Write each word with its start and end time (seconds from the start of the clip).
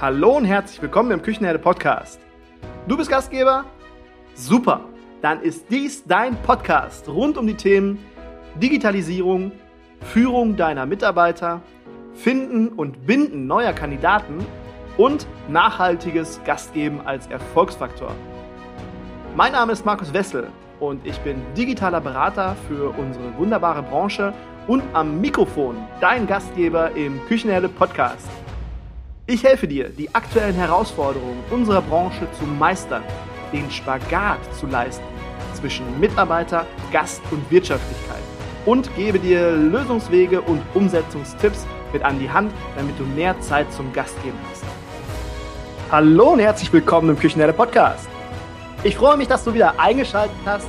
Hallo 0.00 0.36
und 0.36 0.44
herzlich 0.44 0.82
willkommen 0.82 1.12
im 1.12 1.22
Küchenherde 1.22 1.60
Podcast. 1.60 2.18
Du 2.88 2.96
bist 2.96 3.08
Gastgeber? 3.08 3.64
Super! 4.34 4.80
Dann 5.22 5.40
ist 5.40 5.70
dies 5.70 6.04
dein 6.04 6.34
Podcast 6.42 7.08
rund 7.08 7.38
um 7.38 7.46
die 7.46 7.54
Themen 7.54 8.04
Digitalisierung, 8.56 9.52
Führung 10.00 10.56
deiner 10.56 10.84
Mitarbeiter, 10.84 11.62
Finden 12.12 12.70
und 12.70 13.06
Binden 13.06 13.46
neuer 13.46 13.72
Kandidaten 13.72 14.44
und 14.96 15.28
nachhaltiges 15.48 16.40
Gastgeben 16.44 17.00
als 17.06 17.28
Erfolgsfaktor. 17.28 18.10
Mein 19.36 19.52
Name 19.52 19.72
ist 19.72 19.86
Markus 19.86 20.12
Wessel 20.12 20.48
und 20.80 21.06
ich 21.06 21.18
bin 21.20 21.40
digitaler 21.56 22.00
Berater 22.00 22.56
für 22.66 22.90
unsere 22.98 23.38
wunderbare 23.38 23.84
Branche 23.84 24.34
und 24.66 24.82
am 24.92 25.20
Mikrofon 25.20 25.76
dein 26.00 26.26
Gastgeber 26.26 26.90
im 26.96 27.24
Küchenherde 27.26 27.68
Podcast. 27.68 28.28
Ich 29.26 29.42
helfe 29.42 29.66
dir, 29.66 29.88
die 29.88 30.14
aktuellen 30.14 30.54
Herausforderungen 30.54 31.42
unserer 31.50 31.80
Branche 31.80 32.28
zu 32.38 32.44
meistern, 32.44 33.02
den 33.54 33.70
Spagat 33.70 34.40
zu 34.54 34.66
leisten 34.66 35.06
zwischen 35.54 35.98
Mitarbeiter, 35.98 36.66
Gast 36.92 37.22
und 37.30 37.50
Wirtschaftlichkeit 37.50 38.20
und 38.66 38.94
gebe 38.96 39.18
dir 39.18 39.52
Lösungswege 39.52 40.42
und 40.42 40.60
Umsetzungstipps 40.74 41.66
mit 41.94 42.02
an 42.02 42.18
die 42.18 42.28
Hand, 42.28 42.52
damit 42.76 42.98
du 42.98 43.04
mehr 43.04 43.40
Zeit 43.40 43.72
zum 43.72 43.90
Gastgeben 43.94 44.38
hast. 44.50 44.62
Hallo 45.90 46.34
und 46.34 46.40
herzlich 46.40 46.70
willkommen 46.70 47.08
im 47.08 47.18
Küchenherde 47.18 47.54
Podcast. 47.54 48.06
Ich 48.82 48.94
freue 48.94 49.16
mich, 49.16 49.28
dass 49.28 49.42
du 49.42 49.54
wieder 49.54 49.80
eingeschaltet 49.80 50.36
hast, 50.44 50.68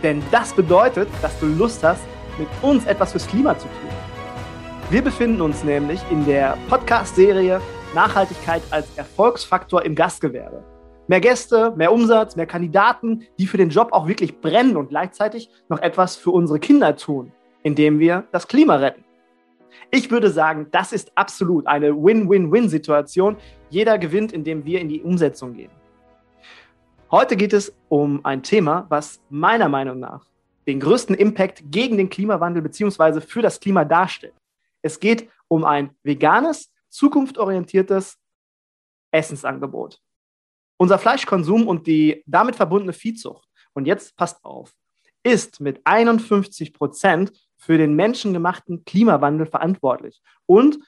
denn 0.00 0.22
das 0.30 0.52
bedeutet, 0.52 1.08
dass 1.22 1.36
du 1.40 1.46
Lust 1.46 1.82
hast, 1.82 2.02
mit 2.38 2.46
uns 2.62 2.86
etwas 2.86 3.10
fürs 3.10 3.26
Klima 3.26 3.58
zu 3.58 3.66
tun. 3.66 3.90
Wir 4.90 5.02
befinden 5.02 5.40
uns 5.40 5.64
nämlich 5.64 6.00
in 6.12 6.24
der 6.24 6.56
Podcast-Serie 6.68 7.60
Nachhaltigkeit 7.94 8.62
als 8.70 8.86
Erfolgsfaktor 8.96 9.84
im 9.84 9.96
Gastgewerbe. 9.96 10.62
Mehr 11.08 11.20
Gäste, 11.20 11.72
mehr 11.76 11.92
Umsatz, 11.92 12.36
mehr 12.36 12.46
Kandidaten, 12.46 13.24
die 13.36 13.48
für 13.48 13.56
den 13.56 13.70
Job 13.70 13.88
auch 13.92 14.06
wirklich 14.06 14.40
brennen 14.40 14.76
und 14.76 14.90
gleichzeitig 14.90 15.50
noch 15.68 15.80
etwas 15.80 16.14
für 16.14 16.30
unsere 16.30 16.60
Kinder 16.60 16.94
tun, 16.94 17.32
indem 17.64 17.98
wir 17.98 18.28
das 18.30 18.46
Klima 18.46 18.76
retten. 18.76 19.04
Ich 19.90 20.10
würde 20.12 20.30
sagen, 20.30 20.68
das 20.70 20.92
ist 20.92 21.10
absolut 21.16 21.66
eine 21.66 21.92
Win-Win-Win-Situation. 21.96 23.36
Jeder 23.70 23.98
gewinnt, 23.98 24.32
indem 24.32 24.64
wir 24.64 24.80
in 24.80 24.88
die 24.88 25.02
Umsetzung 25.02 25.54
gehen. 25.54 25.72
Heute 27.10 27.36
geht 27.36 27.52
es 27.52 27.74
um 27.88 28.24
ein 28.24 28.44
Thema, 28.44 28.86
was 28.88 29.20
meiner 29.30 29.68
Meinung 29.68 29.98
nach 29.98 30.26
den 30.68 30.78
größten 30.78 31.16
Impact 31.16 31.64
gegen 31.72 31.96
den 31.96 32.08
Klimawandel 32.08 32.62
bzw. 32.62 33.20
für 33.20 33.42
das 33.42 33.58
Klima 33.58 33.84
darstellt. 33.84 34.34
Es 34.80 35.00
geht 35.00 35.28
um 35.48 35.64
ein 35.64 35.90
veganes, 36.04 36.70
zukunftsorientiertes 36.90 38.18
Essensangebot. 39.10 39.98
Unser 40.76 40.98
Fleischkonsum 40.98 41.66
und 41.66 41.86
die 41.86 42.22
damit 42.26 42.56
verbundene 42.56 42.92
Viehzucht, 42.92 43.48
und 43.72 43.86
jetzt 43.86 44.16
passt 44.16 44.44
auf, 44.44 44.72
ist 45.22 45.60
mit 45.60 45.80
51 45.84 46.72
Prozent 46.72 47.32
für 47.56 47.78
den 47.78 47.94
menschengemachten 47.94 48.84
Klimawandel 48.84 49.46
verantwortlich 49.46 50.22
und 50.46 50.78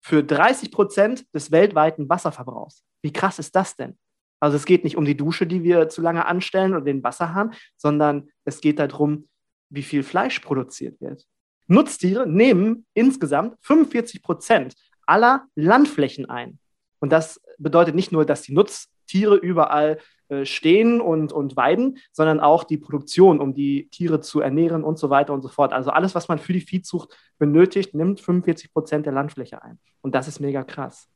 für 0.00 0.24
30 0.24 0.72
Prozent 0.72 1.26
des 1.34 1.50
weltweiten 1.50 2.08
Wasserverbrauchs. 2.08 2.84
Wie 3.02 3.12
krass 3.12 3.38
ist 3.38 3.54
das 3.54 3.76
denn? 3.76 3.98
Also 4.40 4.56
es 4.56 4.64
geht 4.64 4.82
nicht 4.82 4.96
um 4.96 5.04
die 5.04 5.16
Dusche, 5.16 5.46
die 5.46 5.62
wir 5.62 5.88
zu 5.88 6.00
lange 6.00 6.26
anstellen 6.26 6.74
oder 6.74 6.84
den 6.84 7.04
Wasserhahn, 7.04 7.54
sondern 7.76 8.28
es 8.44 8.60
geht 8.60 8.78
darum, 8.80 9.28
wie 9.68 9.82
viel 9.82 10.02
Fleisch 10.02 10.40
produziert 10.40 11.00
wird. 11.00 11.24
Nutztiere 11.68 12.26
nehmen 12.26 12.86
insgesamt 12.94 13.56
45 13.60 14.22
Prozent 14.22 14.74
aller 15.06 15.46
Landflächen 15.54 16.28
ein. 16.28 16.58
Und 17.00 17.10
das 17.10 17.40
bedeutet 17.58 17.94
nicht 17.94 18.12
nur, 18.12 18.24
dass 18.24 18.42
die 18.42 18.54
Nutztiere 18.54 19.36
überall 19.36 19.98
äh, 20.28 20.46
stehen 20.46 21.00
und, 21.00 21.32
und 21.32 21.56
weiden, 21.56 21.98
sondern 22.12 22.40
auch 22.40 22.64
die 22.64 22.78
Produktion, 22.78 23.40
um 23.40 23.54
die 23.54 23.88
Tiere 23.90 24.20
zu 24.20 24.40
ernähren 24.40 24.82
und 24.82 24.98
so 24.98 25.10
weiter 25.10 25.34
und 25.34 25.42
so 25.42 25.48
fort. 25.48 25.72
Also 25.72 25.90
alles, 25.90 26.14
was 26.14 26.28
man 26.28 26.38
für 26.38 26.54
die 26.54 26.60
Viehzucht 26.60 27.14
benötigt, 27.38 27.94
nimmt 27.94 28.20
45 28.20 28.72
Prozent 28.72 29.04
der 29.04 29.12
Landfläche 29.12 29.62
ein. 29.62 29.78
Und 30.00 30.14
das 30.14 30.28
ist 30.28 30.40
mega 30.40 30.62
krass. 30.64 31.08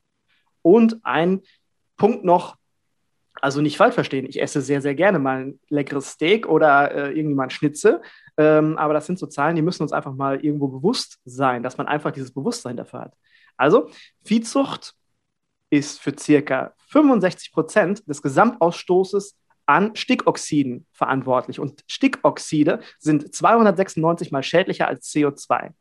Und 0.60 0.99
ein 1.03 1.43
Punkt 1.97 2.25
noch, 2.25 2.56
also 3.41 3.60
nicht 3.60 3.77
falsch 3.77 3.94
verstehen, 3.94 4.27
ich 4.27 4.43
esse 4.43 4.60
sehr, 4.60 4.83
sehr 4.83 4.94
gerne 4.94 5.19
mal 5.19 5.44
ein 5.44 5.60
leckeres 5.69 6.10
Steak 6.10 6.47
oder 6.47 6.91
äh, 6.91 7.12
irgendwie 7.12 7.37
mal 7.37 7.44
ein 7.44 7.50
Schnitzel. 7.50 8.03
Ähm, 8.37 8.77
aber 8.77 8.93
das 8.93 9.06
sind 9.06 9.19
so 9.19 9.27
Zahlen, 9.27 9.56
die 9.56 9.62
müssen 9.62 9.83
uns 9.83 9.93
einfach 9.93 10.12
mal 10.12 10.44
irgendwo 10.44 10.69
bewusst 10.69 11.21
sein, 11.25 11.62
dass 11.62 11.78
man 11.78 11.87
einfach 11.87 12.10
dieses 12.10 12.34
Bewusstsein 12.34 12.77
dafür 12.77 13.00
hat. 13.00 13.15
Also, 13.56 13.91
Viehzucht 14.25 14.94
ist 15.71 16.00
für 16.00 16.15
circa 16.19 16.75
65 16.89 17.53
Prozent 17.53 18.09
des 18.09 18.22
Gesamtausstoßes 18.22 19.37
an 19.67 19.97
Stickoxiden 19.97 20.87
verantwortlich. 20.93 21.59
Und 21.59 21.83
Stickoxide 21.89 22.81
sind 22.99 23.34
296 23.34 24.31
mal 24.31 24.43
schädlicher 24.43 24.87
als 24.87 25.11
CO2. 25.12 25.72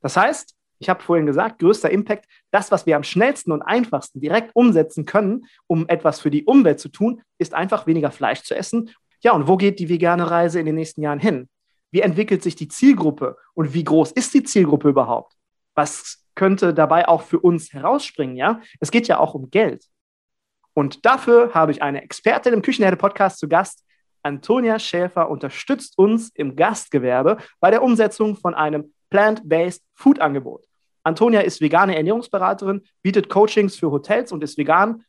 Das 0.00 0.16
heißt, 0.16 0.54
ich 0.78 0.88
habe 0.88 1.02
vorhin 1.02 1.26
gesagt, 1.26 1.58
größter 1.58 1.90
Impact, 1.90 2.26
das, 2.50 2.70
was 2.70 2.86
wir 2.86 2.96
am 2.96 3.02
schnellsten 3.02 3.52
und 3.52 3.62
einfachsten 3.62 4.20
direkt 4.20 4.54
umsetzen 4.54 5.04
können, 5.04 5.46
um 5.66 5.88
etwas 5.88 6.20
für 6.20 6.30
die 6.30 6.44
Umwelt 6.44 6.80
zu 6.80 6.88
tun, 6.88 7.20
ist 7.36 7.52
einfach 7.52 7.86
weniger 7.86 8.10
Fleisch 8.10 8.42
zu 8.42 8.54
essen. 8.54 8.90
Ja, 9.20 9.32
und 9.32 9.48
wo 9.48 9.56
geht 9.56 9.80
die 9.80 9.88
vegane 9.88 10.30
Reise 10.30 10.60
in 10.60 10.66
den 10.66 10.76
nächsten 10.76 11.02
Jahren 11.02 11.18
hin? 11.18 11.48
Wie 11.90 12.00
entwickelt 12.00 12.42
sich 12.42 12.54
die 12.54 12.68
Zielgruppe 12.68 13.36
und 13.54 13.74
wie 13.74 13.82
groß 13.84 14.12
ist 14.12 14.34
die 14.34 14.44
Zielgruppe 14.44 14.88
überhaupt? 14.88 15.34
Was 15.74 16.24
könnte 16.38 16.72
dabei 16.72 17.08
auch 17.08 17.22
für 17.22 17.40
uns 17.40 17.72
herausspringen, 17.72 18.36
ja? 18.36 18.60
Es 18.78 18.92
geht 18.92 19.08
ja 19.08 19.18
auch 19.18 19.34
um 19.34 19.50
Geld. 19.50 19.84
Und 20.72 21.04
dafür 21.04 21.52
habe 21.52 21.72
ich 21.72 21.82
eine 21.82 22.02
Expertin 22.02 22.54
im 22.54 22.62
Küchenherde-Podcast 22.62 23.40
zu 23.40 23.48
Gast. 23.48 23.84
Antonia 24.22 24.78
Schäfer 24.78 25.28
unterstützt 25.28 25.98
uns 25.98 26.30
im 26.30 26.54
Gastgewerbe 26.54 27.38
bei 27.58 27.72
der 27.72 27.82
Umsetzung 27.82 28.36
von 28.36 28.54
einem 28.54 28.94
Plant-Based 29.10 29.82
Food-Angebot. 29.94 30.64
Antonia 31.02 31.40
ist 31.40 31.60
vegane 31.60 31.96
Ernährungsberaterin, 31.96 32.82
bietet 33.02 33.28
Coachings 33.28 33.76
für 33.76 33.90
Hotels 33.90 34.30
und 34.30 34.44
ist 34.44 34.58
vegan, 34.58 35.04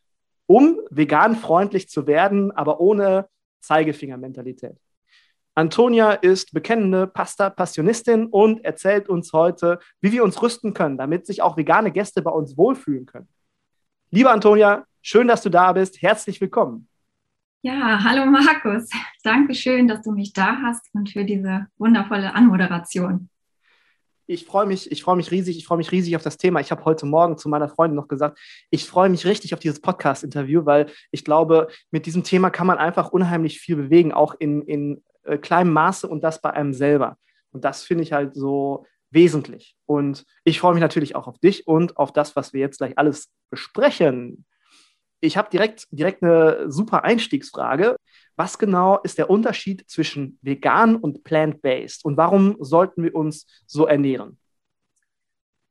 um 0.46 0.80
vegan 0.90 1.36
freundlich 1.36 1.88
zu 1.88 2.08
werden, 2.08 2.50
aber 2.50 2.80
ohne 2.80 3.28
Zeigefingermentalität. 3.60 4.76
Antonia 5.54 6.12
ist 6.12 6.52
bekennende 6.52 7.06
Pasta-Passionistin 7.06 8.26
und 8.26 8.64
erzählt 8.64 9.08
uns 9.08 9.32
heute, 9.32 9.78
wie 10.00 10.12
wir 10.12 10.24
uns 10.24 10.40
rüsten 10.40 10.74
können, 10.74 10.96
damit 10.96 11.26
sich 11.26 11.42
auch 11.42 11.56
vegane 11.56 11.90
Gäste 11.90 12.22
bei 12.22 12.30
uns 12.30 12.56
wohlfühlen 12.56 13.06
können. 13.06 13.28
Liebe 14.10 14.30
Antonia, 14.30 14.84
schön, 15.02 15.28
dass 15.28 15.42
du 15.42 15.50
da 15.50 15.72
bist. 15.72 16.00
Herzlich 16.02 16.40
willkommen. 16.40 16.88
Ja, 17.62 18.02
hallo 18.02 18.26
Markus. 18.26 18.88
Dankeschön, 19.22 19.86
dass 19.86 20.02
du 20.02 20.12
mich 20.12 20.32
da 20.32 20.56
hast 20.62 20.86
und 20.94 21.10
für 21.10 21.24
diese 21.24 21.66
wundervolle 21.78 22.34
Anmoderation 22.34 23.28
ich 24.30 24.46
freue 24.46 24.66
mich, 24.66 24.90
ich 24.92 25.02
freue 25.02 25.16
mich 25.16 25.32
riesig, 25.32 25.58
ich 25.58 25.66
freue 25.66 25.78
mich 25.78 25.90
riesig 25.90 26.14
auf 26.14 26.22
das 26.22 26.36
Thema. 26.36 26.60
Ich 26.60 26.70
habe 26.70 26.84
heute 26.84 27.04
Morgen 27.04 27.36
zu 27.36 27.48
meiner 27.48 27.68
Freundin 27.68 27.96
noch 27.96 28.06
gesagt, 28.06 28.38
ich 28.70 28.84
freue 28.84 29.08
mich 29.08 29.26
richtig 29.26 29.54
auf 29.54 29.60
dieses 29.60 29.80
Podcast-Interview, 29.80 30.64
weil 30.64 30.86
ich 31.10 31.24
glaube, 31.24 31.66
mit 31.90 32.06
diesem 32.06 32.22
Thema 32.22 32.50
kann 32.50 32.68
man 32.68 32.78
einfach 32.78 33.10
unheimlich 33.10 33.58
viel 33.58 33.74
bewegen, 33.74 34.12
auch 34.12 34.36
in, 34.38 34.62
in 34.62 35.02
äh, 35.24 35.38
kleinem 35.38 35.72
Maße 35.72 36.08
und 36.08 36.22
das 36.22 36.40
bei 36.40 36.50
einem 36.50 36.72
selber. 36.72 37.16
Und 37.52 37.64
das 37.64 37.82
finde 37.82 38.04
ich 38.04 38.12
halt 38.12 38.34
so 38.34 38.86
wesentlich. 39.10 39.76
Und 39.86 40.24
ich 40.44 40.60
freue 40.60 40.74
mich 40.74 40.80
natürlich 40.80 41.16
auch 41.16 41.26
auf 41.26 41.38
dich 41.38 41.66
und 41.66 41.96
auf 41.96 42.12
das, 42.12 42.36
was 42.36 42.52
wir 42.52 42.60
jetzt 42.60 42.78
gleich 42.78 42.96
alles 42.96 43.30
besprechen. 43.50 44.44
Ich 45.20 45.36
habe 45.36 45.50
direkt, 45.50 45.86
direkt 45.90 46.22
eine 46.22 46.70
super 46.70 47.04
Einstiegsfrage. 47.04 47.96
Was 48.36 48.58
genau 48.58 48.98
ist 49.02 49.18
der 49.18 49.28
Unterschied 49.28 49.84
zwischen 49.88 50.38
vegan 50.40 50.96
und 50.96 51.24
plant-based 51.24 52.04
und 52.04 52.16
warum 52.16 52.56
sollten 52.60 53.02
wir 53.02 53.14
uns 53.14 53.46
so 53.66 53.86
ernähren? 53.86 54.38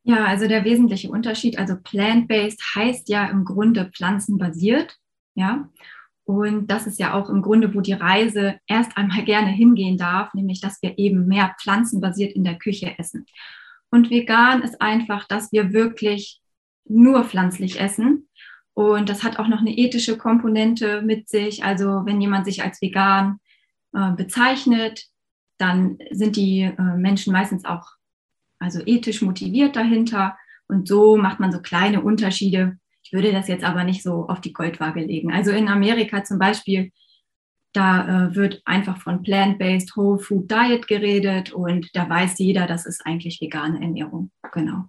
Ja, 0.04 0.26
also 0.26 0.48
der 0.48 0.64
wesentliche 0.66 1.10
Unterschied, 1.10 1.58
also 1.58 1.76
plant-based 1.82 2.62
heißt 2.76 3.10
ja 3.10 3.28
im 3.28 3.44
Grunde 3.44 3.90
pflanzenbasiert, 3.94 4.96
ja. 5.36 5.70
Und 6.30 6.68
das 6.68 6.86
ist 6.86 7.00
ja 7.00 7.16
auch 7.16 7.28
im 7.28 7.42
Grunde, 7.42 7.74
wo 7.74 7.82
die 7.82 7.94
Reise 7.94 8.60
erst 8.68 8.96
einmal 8.96 9.24
gerne 9.26 9.50
hingehen 9.50 9.98
darf, 9.98 10.34
nämlich 10.36 10.62
dass 10.62 10.80
wir 10.84 11.00
eben 11.00 11.26
mehr 11.26 11.56
pflanzenbasiert 11.60 12.34
in 12.34 12.44
der 12.44 12.60
Küche 12.60 13.00
essen. 13.00 13.26
Und 13.90 14.12
vegan 14.12 14.62
ist 14.62 14.80
einfach, 14.80 15.28
dass 15.28 15.52
wir 15.52 15.74
wirklich 15.74 16.40
nur 16.86 17.24
pflanzlich 17.24 17.80
essen 17.80 18.30
und 18.80 19.10
das 19.10 19.24
hat 19.24 19.40
auch 19.40 19.48
noch 19.48 19.60
eine 19.60 19.78
ethische 19.78 20.18
Komponente 20.18 21.02
mit 21.02 21.28
sich. 21.28 21.66
Also 21.66 22.06
wenn 22.06 22.22
jemand 22.22 22.46
sich 22.46 22.64
als 22.64 22.82
vegan 22.82 23.40
äh, 23.94 24.12
bezeichnet, 24.12 25.08
dann 25.58 25.98
sind 26.12 26.38
die 26.38 26.62
äh, 26.62 26.96
Menschen 26.96 27.34
meistens 27.34 27.66
auch 27.66 27.88
also 28.58 28.80
ethisch 28.86 29.22
motiviert 29.22 29.76
dahinter. 29.76 30.38
Und 30.68 30.88
so 30.88 31.18
macht 31.18 31.42
man 31.42 31.52
so 31.52 31.60
kleine 31.60 32.02
Unterschiede. 32.02 32.78
Ich 33.10 33.14
würde 33.14 33.32
das 33.32 33.48
jetzt 33.48 33.64
aber 33.64 33.84
nicht 33.84 34.04
so 34.04 34.28
auf 34.28 34.40
die 34.40 34.54
Goldwaage 34.54 35.00
legen. 35.00 35.32
Also 35.34 35.50
in 35.50 35.68
Amerika 35.68 36.24
zum 36.24 36.38
Beispiel, 36.38 36.92
da 37.74 38.28
äh, 38.28 38.36
wird 38.36 38.62
einfach 38.66 38.98
von 39.02 39.24
Plant-Based 39.24 39.96
Whole 39.96 40.20
Food 40.20 40.52
Diet 40.52 40.88
geredet 40.88 41.52
und 41.52 41.90
da 41.96 42.08
weiß 42.08 42.38
jeder, 42.38 42.68
das 42.68 42.86
ist 42.86 43.04
eigentlich 43.08 43.42
vegane 43.42 43.82
Ernährung. 43.82 44.30
Genau. 44.52 44.86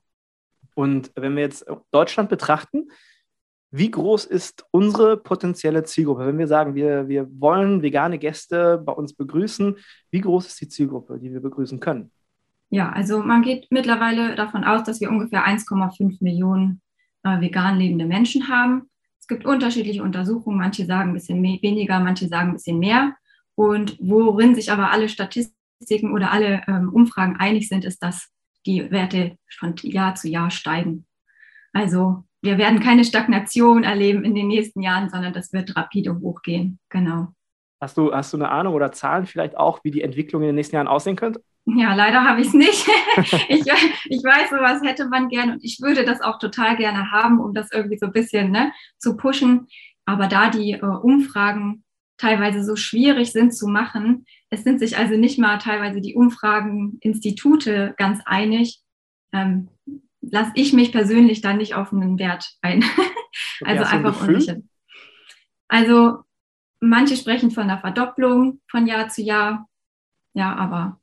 Und 0.74 1.10
wenn 1.14 1.34
wir 1.34 1.44
jetzt 1.44 1.64
Deutschland 1.92 2.28
betrachten, 2.28 2.88
Wie 3.72 3.90
groß 3.90 4.24
ist 4.24 4.66
unsere 4.72 5.16
potenzielle 5.16 5.84
Zielgruppe? 5.84 6.26
Wenn 6.26 6.38
wir 6.38 6.48
sagen, 6.48 6.74
wir, 6.74 7.08
wir 7.08 7.28
wollen 7.40 7.82
vegane 7.82 8.18
Gäste 8.18 8.82
bei 8.84 8.92
uns 8.92 9.14
begrüßen, 9.14 9.76
wie 10.10 10.20
groß 10.20 10.48
ist 10.48 10.60
die 10.60 10.68
Zielgruppe, 10.68 11.20
die 11.20 11.32
wir 11.32 11.40
begrüßen 11.40 11.78
können? 11.78 12.10
Ja, 12.70 12.90
also 12.90 13.20
man 13.20 13.42
geht 13.42 13.68
mittlerweile 13.70 14.34
davon 14.34 14.64
aus, 14.64 14.82
dass 14.82 15.00
wir 15.00 15.08
ungefähr 15.08 15.46
1,5 15.46 16.18
Millionen 16.20 16.80
äh, 17.22 17.40
vegan 17.40 17.78
lebende 17.78 18.06
Menschen 18.06 18.48
haben. 18.48 18.90
Es 19.18 19.26
gibt 19.26 19.44
unterschiedliche 19.44 20.02
Untersuchungen, 20.02 20.58
manche 20.58 20.86
sagen 20.86 21.10
ein 21.10 21.14
bisschen 21.14 21.40
mehr, 21.40 21.58
weniger, 21.62 22.00
manche 22.00 22.28
sagen 22.28 22.50
ein 22.50 22.54
bisschen 22.54 22.78
mehr. 22.78 23.14
Und 23.54 23.96
worin 24.00 24.54
sich 24.54 24.72
aber 24.72 24.90
alle 24.90 25.08
Statistiken 25.08 26.12
oder 26.12 26.30
alle 26.32 26.62
ähm, 26.66 26.88
Umfragen 26.92 27.36
einig 27.36 27.68
sind, 27.68 27.84
ist, 27.84 28.02
dass 28.02 28.30
die 28.66 28.90
Werte 28.90 29.36
von 29.58 29.74
Jahr 29.82 30.14
zu 30.14 30.28
Jahr 30.28 30.50
steigen. 30.50 31.06
Also 31.72 32.24
wir 32.42 32.58
werden 32.58 32.80
keine 32.80 33.04
Stagnation 33.04 33.84
erleben 33.84 34.24
in 34.24 34.34
den 34.34 34.48
nächsten 34.48 34.80
Jahren, 34.80 35.10
sondern 35.10 35.32
das 35.32 35.52
wird 35.52 35.76
rapide 35.76 36.18
hochgehen. 36.20 36.78
Genau. 36.88 37.28
Hast 37.80 37.96
du, 37.96 38.12
hast 38.12 38.32
du 38.32 38.36
eine 38.36 38.50
Ahnung 38.50 38.74
oder 38.74 38.92
Zahlen 38.92 39.26
vielleicht 39.26 39.56
auch, 39.56 39.84
wie 39.84 39.90
die 39.90 40.02
Entwicklung 40.02 40.42
in 40.42 40.48
den 40.48 40.54
nächsten 40.54 40.76
Jahren 40.76 40.88
aussehen 40.88 41.16
könnte? 41.16 41.42
Ja, 41.66 41.94
leider 41.94 42.24
habe 42.24 42.40
ich 42.40 42.48
es 42.48 42.54
nicht. 42.54 42.88
ich, 43.48 43.64
ich 44.06 44.24
weiß, 44.24 44.50
sowas 44.50 44.82
hätte 44.82 45.08
man 45.08 45.28
gern 45.28 45.50
und 45.50 45.64
ich 45.64 45.80
würde 45.80 46.04
das 46.04 46.20
auch 46.20 46.38
total 46.38 46.76
gerne 46.76 47.10
haben, 47.10 47.40
um 47.40 47.54
das 47.54 47.70
irgendwie 47.72 47.98
so 47.98 48.06
ein 48.06 48.12
bisschen 48.12 48.50
ne, 48.50 48.72
zu 48.98 49.16
pushen. 49.16 49.66
Aber 50.04 50.26
da 50.26 50.50
die 50.50 50.72
äh, 50.72 50.84
Umfragen 50.84 51.84
teilweise 52.16 52.64
so 52.64 52.76
schwierig 52.76 53.32
sind 53.32 53.54
zu 53.54 53.66
machen, 53.68 54.26
es 54.50 54.64
sind 54.64 54.80
sich 54.80 54.98
also 54.98 55.16
nicht 55.16 55.38
mal 55.38 55.58
teilweise 55.58 56.00
die 56.00 56.14
Umfrageninstitute 56.14 57.94
ganz 57.96 58.20
einig, 58.26 58.80
ähm, 59.32 59.68
lasse 60.20 60.52
ich 60.54 60.72
mich 60.72 60.92
persönlich 60.92 61.40
dann 61.40 61.58
nicht 61.58 61.74
auf 61.74 61.92
einen 61.92 62.18
Wert 62.18 62.50
ein. 62.62 62.84
also 63.64 63.84
einfach 63.84 64.26
unsicher. 64.26 64.56
Also 65.68 66.18
manche 66.80 67.16
sprechen 67.16 67.50
von 67.50 67.64
einer 67.64 67.78
Verdopplung 67.78 68.60
von 68.68 68.86
Jahr 68.86 69.08
zu 69.08 69.22
Jahr. 69.22 69.68
Ja, 70.34 70.54
aber 70.56 70.99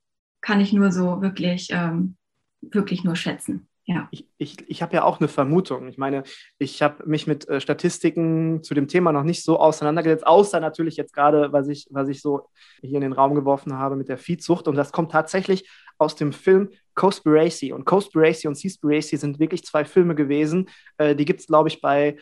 kann 0.47 0.61
ich 0.61 0.71
nur 0.71 0.93
so 0.93 1.21
wirklich, 1.21 1.67
ähm, 1.71 2.15
wirklich 2.61 3.03
nur 3.03 3.17
schätzen. 3.17 3.67
Ja. 3.83 4.07
Ich, 4.11 4.29
ich, 4.37 4.55
ich 4.69 4.81
habe 4.81 4.95
ja 4.95 5.03
auch 5.03 5.19
eine 5.19 5.27
Vermutung. 5.27 5.89
Ich 5.89 5.97
meine, 5.97 6.23
ich 6.57 6.81
habe 6.81 7.05
mich 7.05 7.27
mit 7.27 7.49
äh, 7.49 7.59
Statistiken 7.59 8.63
zu 8.63 8.73
dem 8.73 8.87
Thema 8.87 9.11
noch 9.11 9.23
nicht 9.23 9.43
so 9.43 9.59
auseinandergesetzt, 9.59 10.25
außer 10.25 10.61
natürlich 10.61 10.95
jetzt 10.95 11.13
gerade, 11.13 11.51
was 11.51 11.67
ich, 11.67 11.87
was 11.89 12.07
ich 12.07 12.21
so 12.21 12.47
hier 12.81 12.95
in 12.95 13.01
den 13.01 13.11
Raum 13.11 13.35
geworfen 13.35 13.73
habe 13.73 13.97
mit 13.97 14.07
der 14.07 14.17
Viehzucht. 14.17 14.69
Und 14.69 14.75
das 14.75 14.93
kommt 14.93 15.11
tatsächlich 15.11 15.69
aus 15.97 16.15
dem 16.15 16.31
Film 16.31 16.69
Cospiracy. 16.95 17.73
Und 17.73 17.83
Cospiracy 17.83 18.47
und 18.47 18.55
Seaspiracy 18.55 19.17
sind 19.17 19.39
wirklich 19.39 19.65
zwei 19.65 19.83
Filme 19.83 20.15
gewesen. 20.15 20.69
Äh, 20.97 21.13
die 21.13 21.25
gibt 21.25 21.41
es, 21.41 21.47
glaube 21.47 21.67
ich, 21.67 21.81
bei, 21.81 22.15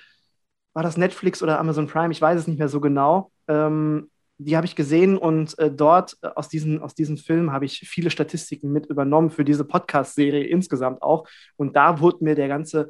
war 0.74 0.82
das 0.82 0.98
Netflix 0.98 1.44
oder 1.44 1.60
Amazon 1.60 1.86
Prime? 1.86 2.12
Ich 2.12 2.22
weiß 2.22 2.40
es 2.40 2.48
nicht 2.48 2.58
mehr 2.58 2.70
so 2.70 2.82
genau. 2.82 3.32
Ähm, 3.48 4.10
die 4.38 4.58
habe 4.58 4.66
ich 4.66 4.76
gesehen 4.76 5.18
und 5.18 5.58
äh, 5.60 5.72
dort 5.72 6.18
äh, 6.22 6.28
aus, 6.28 6.50
diesen, 6.50 6.82
aus 6.82 6.94
diesem 6.94 7.18
Film 7.18 7.52
habe 7.52 7.66
ich 7.66 7.80
viele 7.80 8.10
Statistiken 8.10 8.72
mit 8.72 8.88
übernommen 8.88 9.30
für 9.30 9.46
diese 9.46 9.64
Podcast-Serie 9.64 10.46
insgesamt 10.46 11.02
auch. 11.02 11.28
Und 11.56 11.76
da 11.76 12.00
wurde 12.00 12.24
mir 12.24 12.36
der 12.36 12.48
ganze, 12.48 12.90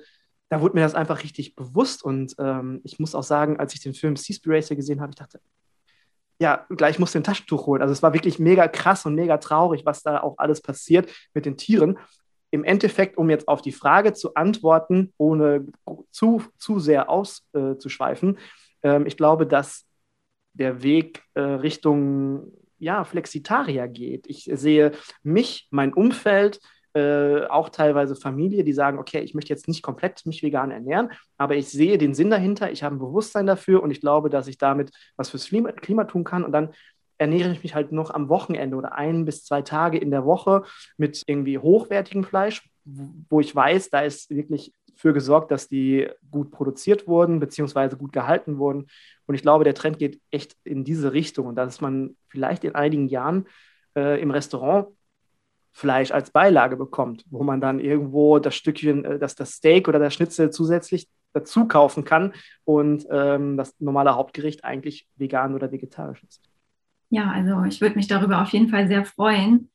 da 0.49 0.61
wurde 0.61 0.75
mir 0.75 0.81
das 0.81 0.95
einfach 0.95 1.23
richtig 1.23 1.55
bewusst. 1.55 2.03
Und 2.03 2.35
ähm, 2.39 2.81
ich 2.83 2.99
muss 2.99 3.13
auch 3.13 3.23
sagen, 3.23 3.59
als 3.59 3.73
ich 3.73 3.81
den 3.81 3.93
Film 3.93 4.15
Seaspiracy 4.15 4.75
gesehen 4.75 5.01
habe, 5.01 5.11
ich 5.11 5.17
dachte, 5.17 5.39
ja, 6.39 6.65
gleich 6.69 6.99
muss 6.99 7.11
ich 7.11 7.17
ein 7.17 7.23
Taschentuch 7.23 7.67
holen. 7.67 7.81
Also 7.81 7.93
es 7.93 8.03
war 8.03 8.13
wirklich 8.13 8.39
mega 8.39 8.67
krass 8.67 9.05
und 9.05 9.15
mega 9.15 9.37
traurig, 9.37 9.85
was 9.85 10.03
da 10.03 10.21
auch 10.21 10.37
alles 10.37 10.61
passiert 10.61 11.09
mit 11.33 11.45
den 11.45 11.57
Tieren. 11.57 11.97
Im 12.51 12.63
Endeffekt, 12.63 13.17
um 13.17 13.29
jetzt 13.29 13.47
auf 13.47 13.61
die 13.61 13.71
Frage 13.71 14.13
zu 14.13 14.33
antworten, 14.33 15.13
ohne 15.17 15.67
zu, 16.11 16.43
zu 16.57 16.79
sehr 16.79 17.09
auszuschweifen, 17.09 18.37
äh, 18.81 18.95
ähm, 18.95 19.05
ich 19.05 19.17
glaube, 19.17 19.47
dass 19.47 19.85
der 20.55 20.83
Weg 20.83 21.23
äh, 21.33 21.41
Richtung 21.41 22.51
ja, 22.79 23.03
Flexitarier 23.03 23.87
geht. 23.87 24.27
Ich 24.27 24.49
sehe 24.51 24.91
mich, 25.23 25.67
mein 25.71 25.93
Umfeld, 25.93 26.59
äh, 26.93 27.45
auch 27.47 27.69
teilweise 27.69 28.15
Familie, 28.15 28.63
die 28.63 28.73
sagen, 28.73 28.99
okay, 28.99 29.19
ich 29.19 29.33
möchte 29.33 29.53
jetzt 29.53 29.67
nicht 29.67 29.81
komplett 29.81 30.25
mich 30.25 30.43
vegan 30.43 30.71
ernähren, 30.71 31.11
aber 31.37 31.55
ich 31.55 31.67
sehe 31.67 31.97
den 31.97 32.13
Sinn 32.13 32.29
dahinter, 32.29 32.71
ich 32.71 32.83
habe 32.83 32.95
ein 32.95 32.99
Bewusstsein 32.99 33.45
dafür 33.45 33.83
und 33.83 33.91
ich 33.91 33.99
glaube, 33.99 34.29
dass 34.29 34.47
ich 34.47 34.57
damit 34.57 34.91
was 35.17 35.29
fürs 35.29 35.47
Klima, 35.47 35.71
Klima 35.73 36.05
tun 36.05 36.23
kann 36.23 36.45
und 36.45 36.53
dann 36.53 36.73
ernähre 37.17 37.51
ich 37.51 37.63
mich 37.63 37.75
halt 37.75 37.91
noch 37.91 38.11
am 38.11 38.29
Wochenende 38.29 38.77
oder 38.77 38.93
ein 38.93 39.25
bis 39.25 39.43
zwei 39.43 39.61
Tage 39.61 39.97
in 39.97 40.11
der 40.11 40.25
Woche 40.25 40.63
mit 40.97 41.23
irgendwie 41.27 41.57
hochwertigem 41.57 42.23
Fleisch, 42.23 42.69
wo 43.29 43.39
ich 43.39 43.53
weiß, 43.53 43.89
da 43.89 44.01
ist 44.01 44.29
wirklich 44.29 44.73
für 44.95 45.13
gesorgt, 45.13 45.51
dass 45.51 45.67
die 45.67 46.07
gut 46.31 46.51
produziert 46.51 47.07
wurden, 47.07 47.39
beziehungsweise 47.39 47.97
gut 47.97 48.13
gehalten 48.13 48.57
wurden. 48.57 48.87
Und 49.27 49.35
ich 49.35 49.41
glaube, 49.41 49.63
der 49.63 49.75
Trend 49.75 49.99
geht 49.99 50.21
echt 50.31 50.55
in 50.63 50.83
diese 50.83 51.13
Richtung 51.13 51.47
und 51.47 51.55
dass 51.55 51.81
man 51.81 52.15
vielleicht 52.27 52.63
in 52.63 52.75
einigen 52.75 53.07
Jahren 53.07 53.47
äh, 53.95 54.21
im 54.21 54.31
Restaurant 54.31 54.87
Fleisch 55.71 56.11
als 56.11 56.31
Beilage 56.31 56.77
bekommt, 56.77 57.25
wo 57.29 57.43
man 57.43 57.59
dann 57.59 57.81
irgendwo 57.81 58.39
das 58.39 58.55
Stückchen, 58.55 59.03
äh, 59.03 59.19
das, 59.19 59.35
das 59.35 59.51
Steak 59.51 59.89
oder 59.89 59.99
das 59.99 60.13
Schnitzel 60.13 60.49
zusätzlich 60.49 61.09
dazu 61.33 61.67
kaufen 61.67 62.05
kann 62.05 62.33
und 62.63 63.05
ähm, 63.11 63.57
das 63.57 63.75
normale 63.79 64.15
Hauptgericht 64.15 64.63
eigentlich 64.63 65.05
vegan 65.17 65.53
oder 65.53 65.73
vegetarisch 65.73 66.23
ist. 66.23 66.41
Ja, 67.09 67.29
also 67.29 67.63
ich 67.65 67.81
würde 67.81 67.95
mich 67.95 68.07
darüber 68.07 68.41
auf 68.41 68.49
jeden 68.49 68.69
Fall 68.69 68.87
sehr 68.87 69.03
freuen, 69.03 69.69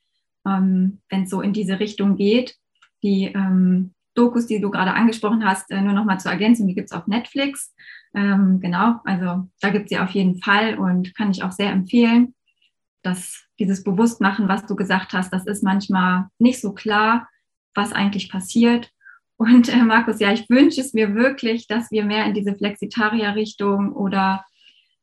ähm, 0.46 1.00
wenn 1.10 1.24
es 1.24 1.30
so 1.30 1.42
in 1.42 1.52
diese 1.52 1.78
Richtung 1.78 2.16
geht. 2.16 2.56
Die 3.02 3.26
ähm, 3.26 3.92
Dokus, 4.14 4.46
die 4.46 4.60
du 4.60 4.70
gerade 4.70 4.92
angesprochen 4.94 5.44
hast, 5.44 5.70
äh, 5.70 5.80
nur 5.80 5.92
noch 5.92 6.04
mal 6.04 6.18
zur 6.18 6.32
Ergänzung, 6.32 6.66
die 6.66 6.74
gibt 6.74 6.90
es 6.90 6.96
auf 6.96 7.06
Netflix. 7.06 7.74
Ähm, 8.14 8.60
genau, 8.60 8.96
also 9.04 9.48
da 9.60 9.70
gibt 9.70 9.84
es 9.84 9.90
sie 9.90 9.98
auf 9.98 10.10
jeden 10.10 10.40
Fall 10.42 10.78
und 10.78 11.14
kann 11.14 11.30
ich 11.30 11.42
auch 11.42 11.52
sehr 11.52 11.70
empfehlen, 11.70 12.34
dass 13.02 13.44
dieses 13.58 13.84
Bewusstmachen, 13.84 14.48
was 14.48 14.66
du 14.66 14.74
gesagt 14.74 15.12
hast, 15.12 15.32
das 15.32 15.46
ist 15.46 15.62
manchmal 15.62 16.26
nicht 16.38 16.60
so 16.60 16.72
klar, 16.72 17.28
was 17.74 17.92
eigentlich 17.92 18.30
passiert. 18.30 18.90
Und 19.36 19.72
äh, 19.72 19.82
Markus, 19.82 20.20
ja, 20.20 20.32
ich 20.32 20.50
wünsche 20.50 20.80
es 20.80 20.92
mir 20.92 21.14
wirklich, 21.14 21.66
dass 21.66 21.90
wir 21.90 22.04
mehr 22.04 22.26
in 22.26 22.34
diese 22.34 22.54
Flexitarier-Richtung 22.54 23.92
oder 23.92 24.44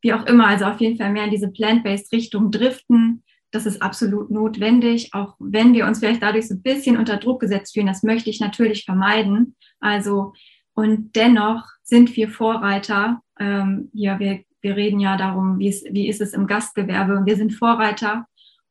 wie 0.01 0.13
auch 0.13 0.25
immer, 0.25 0.47
also 0.47 0.65
auf 0.65 0.79
jeden 0.79 0.97
Fall 0.97 1.11
mehr 1.11 1.23
in 1.23 1.31
diese 1.31 1.49
Plant-Based-Richtung 1.49 2.51
driften, 2.51 3.23
das 3.51 3.65
ist 3.65 3.81
absolut 3.81 4.29
notwendig, 4.29 5.13
auch 5.13 5.35
wenn 5.39 5.73
wir 5.73 5.85
uns 5.85 5.99
vielleicht 5.99 6.21
dadurch 6.21 6.47
so 6.47 6.55
ein 6.55 6.61
bisschen 6.61 6.97
unter 6.97 7.17
Druck 7.17 7.39
gesetzt 7.39 7.73
fühlen. 7.73 7.87
Das 7.87 8.03
möchte 8.03 8.29
ich 8.29 8.39
natürlich 8.39 8.83
vermeiden. 8.83 9.55
Also, 9.79 10.33
und 10.73 11.15
dennoch 11.15 11.65
sind 11.83 12.15
wir 12.15 12.29
Vorreiter. 12.29 13.21
Ähm, 13.39 13.89
ja, 13.93 14.19
wir, 14.19 14.43
wir 14.61 14.75
reden 14.75 14.99
ja 14.99 15.17
darum, 15.17 15.59
wie, 15.59 15.69
es, 15.69 15.83
wie 15.89 16.07
ist 16.07 16.21
es 16.21 16.33
im 16.33 16.47
Gastgewerbe. 16.47 17.23
Wir 17.25 17.37
sind 17.37 17.53
Vorreiter 17.53 18.25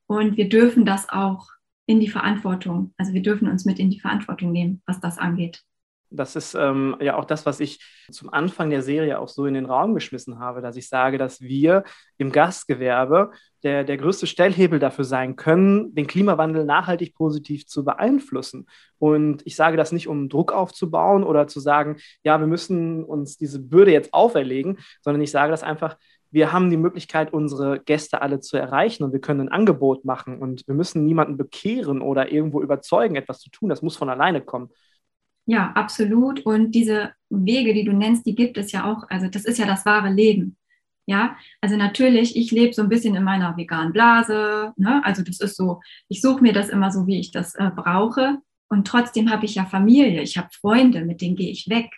und 0.07 0.37
wir 0.37 0.49
dürfen 0.49 0.85
das 0.85 1.09
auch 1.09 1.49
in 1.87 2.01
die 2.01 2.09
Verantwortung. 2.09 2.93
Also 2.97 3.13
wir 3.13 3.23
dürfen 3.23 3.49
uns 3.49 3.65
mit 3.65 3.79
in 3.79 3.91
die 3.91 4.01
Verantwortung 4.01 4.53
nehmen, 4.53 4.83
was 4.87 5.01
das 5.01 5.19
angeht. 5.19 5.63
Das 6.11 6.37
ist 6.37 6.55
ähm, 6.55 6.97
ja 7.01 7.17
auch 7.17 7.25
das, 7.25 7.47
was 7.47 7.61
ich 7.61 7.81
zum 8.13 8.33
Anfang 8.33 8.71
der 8.71 8.83
Serie 8.83 9.19
auch 9.19 9.29
so 9.29 9.47
in 9.47 9.55
den 9.55 9.67
Raum 9.67 9.95
geschmissen 9.95 10.39
habe, 10.39 10.63
dass 10.63 10.77
ich 10.77 10.89
sage, 10.89 11.19
dass 11.19 11.41
wir 11.41 11.85
im 12.19 12.31
Gastgewerbe 12.31 13.33
der, 13.65 13.83
der 13.83 13.97
größte 13.97 14.27
Stellhebel 14.27 14.79
dafür 14.79 15.05
sein 15.05 15.35
können, 15.35 15.95
den 15.95 16.07
Klimawandel 16.07 16.65
nachhaltig 16.65 17.15
positiv 17.15 17.67
zu 17.67 17.85
beeinflussen. 17.85 18.67
Und 18.99 19.43
ich 19.45 19.57
sage 19.57 19.77
das 19.77 19.91
nicht, 19.91 20.07
um 20.07 20.29
Druck 20.29 20.53
aufzubauen 20.53 21.25
oder 21.25 21.49
zu 21.49 21.59
sagen, 21.59 21.97
ja, 22.23 22.39
wir 22.39 22.47
müssen 22.47 23.05
uns 23.05 23.37
diese 23.37 23.59
Bürde 23.59 23.91
jetzt 23.91 24.15
auferlegen, 24.15 24.79
sondern 25.03 25.23
ich 25.23 25.33
sage 25.33 25.51
das 25.51 25.65
einfach, 25.65 25.97
wir 26.31 26.53
haben 26.53 26.71
die 26.71 26.77
Möglichkeit, 26.77 27.33
unsere 27.33 27.81
Gäste 27.81 28.21
alle 28.21 28.41
zu 28.41 28.57
erreichen 28.57 29.05
und 29.05 29.13
wir 29.13 29.21
können 29.21 29.41
ein 29.41 29.49
Angebot 29.49 30.05
machen 30.05 30.39
und 30.39 30.67
wir 30.67 30.75
müssen 30.75 31.05
niemanden 31.05 31.37
bekehren 31.37 32.01
oder 32.01 32.31
irgendwo 32.31 32.61
überzeugen, 32.61 33.17
etwas 33.17 33.41
zu 33.41 33.51
tun. 33.51 33.69
Das 33.69 33.83
muss 33.83 33.97
von 33.97 34.11
alleine 34.11 34.43
kommen. 34.43 34.71
Ja, 35.47 35.73
absolut. 35.73 36.41
Und 36.41 36.73
diese 36.73 37.13
Wege, 37.31 37.73
die 37.73 37.85
du 37.85 37.93
nennst, 37.93 38.27
die 38.27 38.35
gibt 38.35 38.59
es 38.59 38.73
ja 38.73 38.85
auch. 38.85 39.09
Also 39.09 39.29
das 39.29 39.45
ist 39.45 39.59
ja 39.59 39.67
das 39.67 39.87
wahre 39.87 40.13
Leben. 40.13 40.57
Ja, 41.09 41.37
also 41.61 41.77
natürlich, 41.77 42.37
ich 42.37 42.51
lebe 42.51 42.73
so 42.73 42.83
ein 42.83 42.89
bisschen 42.89 43.15
in 43.15 43.23
meiner 43.23 43.57
veganen 43.57 43.93
Blase. 43.93 44.73
Ne? 44.77 45.05
Also 45.05 45.23
das 45.23 45.41
ist 45.41 45.57
so, 45.57 45.81
ich 46.09 46.21
suche 46.21 46.43
mir 46.43 46.53
das 46.53 46.69
immer 46.69 46.91
so, 46.91 47.07
wie 47.07 47.21
ich 47.21 47.31
das 47.31 47.55
äh, 47.55 47.71
brauche. 47.75 48.39
Und 48.69 48.89
trotzdem 48.89 49.31
habe 49.31 49.45
ich 49.47 49.55
ja 49.55 49.65
Familie, 49.65 50.21
ich 50.23 50.37
habe 50.37 50.49
Freunde, 50.53 51.05
mit 51.05 51.21
denen 51.21 51.37
gehe 51.37 51.51
ich 51.51 51.69
weg. 51.69 51.91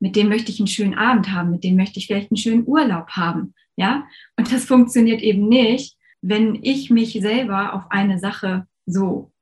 Mit 0.00 0.16
denen 0.16 0.28
möchte 0.28 0.50
ich 0.50 0.58
einen 0.58 0.66
schönen 0.66 0.94
Abend 0.94 1.30
haben, 1.30 1.52
mit 1.52 1.62
denen 1.62 1.76
möchte 1.76 2.00
ich 2.00 2.08
vielleicht 2.08 2.32
einen 2.32 2.36
schönen 2.38 2.66
Urlaub 2.66 3.10
haben. 3.10 3.54
Ja, 3.76 4.06
und 4.36 4.52
das 4.52 4.64
funktioniert 4.66 5.22
eben 5.22 5.48
nicht, 5.48 5.96
wenn 6.20 6.58
ich 6.62 6.90
mich 6.90 7.12
selber 7.12 7.72
auf 7.72 7.84
eine 7.90 8.18
Sache 8.18 8.66
so 8.84 9.32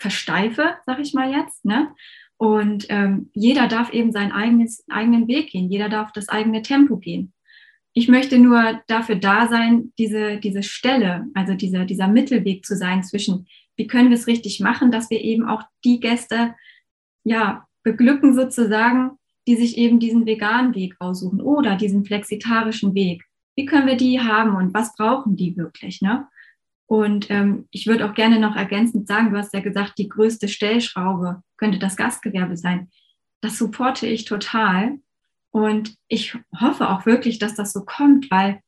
versteife, 0.00 0.74
sag 0.86 0.98
ich 0.98 1.14
mal 1.14 1.30
jetzt, 1.32 1.64
ne? 1.64 1.94
Und 2.40 2.86
ähm, 2.88 3.28
jeder 3.34 3.68
darf 3.68 3.92
eben 3.92 4.12
seinen 4.12 4.32
eigenes, 4.32 4.82
eigenen 4.88 5.28
Weg 5.28 5.50
gehen, 5.50 5.68
jeder 5.68 5.90
darf 5.90 6.10
das 6.12 6.30
eigene 6.30 6.62
Tempo 6.62 6.96
gehen. 6.96 7.34
Ich 7.92 8.08
möchte 8.08 8.38
nur 8.38 8.80
dafür 8.86 9.16
da 9.16 9.46
sein, 9.46 9.92
diese, 9.98 10.38
diese 10.38 10.62
Stelle, 10.62 11.26
also 11.34 11.52
dieser, 11.52 11.84
dieser 11.84 12.08
Mittelweg 12.08 12.64
zu 12.64 12.76
sein 12.76 13.04
zwischen, 13.04 13.46
wie 13.76 13.86
können 13.86 14.08
wir 14.08 14.16
es 14.16 14.26
richtig 14.26 14.58
machen, 14.58 14.90
dass 14.90 15.10
wir 15.10 15.20
eben 15.20 15.46
auch 15.46 15.64
die 15.84 16.00
Gäste 16.00 16.54
ja 17.24 17.66
beglücken 17.82 18.32
sozusagen, 18.32 19.18
die 19.46 19.56
sich 19.56 19.76
eben 19.76 20.00
diesen 20.00 20.24
veganen 20.24 20.74
Weg 20.74 20.96
aussuchen 20.98 21.42
oder 21.42 21.76
diesen 21.76 22.06
flexitarischen 22.06 22.94
Weg. 22.94 23.22
Wie 23.54 23.66
können 23.66 23.86
wir 23.86 23.98
die 23.98 24.18
haben 24.18 24.56
und 24.56 24.72
was 24.72 24.94
brauchen 24.94 25.36
die 25.36 25.58
wirklich? 25.58 26.00
Ne? 26.00 26.26
Und 26.86 27.30
ähm, 27.30 27.68
ich 27.70 27.86
würde 27.86 28.08
auch 28.08 28.14
gerne 28.14 28.40
noch 28.40 28.56
ergänzend 28.56 29.06
sagen, 29.06 29.30
du 29.30 29.36
hast 29.36 29.52
ja 29.52 29.60
gesagt, 29.60 29.98
die 29.98 30.08
größte 30.08 30.48
Stellschraube 30.48 31.42
könnte 31.60 31.78
das 31.78 31.96
Gastgewerbe 31.96 32.56
sein. 32.56 32.90
Das 33.42 33.58
supporte 33.58 34.06
ich 34.06 34.24
total. 34.24 34.98
Und 35.52 35.94
ich 36.08 36.36
hoffe 36.58 36.88
auch 36.88 37.06
wirklich, 37.06 37.38
dass 37.38 37.54
das 37.54 37.72
so 37.72 37.84
kommt, 37.84 38.30
weil 38.30 38.60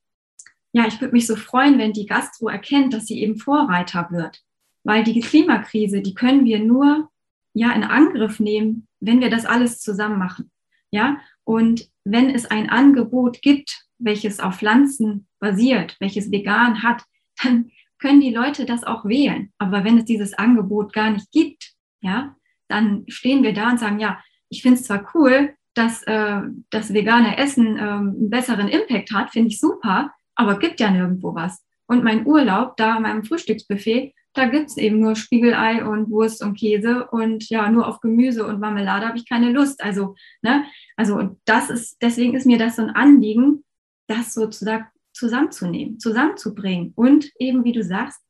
ja, 0.73 0.87
ich 0.87 1.01
würde 1.01 1.13
mich 1.13 1.27
so 1.27 1.35
freuen, 1.35 1.77
wenn 1.77 1.93
die 1.93 2.05
Gastro 2.05 2.47
erkennt, 2.49 2.93
dass 2.93 3.05
sie 3.05 3.21
eben 3.21 3.37
Vorreiter 3.37 4.09
wird. 4.11 4.41
Weil 4.83 5.03
die 5.03 5.19
Klimakrise, 5.19 6.01
die 6.01 6.13
können 6.13 6.45
wir 6.45 6.59
nur 6.59 7.09
ja 7.53 7.71
in 7.73 7.83
Angriff 7.83 8.39
nehmen, 8.39 8.87
wenn 8.99 9.21
wir 9.21 9.29
das 9.29 9.45
alles 9.45 9.79
zusammen 9.79 10.17
machen. 10.17 10.51
Ja, 10.91 11.17
und 11.43 11.89
wenn 12.03 12.29
es 12.29 12.45
ein 12.45 12.69
Angebot 12.69 13.41
gibt, 13.41 13.85
welches 13.97 14.39
auf 14.39 14.57
Pflanzen 14.57 15.27
basiert, 15.39 15.95
welches 15.99 16.31
vegan 16.31 16.83
hat, 16.83 17.03
dann 17.41 17.71
können 17.97 18.21
die 18.21 18.33
Leute 18.33 18.65
das 18.65 18.83
auch 18.83 19.05
wählen. 19.05 19.51
Aber 19.57 19.83
wenn 19.83 19.97
es 19.97 20.05
dieses 20.05 20.33
Angebot 20.33 20.93
gar 20.93 21.09
nicht 21.11 21.31
gibt, 21.31 21.73
ja, 22.01 22.35
dann 22.73 23.05
stehen 23.07 23.43
wir 23.43 23.53
da 23.53 23.69
und 23.69 23.79
sagen, 23.79 23.99
ja, 23.99 24.19
ich 24.49 24.61
finde 24.61 24.79
es 24.79 24.85
zwar 24.85 25.09
cool, 25.15 25.53
dass 25.73 26.03
äh, 26.03 26.41
das 26.69 26.93
vegane 26.93 27.37
Essen 27.37 27.77
äh, 27.77 27.81
einen 27.81 28.29
besseren 28.29 28.67
Impact 28.67 29.11
hat, 29.11 29.31
finde 29.31 29.49
ich 29.49 29.59
super, 29.59 30.13
aber 30.35 30.59
gibt 30.59 30.79
ja 30.79 30.91
nirgendwo 30.91 31.33
was. 31.35 31.63
Und 31.87 32.03
mein 32.03 32.25
Urlaub 32.25 32.77
da 32.77 32.95
an 32.95 33.03
meinem 33.03 33.23
Frühstücksbuffet, 33.23 34.13
da 34.33 34.45
gibt 34.45 34.69
es 34.69 34.77
eben 34.77 34.99
nur 34.99 35.15
Spiegelei 35.15 35.85
und 35.85 36.09
Wurst 36.09 36.43
und 36.43 36.57
Käse 36.57 37.07
und 37.09 37.49
ja, 37.49 37.69
nur 37.69 37.87
auf 37.87 37.99
Gemüse 37.99 38.45
und 38.45 38.59
Marmelade 38.59 39.07
habe 39.07 39.17
ich 39.17 39.29
keine 39.29 39.51
Lust. 39.51 39.83
Also, 39.83 40.15
ne, 40.41 40.65
also 40.95 41.37
das 41.45 41.69
ist, 41.69 41.97
deswegen 42.01 42.33
ist 42.33 42.45
mir 42.45 42.57
das 42.57 42.77
so 42.77 42.81
ein 42.81 42.89
Anliegen, 42.89 43.63
das 44.07 44.33
sozusagen 44.33 44.87
zusammenzunehmen, 45.13 45.99
zusammenzubringen 45.99 46.93
und 46.95 47.31
eben, 47.37 47.63
wie 47.63 47.73
du 47.73 47.83
sagst, 47.83 48.21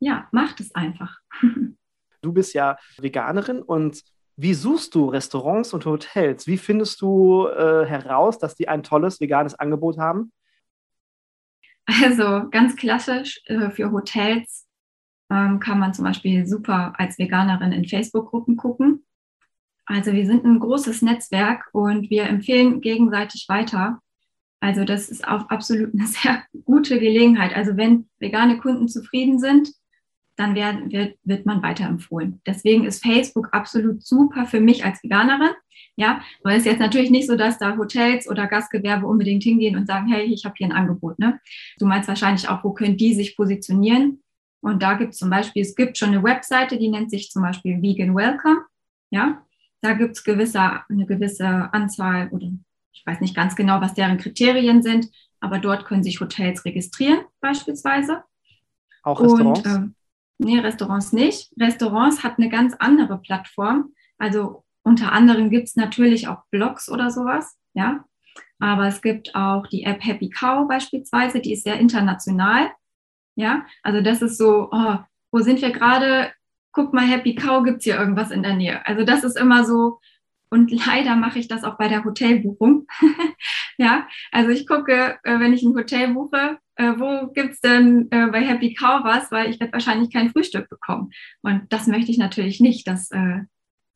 ja, 0.00 0.28
macht 0.32 0.60
es 0.60 0.74
einfach. 0.74 1.18
Du 2.24 2.32
bist 2.32 2.54
ja 2.54 2.76
Veganerin 2.98 3.62
und 3.62 4.02
wie 4.36 4.54
suchst 4.54 4.94
du 4.94 5.06
Restaurants 5.06 5.72
und 5.72 5.86
Hotels? 5.86 6.46
Wie 6.46 6.58
findest 6.58 7.00
du 7.00 7.46
äh, 7.46 7.86
heraus, 7.86 8.38
dass 8.38 8.56
die 8.56 8.68
ein 8.68 8.82
tolles 8.82 9.20
veganes 9.20 9.54
Angebot 9.54 9.98
haben? 9.98 10.32
Also 11.86 12.48
ganz 12.50 12.76
klassisch 12.76 13.40
äh, 13.46 13.70
für 13.70 13.92
Hotels 13.92 14.66
ähm, 15.30 15.60
kann 15.60 15.78
man 15.78 15.94
zum 15.94 16.04
Beispiel 16.04 16.46
super 16.46 16.94
als 16.98 17.18
Veganerin 17.18 17.72
in 17.72 17.86
Facebook-Gruppen 17.86 18.56
gucken. 18.56 19.04
Also 19.86 20.12
wir 20.12 20.26
sind 20.26 20.44
ein 20.44 20.60
großes 20.60 21.02
Netzwerk 21.02 21.68
und 21.72 22.08
wir 22.10 22.24
empfehlen 22.24 22.80
gegenseitig 22.80 23.46
weiter. 23.48 24.00
Also 24.60 24.84
das 24.84 25.10
ist 25.10 25.28
auch 25.28 25.48
absolut 25.50 25.92
eine 25.94 26.06
sehr 26.06 26.42
gute 26.64 26.98
Gelegenheit. 26.98 27.54
Also 27.54 27.76
wenn 27.76 28.08
vegane 28.18 28.58
Kunden 28.58 28.88
zufrieden 28.88 29.38
sind, 29.38 29.70
dann 30.36 30.54
werden, 30.54 30.90
wird, 30.90 31.16
wird 31.22 31.46
man 31.46 31.62
weiterempfohlen. 31.62 32.40
Deswegen 32.46 32.84
ist 32.84 33.02
Facebook 33.02 33.48
absolut 33.52 34.04
super 34.04 34.46
für 34.46 34.60
mich 34.60 34.84
als 34.84 35.02
Veganerin. 35.02 35.52
Ja, 35.96 36.22
weil 36.42 36.58
es 36.58 36.64
jetzt 36.64 36.80
natürlich 36.80 37.10
nicht 37.10 37.28
so, 37.28 37.36
dass 37.36 37.58
da 37.58 37.76
Hotels 37.76 38.28
oder 38.28 38.48
Gastgewerbe 38.48 39.06
unbedingt 39.06 39.44
hingehen 39.44 39.76
und 39.76 39.86
sagen, 39.86 40.08
hey, 40.08 40.24
ich 40.24 40.44
habe 40.44 40.54
hier 40.58 40.66
ein 40.66 40.72
Angebot. 40.72 41.20
Ne? 41.20 41.38
Du 41.78 41.86
meinst 41.86 42.08
wahrscheinlich 42.08 42.48
auch, 42.48 42.64
wo 42.64 42.72
können 42.72 42.96
die 42.96 43.14
sich 43.14 43.36
positionieren? 43.36 44.20
Und 44.60 44.82
da 44.82 44.94
gibt 44.94 45.12
es 45.12 45.18
zum 45.18 45.30
Beispiel, 45.30 45.62
es 45.62 45.76
gibt 45.76 45.96
schon 45.96 46.08
eine 46.08 46.22
Webseite, 46.22 46.78
die 46.78 46.88
nennt 46.88 47.10
sich 47.10 47.30
zum 47.30 47.42
Beispiel 47.42 47.80
Vegan 47.80 48.16
Welcome. 48.16 48.62
Ja, 49.10 49.44
da 49.82 49.92
gibt 49.92 50.16
es 50.16 50.24
gewisse, 50.24 50.80
eine 50.88 51.06
gewisse 51.06 51.72
Anzahl 51.72 52.28
oder 52.30 52.50
ich 52.92 53.04
weiß 53.04 53.20
nicht 53.20 53.36
ganz 53.36 53.54
genau, 53.54 53.80
was 53.80 53.94
deren 53.94 54.18
Kriterien 54.18 54.82
sind, 54.82 55.10
aber 55.40 55.58
dort 55.58 55.84
können 55.84 56.02
sich 56.02 56.20
Hotels 56.20 56.64
registrieren 56.64 57.20
beispielsweise. 57.40 58.24
Auch 59.02 59.20
Restaurants? 59.20 59.66
Und, 59.66 59.84
äh, 59.84 59.88
nee, 60.38 60.58
Restaurants 60.58 61.12
nicht. 61.12 61.52
Restaurants 61.58 62.22
hat 62.22 62.38
eine 62.38 62.48
ganz 62.48 62.74
andere 62.78 63.18
Plattform. 63.18 63.92
Also 64.18 64.64
unter 64.82 65.12
anderem 65.12 65.50
gibt 65.50 65.68
es 65.68 65.76
natürlich 65.76 66.28
auch 66.28 66.42
Blogs 66.50 66.90
oder 66.90 67.10
sowas, 67.10 67.58
ja. 67.74 68.04
Aber 68.58 68.86
es 68.86 69.02
gibt 69.02 69.34
auch 69.34 69.66
die 69.66 69.84
App 69.84 70.04
Happy 70.04 70.30
Cow 70.30 70.68
beispielsweise, 70.68 71.40
die 71.40 71.52
ist 71.52 71.64
sehr 71.64 71.78
international. 71.78 72.70
Ja, 73.36 73.66
also 73.82 74.00
das 74.00 74.22
ist 74.22 74.38
so, 74.38 74.68
oh, 74.70 74.96
wo 75.32 75.40
sind 75.40 75.60
wir 75.60 75.70
gerade? 75.70 76.32
Guck 76.72 76.92
mal, 76.92 77.06
Happy 77.06 77.34
Cow, 77.34 77.62
gibt 77.62 77.78
es 77.78 77.84
hier 77.84 77.96
irgendwas 77.96 78.30
in 78.30 78.42
der 78.42 78.54
Nähe? 78.54 78.84
Also 78.86 79.04
das 79.04 79.24
ist 79.24 79.38
immer 79.38 79.64
so, 79.64 80.00
und 80.54 80.70
leider 80.70 81.16
mache 81.16 81.40
ich 81.40 81.48
das 81.48 81.64
auch 81.64 81.76
bei 81.76 81.88
der 81.88 82.04
Hotelbuchung. 82.04 82.86
ja, 83.76 84.06
also 84.30 84.50
ich 84.50 84.68
gucke, 84.68 85.18
äh, 85.24 85.40
wenn 85.40 85.52
ich 85.52 85.64
ein 85.64 85.74
Hotel 85.74 86.14
buche, 86.14 86.58
äh, 86.76 86.92
wo 86.96 87.32
gibt 87.32 87.54
es 87.54 87.60
denn 87.60 88.06
äh, 88.12 88.28
bei 88.28 88.40
Happy 88.40 88.72
Cow 88.72 89.02
was, 89.02 89.32
weil 89.32 89.50
ich 89.50 89.58
werde 89.58 89.72
wahrscheinlich 89.72 90.12
kein 90.12 90.30
Frühstück 90.30 90.68
bekommen. 90.68 91.10
Und 91.42 91.64
das 91.70 91.88
möchte 91.88 92.12
ich 92.12 92.18
natürlich 92.18 92.60
nicht. 92.60 92.86
Das 92.86 93.10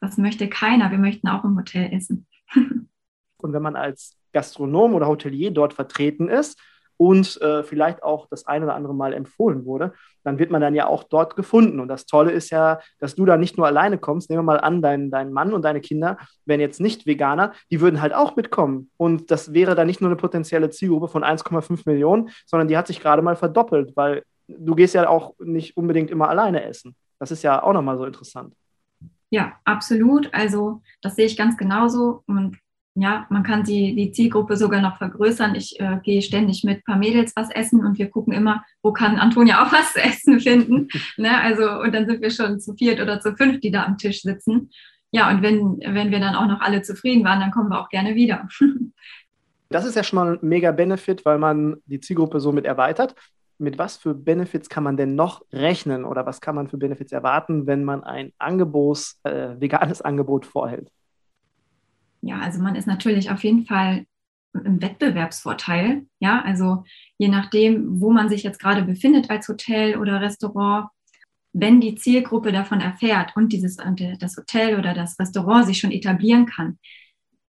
das 0.01 0.17
möchte 0.17 0.49
keiner. 0.49 0.91
Wir 0.91 0.99
möchten 0.99 1.29
auch 1.29 1.45
im 1.45 1.57
Hotel 1.57 1.93
essen. 1.93 2.27
und 2.55 3.53
wenn 3.53 3.63
man 3.63 3.77
als 3.77 4.17
Gastronom 4.33 4.95
oder 4.95 5.07
Hotelier 5.07 5.51
dort 5.51 5.75
vertreten 5.75 6.29
ist 6.29 6.61
und 6.99 7.41
äh, 7.41 7.63
vielleicht 7.63 8.03
auch 8.03 8.27
das 8.29 8.47
ein 8.47 8.63
oder 8.63 8.75
andere 8.75 8.95
Mal 8.95 9.15
empfohlen 9.15 9.65
wurde, 9.65 9.95
dann 10.25 10.39
wird 10.39 10.51
man 10.51 10.61
dann 10.61 10.75
ja 10.75 10.87
auch 10.87 11.05
dort 11.05 11.37
gefunden. 11.37 11.81
Und 11.81 11.89
das 11.89 12.05
Tolle 12.05 12.33
ist 12.33 12.51
ja, 12.51 12.81
dass 12.99 13.15
du 13.15 13.25
da 13.25 13.37
nicht 13.37 13.57
nur 13.57 13.67
alleine 13.67 13.97
kommst. 13.97 14.29
Nehmen 14.29 14.41
wir 14.41 14.53
mal 14.55 14.61
an, 14.61 14.83
dein, 14.83 15.11
dein 15.11 15.33
Mann 15.33 15.55
und 15.55 15.63
deine 15.63 15.81
Kinder 15.81 16.19
wären 16.45 16.61
jetzt 16.61 16.81
nicht 16.81 17.07
Veganer, 17.07 17.53
die 17.71 17.81
würden 17.81 18.03
halt 18.03 18.13
auch 18.13 18.37
mitkommen. 18.37 18.91
Und 18.97 19.31
das 19.31 19.55
wäre 19.55 19.75
dann 19.75 19.87
nicht 19.87 20.01
nur 20.01 20.11
eine 20.11 20.17
potenzielle 20.17 20.71
Zielgruppe 20.71 21.09
von 21.09 21.23
1,5 21.23 21.83
Millionen, 21.87 22.31
sondern 22.45 22.69
die 22.69 22.77
hat 22.77 22.89
sich 22.89 23.01
gerade 23.01 23.23
mal 23.23 23.37
verdoppelt, 23.37 23.97
weil 23.97 24.25
du 24.49 24.75
gehst 24.75 24.95
ja 24.95 25.09
auch 25.09 25.35
nicht 25.39 25.77
unbedingt 25.77 26.11
immer 26.11 26.29
alleine 26.29 26.65
essen. 26.65 26.97
Das 27.21 27.31
ist 27.31 27.43
ja 27.43 27.63
auch 27.63 27.73
nochmal 27.73 27.97
so 27.97 28.05
interessant. 28.05 28.55
Ja, 29.31 29.53
absolut. 29.65 30.33
Also 30.33 30.83
das 31.01 31.17
sehe 31.17 31.27
ich 31.27 31.37
ganz 31.37 31.57
genauso. 31.57 32.23
Und 32.27 32.59
ja, 33.01 33.27
man 33.31 33.43
kann 33.43 33.65
die, 33.65 33.95
die 33.95 34.13
Zielgruppe 34.13 34.57
sogar 34.57 34.81
noch 34.81 34.99
vergrößern. 34.99 35.55
Ich 35.55 35.79
äh, 35.81 35.99
gehe 36.03 36.23
ständig 36.23 36.65
mit 36.65 36.79
ein 36.79 36.85
paar 36.85 36.97
Mädels 36.97 37.33
was 37.37 37.51
essen 37.51 37.85
und 37.85 37.99
wir 37.99 38.09
gucken 38.09 38.33
immer, 38.33 38.65
wo 38.83 38.93
kann 38.93 39.17
Antonia 39.17 39.65
auch 39.65 39.73
was 39.73 39.93
zu 39.95 40.01
essen 40.01 40.41
finden. 40.41 40.89
ne? 41.17 41.41
Also, 41.41 41.81
und 41.81 41.95
dann 41.95 42.07
sind 42.07 42.21
wir 42.21 42.31
schon 42.31 42.61
zu 42.61 42.75
viert 42.75 43.01
oder 43.01 43.21
zu 43.21 43.37
fünf, 43.37 43.61
die 43.61 43.71
da 43.71 43.85
am 43.85 43.99
Tisch 43.99 44.23
sitzen. 44.23 44.71
Ja, 45.11 45.31
und 45.31 45.43
wenn, 45.43 45.79
wenn 45.79 46.11
wir 46.11 46.21
dann 46.21 46.35
auch 46.35 46.47
noch 46.47 46.61
alle 46.61 46.83
zufrieden 46.83 47.25
waren, 47.25 47.41
dann 47.41 47.51
kommen 47.51 47.71
wir 47.71 47.81
auch 47.81 47.89
gerne 47.89 48.15
wieder. 48.15 48.49
Das 49.71 49.85
ist 49.85 49.97
ja 49.97 50.03
schon 50.03 50.17
mal 50.17 50.33
ein 50.33 50.39
mega 50.41 50.73
Benefit, 50.73 51.27
weil 51.27 51.37
man 51.37 51.77
die 51.85 52.01
Zielgruppe 52.01 52.41
somit 52.41 52.65
erweitert 52.65 53.15
mit 53.59 53.79
was 53.79 53.97
für 53.97 54.15
Benefits 54.15 54.69
kann 54.69 54.85
man 54.85 54.97
denn 54.97 55.15
noch 55.15 55.43
rechnen 55.53 56.05
oder 56.05 56.25
was 56.27 56.41
kann 56.41 56.55
man 56.55 56.69
für 56.69 56.79
Benefits 56.79 57.13
erwarten, 57.13 57.67
wenn 57.67 57.85
man 57.85 58.05
ein 58.05 58.33
Angebot, 58.39 59.15
äh, 59.25 59.61
veganes 59.61 60.01
Angebot 60.01 60.47
vorhält? 60.47 60.91
Ja, 62.21 62.41
also 62.41 62.61
man 62.61 62.75
ist 62.75 62.87
natürlich 62.87 63.31
auf 63.31 63.45
jeden 63.45 63.65
Fall 63.65 64.07
im 64.55 64.81
Wettbewerbsvorteil. 64.83 66.07
Ja, 66.21 66.43
also 66.43 66.85
je 67.19 67.29
nachdem, 67.29 68.01
wo 68.01 68.11
man 68.11 68.29
sich 68.29 68.43
jetzt 68.43 68.59
gerade 68.59 68.83
befindet 68.83 69.31
als 69.31 69.49
Hotel 69.49 69.97
oder 69.99 70.21
Restaurant, 70.21 70.89
wenn 71.53 71.81
die 71.81 71.95
Zielgruppe 71.95 72.53
davon 72.53 72.81
erfährt 72.81 73.35
und 73.37 73.53
dieses, 73.53 73.79
das 74.19 74.37
Hotel 74.37 74.79
oder 74.79 74.95
das 74.95 75.19
Restaurant 75.19 75.67
sich 75.67 75.79
schon 75.79 75.93
etablieren 75.93 76.47
kann 76.47 76.79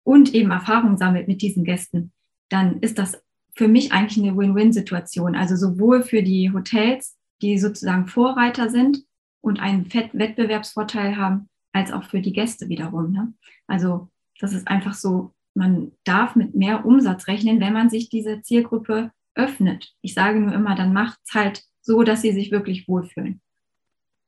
und 0.05 0.35
eben 0.35 0.51
Erfahrung 0.51 0.97
sammelt 0.97 1.29
mit 1.29 1.43
diesen 1.43 1.65
Gästen, 1.65 2.13
dann 2.49 2.81
ist 2.81 2.99
das 2.99 3.23
für 3.55 3.69
mich 3.69 3.93
eigentlich 3.93 4.25
eine 4.25 4.37
Win-Win-Situation. 4.37 5.35
Also 5.35 5.57
sowohl 5.57 6.03
für 6.03 6.23
die 6.23 6.53
Hotels, 6.53 7.17
die 7.43 7.59
sozusagen 7.59 8.07
Vorreiter 8.07 8.71
sind 8.71 9.05
und 9.41 9.61
einen 9.61 9.93
Wettbewerbsvorteil 9.93 11.17
haben, 11.17 11.49
als 11.73 11.93
auch 11.93 12.05
für 12.05 12.21
die 12.21 12.33
Gäste 12.33 12.69
wiederum. 12.69 13.13
Ne? 13.13 13.35
Also 13.67 14.10
das 14.41 14.53
ist 14.53 14.69
einfach 14.69 14.95
so, 14.95 15.33
man 15.55 15.93
darf 16.05 16.37
mit 16.37 16.55
mehr 16.55 16.85
Umsatz 16.85 17.27
rechnen, 17.27 17.61
wenn 17.61 17.73
man 17.73 17.91
sich 17.91 18.09
diese 18.09 18.43
Zielgruppe 18.43 19.11
öffnet. 19.35 19.93
Ich 20.01 20.15
sage 20.15 20.41
nur 20.41 20.53
immer, 20.53 20.75
dann 20.75 20.93
macht 20.93 21.19
es 21.27 21.35
halt 21.35 21.63
so, 21.81 22.03
dass 22.03 22.23
sie 22.23 22.33
sich 22.33 22.51
wirklich 22.51 22.89
wohlfühlen. 22.89 23.41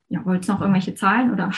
Ja, 0.08 0.24
wolltest 0.24 0.48
du 0.48 0.52
noch 0.52 0.60
irgendwelche 0.60 0.94
Zahlen 0.94 1.32
oder? 1.32 1.50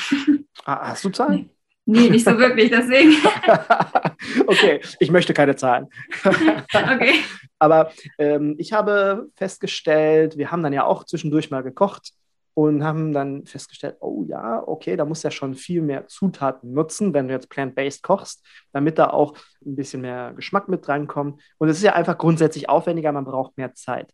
Ah, 0.65 0.89
hast 0.89 1.05
du 1.05 1.11
Zahlen? 1.11 1.35
Nee. 1.35 1.51
Nee, 1.87 2.09
nicht 2.09 2.25
so 2.25 2.39
wirklich, 2.39 2.71
deswegen. 2.71 3.13
okay, 4.47 4.81
ich 5.01 5.11
möchte 5.11 5.35
keine 5.35 5.55
Zahlen. 5.55 5.89
okay. 6.25 7.21
Aber 7.59 7.93
ähm, 8.17 8.55
ich 8.57 8.73
habe 8.73 9.29
festgestellt, 9.35 10.39
wir 10.39 10.51
haben 10.51 10.63
dann 10.63 10.73
ja 10.73 10.85
auch 10.85 11.05
zwischendurch 11.05 11.51
mal 11.51 11.63
gekocht 11.63 12.13
und 12.55 12.85
haben 12.85 13.13
dann 13.13 13.47
festgestellt, 13.47 13.97
oh 14.01 14.25
ja, 14.29 14.63
okay, 14.67 14.97
da 14.97 15.05
muss 15.05 15.25
ja 15.25 15.31
schon 15.31 15.55
viel 15.55 15.83
mehr 15.83 16.07
Zutaten 16.07 16.73
nutzen, 16.73 17.13
wenn 17.13 17.27
du 17.27 17.35
jetzt 17.35 17.49
plant-based 17.49 18.03
kochst, 18.03 18.47
damit 18.73 18.99
da 18.99 19.11
auch 19.11 19.37
ein 19.65 19.75
bisschen 19.75 20.03
mehr 20.03 20.33
Geschmack 20.35 20.69
mit 20.69 20.89
reinkommt. 20.89 21.43
Und 21.59 21.69
es 21.69 21.79
ist 21.79 21.83
ja 21.83 21.95
einfach 21.95 22.17
grundsätzlich 22.17 22.69
aufwendiger, 22.69 23.11
man 23.13 23.25
braucht 23.25 23.59
mehr 23.59 23.75
Zeit. 23.75 24.13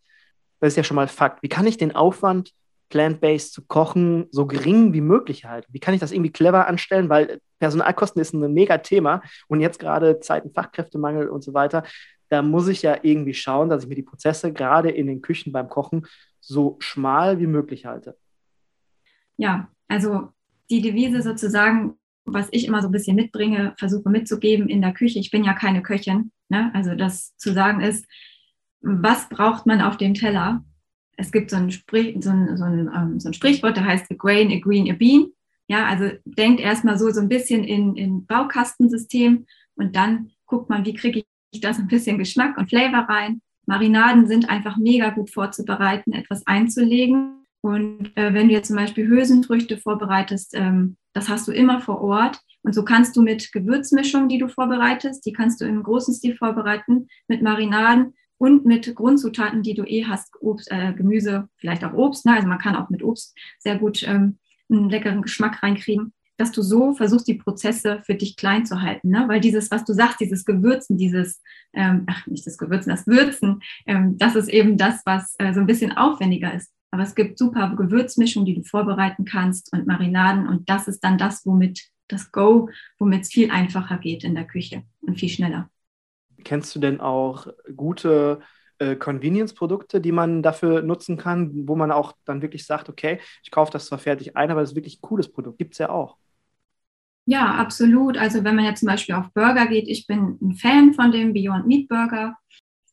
Das 0.61 0.73
ist 0.73 0.77
ja 0.77 0.85
schon 0.85 0.95
mal 0.95 1.09
Fakt. 1.09 1.43
Wie 1.43 1.49
kann 1.49 1.67
ich 1.67 1.77
den 1.77 1.95
Aufwand 1.95 2.53
plant-based 2.89 3.53
zu 3.53 3.67
kochen, 3.67 4.27
so 4.31 4.47
gering 4.47 4.93
wie 4.95 5.01
möglich 5.01 5.45
halten? 5.45 5.69
Wie 5.73 5.79
kann 5.79 5.95
ich 5.95 6.01
das 6.01 6.13
irgendwie 6.13 6.33
clever 6.33 6.67
anstellen? 6.67 7.09
Weil 7.09 7.41
Personalkosten 7.59 8.21
ist 8.21 8.33
ein 8.33 8.53
mega 8.53 8.79
Thema 8.79 9.23
und 9.49 9.61
jetzt 9.61 9.79
gerade 9.79 10.21
Zeiten 10.21 10.51
Fachkräftemangel 10.51 11.29
und 11.29 11.43
so 11.43 11.55
weiter. 11.55 11.85
Da 12.31 12.43
muss 12.43 12.69
ich 12.69 12.83
ja 12.83 12.97
irgendwie 13.03 13.35
schauen, 13.35 13.69
dass 13.69 13.83
ich 13.83 13.89
mir 13.89 13.97
die 13.97 14.03
Prozesse 14.03 14.53
gerade 14.53 14.91
in 14.91 15.07
den 15.07 15.21
Küchen 15.21 15.53
beim 15.53 15.69
Kochen 15.69 16.07
so 16.41 16.77
schmal 16.81 17.39
wie 17.39 17.47
möglich 17.47 17.87
halte. 17.87 18.17
Ja, 19.41 19.71
also 19.89 20.29
die 20.69 20.83
Devise 20.83 21.23
sozusagen, 21.23 21.95
was 22.27 22.49
ich 22.51 22.67
immer 22.67 22.83
so 22.83 22.89
ein 22.89 22.93
bisschen 22.93 23.17
mitbringe, 23.17 23.73
versuche 23.79 24.11
mitzugeben 24.11 24.69
in 24.69 24.83
der 24.83 24.93
Küche. 24.93 25.19
Ich 25.19 25.31
bin 25.31 25.45
ja 25.45 25.55
keine 25.55 25.83
Köchin. 25.83 26.31
Ne? 26.51 26.71
Also 26.75 26.95
das 26.95 27.35
zu 27.39 27.55
sagen 27.55 27.81
ist, 27.81 28.05
was 28.83 29.31
braucht 29.31 29.65
man 29.65 29.81
auf 29.81 29.97
dem 29.97 30.13
Teller? 30.13 30.63
Es 31.17 31.33
gibt 31.33 31.51
so 31.51 31.57
ein, 31.57 31.71
Sprich, 31.71 32.17
so 32.23 32.29
ein, 32.29 32.55
so 32.59 32.65
ein, 32.65 32.91
ähm, 32.95 33.19
so 33.19 33.31
ein 33.31 33.33
Sprichwort, 33.33 33.79
der 33.79 33.87
heißt 33.87 34.11
a 34.11 34.15
grain, 34.15 34.53
a 34.53 34.59
green, 34.59 34.91
a 34.91 34.95
bean. 34.95 35.29
Ja, 35.69 35.87
also 35.87 36.11
denkt 36.27 36.61
erstmal 36.61 36.99
so, 36.99 37.11
so 37.11 37.21
ein 37.21 37.29
bisschen 37.31 37.65
in, 37.65 37.97
in 37.97 38.27
Baukastensystem 38.27 39.47
und 39.77 39.97
dann 39.97 40.33
guckt 40.45 40.69
man, 40.69 40.85
wie 40.85 40.95
kriege 40.95 41.23
ich 41.51 41.61
das 41.63 41.79
ein 41.79 41.89
bisschen 41.89 42.19
Geschmack 42.19 42.59
und 42.59 42.69
Flavor 42.69 43.09
rein. 43.09 43.41
Marinaden 43.65 44.27
sind 44.27 44.51
einfach 44.51 44.77
mega 44.77 45.11
gut 45.11 45.31
vorzubereiten, 45.31 46.13
etwas 46.13 46.47
einzulegen. 46.47 47.40
Und 47.63 48.17
äh, 48.17 48.33
wenn 48.33 48.49
du 48.49 48.55
jetzt 48.55 48.69
zum 48.69 48.77
Beispiel 48.77 49.07
Hülsenfrüchte 49.07 49.77
vorbereitest, 49.77 50.55
ähm, 50.55 50.97
das 51.13 51.29
hast 51.29 51.47
du 51.47 51.53
immer 51.53 51.81
vor 51.81 52.01
Ort. 52.01 52.41
Und 52.63 52.75
so 52.75 52.85
kannst 52.85 53.17
du 53.17 53.23
mit 53.23 53.53
Gewürzmischungen, 53.53 54.29
die 54.29 54.39
du 54.39 54.49
vorbereitest, 54.49 55.25
die 55.25 55.33
kannst 55.33 55.61
du 55.61 55.67
im 55.67 55.83
großen 55.83 56.15
Stil 56.15 56.37
vorbereiten, 56.37 57.09
mit 57.29 57.43
Marinaden 57.43 58.15
und 58.39 58.65
mit 58.65 58.95
Grundzutaten, 58.95 59.63
die 59.63 59.75
du 59.75 59.85
eh 59.85 60.07
hast, 60.07 60.35
Obst, 60.41 60.71
äh, 60.71 60.95
Gemüse, 60.95 61.49
vielleicht 61.57 61.85
auch 61.85 61.93
Obst. 61.93 62.25
Ne? 62.25 62.35
Also 62.35 62.49
man 62.49 62.59
kann 62.59 62.77
auch 62.77 62.89
mit 62.89 63.03
Obst 63.03 63.37
sehr 63.59 63.79
gut 63.79 64.03
ähm, 64.07 64.39
einen 64.71 64.89
leckeren 64.89 65.23
Geschmack 65.23 65.63
reinkriegen, 65.63 66.13
dass 66.39 66.53
du 66.53 66.63
so 66.63 66.95
versuchst, 66.95 67.29
die 67.29 67.35
Prozesse 67.35 68.01
für 68.05 68.15
dich 68.15 68.37
klein 68.37 68.65
zu 68.65 68.81
halten. 68.81 69.11
Ne? 69.11 69.25
Weil 69.29 69.41
dieses, 69.41 69.71
was 69.71 69.85
du 69.85 69.93
sagst, 69.93 70.21
dieses 70.21 70.47
Gewürzen, 70.47 70.97
dieses, 70.97 71.43
ähm, 71.75 72.05
ach 72.07 72.27
nicht 72.27 72.47
das 72.47 72.57
Gewürzen, 72.57 72.91
das 72.91 73.07
Würzen, 73.07 73.61
ähm, 73.87 74.17
das 74.17 74.37
ist 74.37 74.49
eben 74.49 74.79
das, 74.79 75.03
was 75.05 75.35
äh, 75.39 75.53
so 75.53 75.61
ein 75.61 75.67
bisschen 75.67 75.97
aufwendiger 75.97 76.55
ist. 76.55 76.73
Aber 76.91 77.03
es 77.03 77.15
gibt 77.15 77.39
super 77.39 77.75
Gewürzmischungen, 77.77 78.47
die 78.47 78.55
du 78.55 78.63
vorbereiten 78.65 79.25
kannst 79.25 79.73
und 79.73 79.87
Marinaden. 79.87 80.49
Und 80.49 80.69
das 80.69 80.89
ist 80.89 81.01
dann 81.01 81.19
das, 81.19 81.47
womit 81.47 81.89
das 82.09 82.33
Go, 82.33 82.69
womit 82.99 83.23
es 83.23 83.29
viel 83.29 83.51
einfacher 83.51 83.99
geht 83.99 84.25
in 84.25 84.35
der 84.35 84.47
Küche 84.47 84.83
und 85.01 85.19
viel 85.19 85.29
schneller. 85.29 85.71
Kennst 86.43 86.75
du 86.75 86.81
denn 86.81 87.01
auch 87.01 87.47
gute 87.77 88.41
äh, 88.79 88.97
Convenience-Produkte, 88.97 90.01
die 90.01 90.11
man 90.11 90.43
dafür 90.43 90.83
nutzen 90.83 91.17
kann, 91.17 91.69
wo 91.69 91.77
man 91.77 91.93
auch 91.93 92.15
dann 92.25 92.43
wirklich 92.43 92.67
sagt, 92.67 92.89
okay, 92.89 93.21
ich 93.43 93.51
kaufe 93.51 93.71
das 93.71 93.87
zwar 93.87 93.99
fertig 93.99 94.37
ein, 94.37 94.51
aber 94.51 94.63
das 94.63 94.71
ist 94.71 94.77
wirklich 94.77 94.99
ein 94.99 95.03
cooles 95.03 95.31
Produkt. 95.31 95.59
Gibt 95.59 95.75
es 95.75 95.79
ja 95.79 95.91
auch. 95.91 96.17
Ja, 97.27 97.55
absolut. 97.55 98.17
Also 98.17 98.43
wenn 98.43 98.57
man 98.57 98.65
jetzt 98.65 98.81
zum 98.81 98.89
Beispiel 98.89 99.15
auf 99.15 99.33
Burger 99.35 99.67
geht, 99.67 99.87
ich 99.87 100.07
bin 100.07 100.39
ein 100.41 100.55
Fan 100.55 100.95
von 100.95 101.13
dem 101.13 101.33
Beyond 101.33 101.67
Meat 101.67 101.89
Burger. 101.89 102.37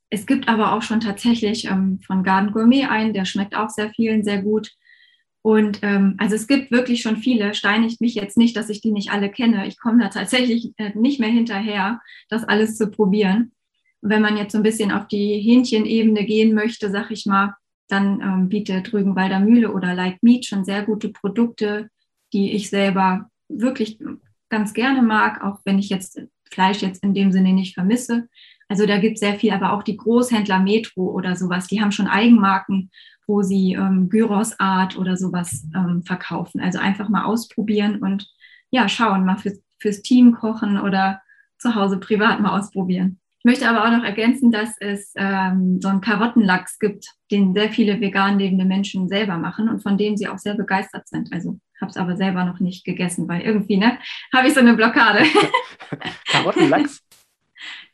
Es 0.09 0.25
gibt 0.25 0.47
aber 0.47 0.73
auch 0.73 0.81
schon 0.81 0.99
tatsächlich 0.99 1.65
ähm, 1.65 1.99
von 2.05 2.23
Garden 2.23 2.51
Gourmet 2.51 2.85
einen, 2.85 3.13
der 3.13 3.25
schmeckt 3.25 3.55
auch 3.55 3.69
sehr 3.69 3.89
vielen 3.91 4.23
sehr 4.23 4.41
gut. 4.41 4.71
Und 5.41 5.79
ähm, 5.81 6.15
also 6.17 6.35
es 6.35 6.47
gibt 6.47 6.71
wirklich 6.71 7.01
schon 7.01 7.17
viele, 7.17 7.53
steinigt 7.53 8.01
mich 8.01 8.15
jetzt 8.15 8.37
nicht, 8.37 8.55
dass 8.57 8.69
ich 8.69 8.81
die 8.81 8.91
nicht 8.91 9.11
alle 9.11 9.29
kenne. 9.29 9.67
Ich 9.67 9.79
komme 9.79 10.03
da 10.03 10.09
tatsächlich 10.09 10.73
äh, 10.77 10.91
nicht 10.95 11.19
mehr 11.19 11.29
hinterher, 11.29 12.01
das 12.29 12.43
alles 12.43 12.77
zu 12.77 12.89
probieren. 12.89 13.51
Wenn 14.01 14.21
man 14.21 14.37
jetzt 14.37 14.51
so 14.51 14.59
ein 14.59 14.63
bisschen 14.63 14.91
auf 14.91 15.07
die 15.07 15.39
Hähnchenebene 15.39 16.25
gehen 16.25 16.53
möchte, 16.53 16.91
sag 16.91 17.11
ich 17.11 17.25
mal, 17.25 17.55
dann 17.87 18.21
ähm, 18.21 18.49
bietet 18.49 18.91
Rügenwalder 18.93 19.39
Mühle 19.39 19.71
oder 19.71 19.93
Like 19.93 20.21
Meat 20.21 20.45
schon 20.45 20.65
sehr 20.65 20.83
gute 20.83 21.09
Produkte, 21.09 21.89
die 22.33 22.51
ich 22.51 22.69
selber 22.69 23.29
wirklich 23.47 23.99
ganz 24.49 24.73
gerne 24.73 25.01
mag, 25.01 25.43
auch 25.43 25.59
wenn 25.65 25.79
ich 25.79 25.89
jetzt 25.89 26.21
Fleisch 26.51 26.81
jetzt 26.81 27.03
in 27.03 27.13
dem 27.13 27.31
Sinne 27.31 27.53
nicht 27.53 27.73
vermisse. 27.73 28.27
Also 28.69 28.85
da 28.85 28.97
gibt 28.97 29.15
es 29.15 29.19
sehr 29.21 29.35
viel, 29.35 29.51
aber 29.51 29.73
auch 29.73 29.83
die 29.83 29.97
Großhändler 29.97 30.59
Metro 30.59 31.09
oder 31.11 31.35
sowas, 31.35 31.67
die 31.67 31.81
haben 31.81 31.91
schon 31.91 32.07
Eigenmarken, 32.07 32.91
wo 33.25 33.41
sie 33.41 33.73
ähm, 33.73 34.09
Gyros 34.09 34.59
Art 34.59 34.97
oder 34.97 35.17
sowas 35.17 35.65
ähm, 35.75 36.03
verkaufen. 36.03 36.61
Also 36.61 36.79
einfach 36.79 37.09
mal 37.09 37.25
ausprobieren 37.25 38.01
und 38.01 38.27
ja, 38.69 38.89
schauen, 38.89 39.25
mal 39.25 39.37
fürs, 39.37 39.61
fürs 39.79 40.01
Team 40.01 40.33
kochen 40.33 40.79
oder 40.79 41.21
zu 41.57 41.75
Hause 41.75 41.97
privat 41.97 42.39
mal 42.39 42.57
ausprobieren. 42.57 43.19
Ich 43.39 43.45
möchte 43.45 43.69
aber 43.69 43.85
auch 43.85 43.97
noch 43.97 44.03
ergänzen, 44.03 44.51
dass 44.51 44.75
es 44.79 45.13
ähm, 45.15 45.79
so 45.81 45.87
einen 45.87 46.01
Karottenlachs 46.01 46.79
gibt, 46.79 47.13
den 47.31 47.53
sehr 47.53 47.69
viele 47.69 48.01
vegan 48.01 48.39
lebende 48.39 48.65
Menschen 48.65 49.07
selber 49.07 49.37
machen 49.37 49.69
und 49.69 49.81
von 49.81 49.97
dem 49.97 50.17
sie 50.17 50.27
auch 50.27 50.37
sehr 50.37 50.55
begeistert 50.55 51.07
sind. 51.07 51.31
Also 51.31 51.59
habe 51.79 51.91
es 51.91 51.97
aber 51.97 52.17
selber 52.17 52.43
noch 52.43 52.59
nicht 52.59 52.83
gegessen, 52.83 53.27
weil 53.27 53.41
irgendwie 53.41 53.77
ne, 53.77 53.99
habe 54.33 54.47
ich 54.47 54.53
so 54.53 54.59
eine 54.59 54.73
Blockade. 54.73 55.23
Karottenlachs? 56.27 57.01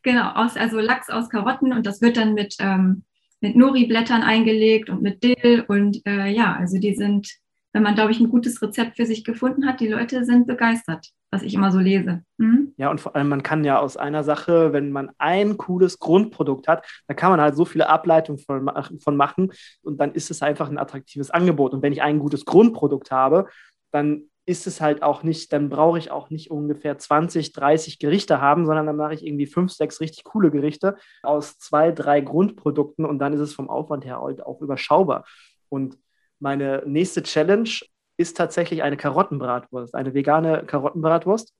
Genau, 0.04 0.32
aus, 0.34 0.58
also 0.58 0.80
Lachs 0.80 1.10
aus 1.10 1.30
Karotten 1.30 1.74
und 1.74 1.86
das 1.86 2.02
wird 2.02 2.18
dann 2.18 2.34
mit, 2.34 2.56
ähm, 2.60 3.04
mit 3.40 3.56
Nori-Blättern 3.56 4.22
eingelegt 4.22 4.90
und 4.90 5.02
mit 5.02 5.24
Dill 5.24 5.64
und 5.68 6.06
äh, 6.06 6.28
ja, 6.28 6.56
also 6.56 6.78
die 6.78 6.94
sind, 6.94 7.30
wenn 7.72 7.84
man, 7.84 7.96
glaube 7.96 8.12
ich, 8.12 8.20
ein 8.20 8.30
gutes 8.30 8.62
Rezept 8.62 8.98
für 8.98 9.06
sich 9.06 9.24
gefunden 9.24 9.66
hat, 9.66 9.80
die 9.80 9.88
Leute 9.88 10.26
sind 10.26 10.46
begeistert, 10.46 11.08
was 11.32 11.42
ich 11.42 11.54
immer 11.54 11.72
so 11.72 11.80
lese. 11.80 12.22
Mhm. 12.38 12.74
Ja, 12.76 12.92
und 12.92 13.00
vor 13.00 13.16
allem, 13.16 13.30
man 13.30 13.44
kann 13.44 13.64
ja 13.64 13.80
aus 13.80 13.96
einer 13.96 14.24
Sache, 14.24 14.74
wenn 14.74 14.92
man 14.92 15.10
ein 15.20 15.58
cooles 15.58 16.00
Grundprodukt 16.00 16.68
hat, 16.68 16.86
da 17.08 17.14
kann 17.14 17.32
man 17.32 17.40
halt 17.40 17.56
so 17.56 17.64
viele 17.64 17.88
Ableitungen 17.88 18.40
von, 18.40 18.70
von 19.00 19.16
machen 19.16 19.54
und 19.84 20.00
dann 20.02 20.14
ist 20.14 20.32
es 20.32 20.42
einfach 20.42 20.70
ein 20.70 20.78
attraktives 20.78 21.32
Angebot. 21.32 21.74
Und 21.74 21.82
wenn 21.82 21.94
ich 21.94 22.02
ein 22.02 22.20
gutes 22.20 22.44
Grundprodukt 22.44 23.10
habe, 23.10 23.48
dann 23.92 24.24
ist 24.46 24.68
es 24.68 24.82
halt 24.82 25.04
auch 25.04 25.24
nicht, 25.24 25.54
dann 25.54 25.70
brauche 25.70 25.98
ich 25.98 26.12
auch 26.12 26.30
nicht 26.30 26.52
ungefähr 26.52 26.98
20, 26.98 27.54
30 27.54 28.00
Gerichte 28.00 28.42
haben, 28.42 28.66
sondern 28.66 28.86
dann 28.86 28.98
mache 28.98 29.14
ich 29.14 29.26
irgendwie 29.26 29.46
fünf, 29.46 29.72
sechs 29.72 30.02
richtig 30.02 30.26
coole 30.26 30.52
Gerichte 30.52 30.98
aus 31.22 31.58
zwei, 31.60 31.92
drei 31.92 32.20
Grundprodukten 32.22 33.06
und 33.06 33.20
dann 33.20 33.34
ist 33.34 33.40
es 33.40 33.54
vom 33.54 33.70
Aufwand 33.70 34.06
her 34.06 34.22
halt 34.22 34.46
auch 34.46 34.62
überschaubar. 34.62 35.26
Und 35.70 35.98
meine 36.40 36.84
nächste 36.86 37.24
Challenge 37.24 37.70
ist 38.18 38.38
tatsächlich 38.38 38.84
eine 38.84 38.98
Karottenbratwurst, 38.98 39.96
eine 39.96 40.14
vegane 40.14 40.66
Karottenbratwurst. 40.66 41.54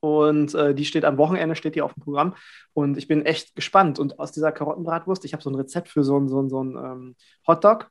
Und 0.00 0.54
äh, 0.54 0.74
die 0.74 0.84
steht 0.84 1.06
am 1.06 1.16
Wochenende, 1.16 1.56
steht 1.56 1.74
die 1.74 1.80
auf 1.80 1.94
dem 1.94 2.02
Programm. 2.02 2.34
Und 2.74 2.98
ich 2.98 3.08
bin 3.08 3.24
echt 3.24 3.54
gespannt. 3.54 3.98
Und 3.98 4.18
aus 4.18 4.32
dieser 4.32 4.52
Karottenbratwurst, 4.52 5.24
ich 5.24 5.32
habe 5.32 5.42
so 5.42 5.48
ein 5.48 5.54
Rezept 5.54 5.88
für 5.88 6.04
so, 6.04 6.28
so, 6.28 6.46
so 6.48 6.60
einen 6.60 6.76
ähm, 6.76 7.16
Hotdog 7.48 7.90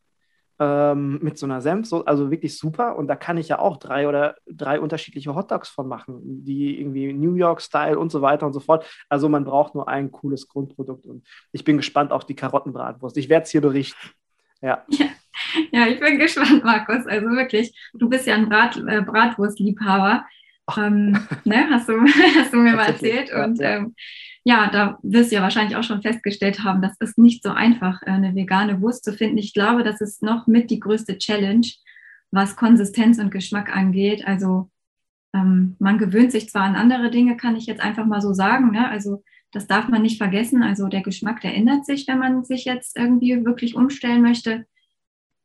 ähm, 0.59 1.19
mit 1.21 1.37
so 1.37 1.45
einer 1.45 1.61
Senf, 1.61 1.87
so, 1.87 2.05
also 2.05 2.31
wirklich 2.31 2.57
super. 2.57 2.95
Und 2.95 3.07
da 3.07 3.15
kann 3.15 3.37
ich 3.37 3.49
ja 3.49 3.59
auch 3.59 3.77
drei 3.77 4.07
oder 4.07 4.35
drei 4.47 4.79
unterschiedliche 4.79 5.35
Hotdogs 5.35 5.69
von 5.69 5.87
machen, 5.87 6.43
die 6.43 6.79
irgendwie 6.79 7.13
New 7.13 7.35
York-Style 7.35 7.97
und 7.97 8.11
so 8.11 8.21
weiter 8.21 8.45
und 8.45 8.53
so 8.53 8.59
fort. 8.59 8.85
Also 9.09 9.29
man 9.29 9.45
braucht 9.45 9.75
nur 9.75 9.87
ein 9.87 10.11
cooles 10.11 10.47
Grundprodukt. 10.47 11.05
Und 11.05 11.25
ich 11.51 11.63
bin 11.63 11.77
gespannt 11.77 12.11
auf 12.11 12.25
die 12.25 12.35
Karottenbratwurst. 12.35 13.17
Ich 13.17 13.29
werde 13.29 13.43
es 13.45 13.51
hier 13.51 13.61
berichten. 13.61 14.09
Ja. 14.61 14.85
ja. 14.89 15.05
ja. 15.71 15.87
ich 15.87 15.99
bin 15.99 16.19
gespannt, 16.19 16.63
Markus. 16.63 17.05
Also 17.07 17.27
wirklich, 17.29 17.73
du 17.93 18.09
bist 18.09 18.27
ja 18.27 18.35
ein 18.35 18.49
Brat, 18.49 18.77
äh, 18.77 19.01
Bratwurstliebhaber. 19.01 20.25
Ähm, 20.77 21.17
ne? 21.43 21.67
hast, 21.69 21.89
du, 21.89 21.93
hast 22.37 22.53
du 22.53 22.57
mir 22.57 22.75
mal 22.75 22.87
erzählt. 22.87 23.31
Und 23.33 23.59
ja. 23.59 23.77
ähm, 23.77 23.95
ja, 24.45 24.69
da 24.69 24.99
wirst 25.03 25.31
du 25.31 25.35
ja 25.35 25.41
wahrscheinlich 25.41 25.77
auch 25.77 25.83
schon 25.83 26.01
festgestellt 26.01 26.63
haben, 26.63 26.81
das 26.81 26.97
ist 26.99 27.17
nicht 27.17 27.43
so 27.43 27.51
einfach, 27.51 28.01
äh, 28.03 28.11
eine 28.11 28.35
vegane 28.35 28.81
Wurst 28.81 29.05
zu 29.05 29.13
finden. 29.13 29.37
Ich 29.37 29.53
glaube, 29.53 29.83
das 29.83 30.01
ist 30.01 30.21
noch 30.21 30.47
mit 30.47 30.69
die 30.69 30.79
größte 30.79 31.17
Challenge, 31.17 31.67
was 32.31 32.55
Konsistenz 32.55 33.19
und 33.19 33.31
Geschmack 33.31 33.73
angeht. 33.75 34.27
Also 34.27 34.69
ähm, 35.33 35.75
man 35.79 35.97
gewöhnt 35.97 36.31
sich 36.31 36.49
zwar 36.49 36.63
an 36.63 36.75
andere 36.75 37.09
Dinge, 37.09 37.37
kann 37.37 37.55
ich 37.55 37.65
jetzt 37.65 37.81
einfach 37.81 38.05
mal 38.05 38.21
so 38.21 38.33
sagen. 38.33 38.71
Ne? 38.71 38.89
Also 38.89 39.23
das 39.51 39.67
darf 39.67 39.87
man 39.87 40.01
nicht 40.01 40.17
vergessen. 40.17 40.61
Also 40.61 40.87
der 40.87 41.01
Geschmack, 41.01 41.41
der 41.41 41.55
ändert 41.55 41.85
sich, 41.85 42.07
wenn 42.07 42.19
man 42.19 42.43
sich 42.43 42.65
jetzt 42.65 42.97
irgendwie 42.97 43.45
wirklich 43.45 43.75
umstellen 43.75 44.21
möchte. 44.21 44.65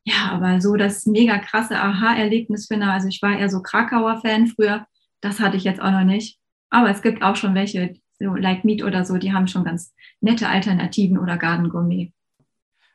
Ja, 0.04 0.30
aber 0.32 0.60
so 0.60 0.76
das 0.76 1.06
mega 1.06 1.38
krasse 1.38 1.78
Aha-Erlebnis 1.78 2.66
finde, 2.66 2.86
also 2.86 3.08
ich 3.08 3.20
war 3.20 3.38
eher 3.38 3.50
so 3.50 3.60
Krakauer 3.60 4.20
Fan 4.22 4.46
früher, 4.46 4.86
das 5.20 5.40
hatte 5.40 5.56
ich 5.56 5.64
jetzt 5.64 5.80
auch 5.80 5.90
noch 5.90 6.04
nicht. 6.04 6.38
Aber 6.70 6.90
es 6.90 7.02
gibt 7.02 7.22
auch 7.22 7.36
schon 7.36 7.54
welche, 7.54 7.94
so 8.18 8.34
Like 8.34 8.64
Meat 8.64 8.82
oder 8.82 9.04
so, 9.04 9.16
die 9.16 9.32
haben 9.32 9.46
schon 9.46 9.64
ganz 9.64 9.94
nette 10.20 10.48
Alternativen 10.48 11.18
oder 11.18 11.36
Garden 11.36 11.68
Gourmet. 11.68 12.12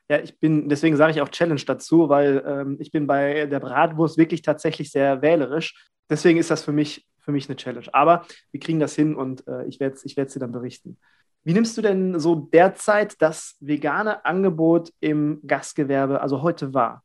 Ja, 0.10 0.20
ich 0.20 0.38
bin, 0.40 0.70
deswegen 0.70 0.98
sage 0.98 1.14
ich 1.14 1.22
auch 1.22 1.30
Challenge 1.30 1.62
dazu, 1.66 2.10
weil 2.10 2.44
ähm, 2.46 2.78
ich 2.80 2.92
bin 2.92 3.08
bei 3.08 3.46
der 3.46 3.60
Bratwurst 3.60 4.18
wirklich 4.18 4.42
tatsächlich 4.42 4.92
sehr 4.92 5.22
wählerisch. 5.22 5.90
Deswegen 6.10 6.40
ist 6.40 6.52
das 6.52 6.64
für 6.64 6.74
mich, 6.74 7.08
für 7.20 7.32
mich 7.32 7.48
eine 7.48 7.56
Challenge. 7.56 7.88
Aber 7.94 8.26
wir 8.52 8.60
kriegen 8.60 8.80
das 8.80 8.96
hin 8.96 9.16
und 9.16 9.48
äh, 9.48 9.66
ich 9.66 9.80
werde 9.80 9.98
ich 10.04 10.14
dir 10.16 10.40
dann 10.40 10.52
berichten. 10.52 10.98
Wie 11.46 11.54
nimmst 11.54 11.78
du 11.78 11.82
denn 11.82 12.20
so 12.20 12.36
derzeit 12.36 13.22
das 13.22 13.58
vegane 13.60 14.24
Angebot 14.26 14.92
im 15.00 15.42
Gastgewerbe, 15.46 16.22
also 16.22 16.42
heute 16.42 16.74
wahr? 16.74 17.04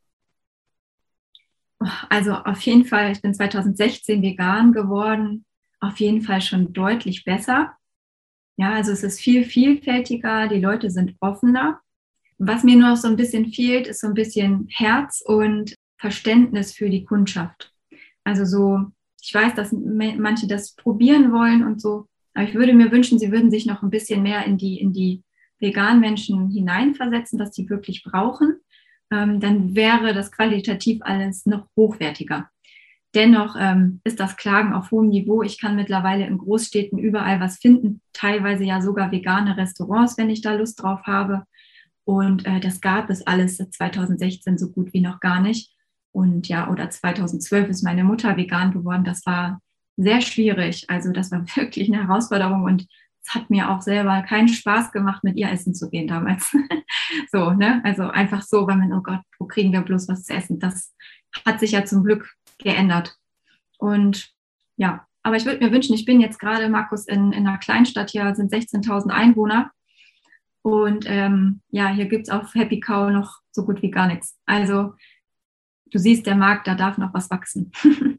Also 2.09 2.33
auf 2.33 2.61
jeden 2.63 2.85
Fall, 2.85 3.13
ich 3.13 3.23
bin 3.23 3.35
2016 3.35 4.21
vegan 4.23 4.73
geworden, 4.73 5.45
auf 5.81 6.01
jeden 6.01 6.23
Fall 6.23 6.41
schon 6.41 6.73
deutlich 6.73 7.25
besser. 7.25 7.73
Ja, 8.57 8.73
also 8.73 8.91
es 8.91 9.05
ist 9.05 9.21
viel 9.21 9.45
vielfältiger, 9.45 10.49
die 10.49 10.61
Leute 10.61 10.91
sind 10.91 11.15
offener. 11.21 11.81
Was 12.39 12.65
mir 12.65 12.77
noch 12.77 12.97
so 12.97 13.07
ein 13.09 13.17
bisschen 13.17 13.53
fehlt, 13.53 13.87
ist 13.87 14.01
so 14.01 14.09
ein 14.09 14.15
bisschen 14.15 14.67
Herz 14.71 15.23
und 15.25 15.75
Verständnis 15.97 16.73
für 16.73 16.91
die 16.91 17.05
Kundschaft. 17.05 17.73
Also 18.25 18.45
so, 18.45 18.87
ich 19.21 19.33
weiß, 19.33 19.55
dass 19.55 19.73
manche 19.73 20.47
das 20.49 20.75
probieren 20.75 21.33
wollen 21.33 21.65
und 21.65 21.81
so, 21.81 22.07
aber 22.35 22.47
ich 22.49 22.55
würde 22.55 22.73
mir 22.73 22.93
wünschen, 22.93 23.19
sie 23.19 23.33
würden 23.33 23.51
sich 23.51 23.67
noch 23.67 23.83
ein 23.83 23.91
bisschen 23.91 24.23
mehr 24.23 24.45
in 24.45 24.59
die, 24.59 24.81
in 24.81 24.93
die 24.93 25.23
veganen 25.59 26.01
Menschen 26.01 26.51
hineinversetzen, 26.51 27.39
was 27.39 27.55
sie 27.55 27.69
wirklich 27.69 28.05
brauchen. 28.05 28.61
Ähm, 29.11 29.41
dann 29.41 29.75
wäre 29.75 30.15
das 30.15 30.31
qualitativ 30.31 31.01
alles 31.03 31.47
noch 31.47 31.67
hochwertiger. 31.77 32.51
Dennoch 33.15 33.57
ähm, 33.59 34.01
ist 34.05 34.21
das 34.21 34.37
Klagen 34.37 34.75
auf 34.75 34.91
hohem 34.91 35.09
Niveau. 35.09 35.43
Ich 35.43 35.61
kann 35.61 35.77
mittlerweile 35.77 36.27
in 36.27 36.39
Großstädten 36.39 36.99
überall 36.99 37.41
was 37.41 37.57
finden, 37.57 38.03
teilweise 38.13 38.65
ja 38.65 38.83
sogar 38.83 39.11
vegane 39.11 39.57
Restaurants, 39.57 40.19
wenn 40.19 40.29
ich 40.29 40.43
da 40.43 40.53
Lust 40.53 40.83
drauf 40.83 41.01
habe. 41.05 41.45
Und 42.05 42.47
äh, 42.47 42.61
das 42.61 42.81
gab 42.81 43.09
es 43.09 43.27
alles 43.27 43.57
2016 43.57 44.59
so 44.59 44.71
gut 44.71 44.93
wie 44.93 45.01
noch 45.01 45.21
gar 45.21 45.41
nicht. 45.41 45.75
Und 46.13 46.49
ja, 46.49 46.71
oder 46.71 46.91
2012 46.91 47.69
ist 47.71 47.83
meine 47.83 48.05
Mutter 48.05 48.37
vegan 48.37 48.73
geworden. 48.73 49.05
Das 49.05 49.25
war 49.25 49.61
sehr 49.97 50.21
schwierig. 50.21 50.85
Also 50.89 51.13
das 51.13 51.31
war 51.31 51.45
wirklich 51.57 51.93
eine 51.93 52.07
Herausforderung 52.07 52.65
und 52.65 52.87
hat 53.29 53.51
mir 53.51 53.71
auch 53.71 53.83
selber 53.83 54.23
keinen 54.23 54.49
Spaß 54.49 54.93
gemacht, 54.93 55.25
mit 55.25 55.37
ihr 55.37 55.51
essen 55.51 55.75
zu 55.75 55.91
gehen 55.91 56.09
damals. 56.09 56.55
so, 57.33 57.53
ne? 57.53 57.81
Also 57.85 58.05
einfach 58.05 58.43
so, 58.43 58.67
weil 58.67 58.77
man, 58.77 58.93
oh 58.93 59.03
Gott, 59.03 59.21
wo 59.39 59.47
kriegen 59.47 59.73
wir 59.73 59.83
bloß 59.83 60.09
was 60.09 60.25
zu 60.25 60.35
essen? 60.35 60.59
Das 60.59 60.95
hat 61.45 61.61
sich 61.61 61.73
ja 61.73 61.85
zum 61.85 62.05
Glück 62.05 62.35
geändert. 62.59 63.17
Und 63.79 64.33
ja, 64.77 65.07
aber 65.23 65.37
ich 65.37 65.45
würde 65.45 65.65
mir 65.65 65.73
wünschen, 65.73 65.95
ich 65.95 66.05
bin 66.05 66.21
jetzt 66.21 66.39
gerade, 66.39 66.69
Markus, 66.69 67.07
in, 67.07 67.33
in 67.33 67.47
einer 67.47 67.59
Kleinstadt, 67.59 68.11
hier 68.11 68.35
sind 68.35 68.53
16.000 68.53 69.11
Einwohner. 69.11 69.71
Und 70.63 71.05
ähm, 71.09 71.61
ja, 71.71 71.89
hier 71.89 72.07
gibt 72.07 72.29
es 72.29 72.33
auf 72.33 72.55
Happy 72.55 72.81
Cow 72.81 73.11
noch 73.11 73.41
so 73.51 73.65
gut 73.65 73.83
wie 73.83 73.91
gar 73.91 74.07
nichts. 74.07 74.39
Also 74.47 74.95
du 75.87 75.99
siehst, 75.99 76.27
der 76.27 76.35
Markt, 76.35 76.67
da 76.67 76.75
darf 76.75 76.99
noch 76.99 77.15
was 77.15 77.31
wachsen. 77.31 77.73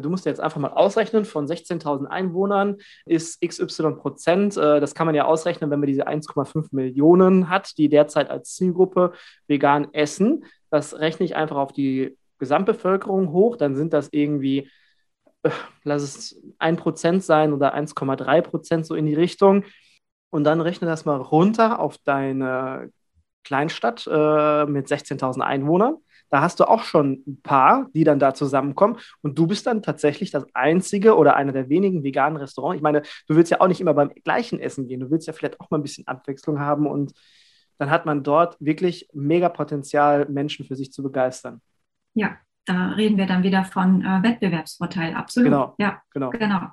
du 0.00 0.10
musst 0.10 0.26
jetzt 0.26 0.40
einfach 0.40 0.60
mal 0.60 0.70
ausrechnen, 0.70 1.24
von 1.24 1.46
16.000 1.46 2.06
Einwohnern 2.06 2.76
ist 3.04 3.40
XY 3.40 3.92
Prozent. 3.92 4.56
Äh, 4.56 4.80
das 4.80 4.94
kann 4.94 5.06
man 5.06 5.14
ja 5.14 5.24
ausrechnen, 5.24 5.70
wenn 5.70 5.80
man 5.80 5.86
diese 5.86 6.06
1,5 6.06 6.68
Millionen 6.72 7.48
hat, 7.48 7.76
die 7.78 7.88
derzeit 7.88 8.30
als 8.30 8.54
Zielgruppe 8.54 9.12
vegan 9.46 9.92
essen. 9.92 10.44
Das 10.70 10.98
rechne 10.98 11.26
ich 11.26 11.36
einfach 11.36 11.56
auf 11.56 11.72
die 11.72 12.16
Gesamtbevölkerung 12.38 13.32
hoch, 13.32 13.56
dann 13.56 13.76
sind 13.76 13.92
das 13.92 14.08
irgendwie, 14.12 14.70
äh, 15.42 15.50
lass 15.84 16.02
es 16.02 16.42
1% 16.58 17.20
sein 17.20 17.52
oder 17.52 17.74
1,3 17.74 18.42
Prozent 18.42 18.86
so 18.86 18.94
in 18.94 19.06
die 19.06 19.14
Richtung. 19.14 19.64
Und 20.30 20.44
dann 20.44 20.60
rechne 20.60 20.86
das 20.88 21.04
mal 21.04 21.20
runter 21.20 21.78
auf 21.80 21.98
deine 21.98 22.90
Kleinstadt 23.44 24.06
äh, 24.06 24.66
mit 24.66 24.88
16.000 24.88 25.40
Einwohnern. 25.40 25.96
Da 26.30 26.40
hast 26.40 26.60
du 26.60 26.64
auch 26.64 26.82
schon 26.82 27.22
ein 27.26 27.40
paar, 27.42 27.88
die 27.94 28.04
dann 28.04 28.18
da 28.18 28.34
zusammenkommen. 28.34 28.98
Und 29.22 29.38
du 29.38 29.46
bist 29.46 29.66
dann 29.66 29.82
tatsächlich 29.82 30.30
das 30.30 30.46
einzige 30.54 31.16
oder 31.16 31.36
einer 31.36 31.52
der 31.52 31.68
wenigen 31.68 32.02
veganen 32.02 32.36
Restaurants. 32.36 32.76
Ich 32.76 32.82
meine, 32.82 33.02
du 33.28 33.36
willst 33.36 33.50
ja 33.50 33.60
auch 33.60 33.68
nicht 33.68 33.80
immer 33.80 33.94
beim 33.94 34.10
gleichen 34.24 34.58
Essen 34.58 34.88
gehen. 34.88 35.00
Du 35.00 35.10
willst 35.10 35.26
ja 35.26 35.32
vielleicht 35.32 35.60
auch 35.60 35.70
mal 35.70 35.78
ein 35.78 35.82
bisschen 35.82 36.06
Abwechslung 36.06 36.58
haben. 36.58 36.86
Und 36.86 37.12
dann 37.78 37.90
hat 37.90 38.06
man 38.06 38.22
dort 38.22 38.56
wirklich 38.58 39.08
mega 39.12 39.48
Potenzial, 39.48 40.26
Menschen 40.28 40.66
für 40.66 40.76
sich 40.76 40.92
zu 40.92 41.02
begeistern. 41.02 41.60
Ja, 42.14 42.36
da 42.64 42.90
reden 42.90 43.16
wir 43.16 43.26
dann 43.26 43.42
wieder 43.42 43.64
von 43.64 44.02
äh, 44.02 44.22
Wettbewerbsvorteil. 44.22 45.14
Absolut. 45.14 45.46
Genau. 45.46 45.74
Ja, 45.78 46.02
genau. 46.10 46.30
genau. 46.30 46.68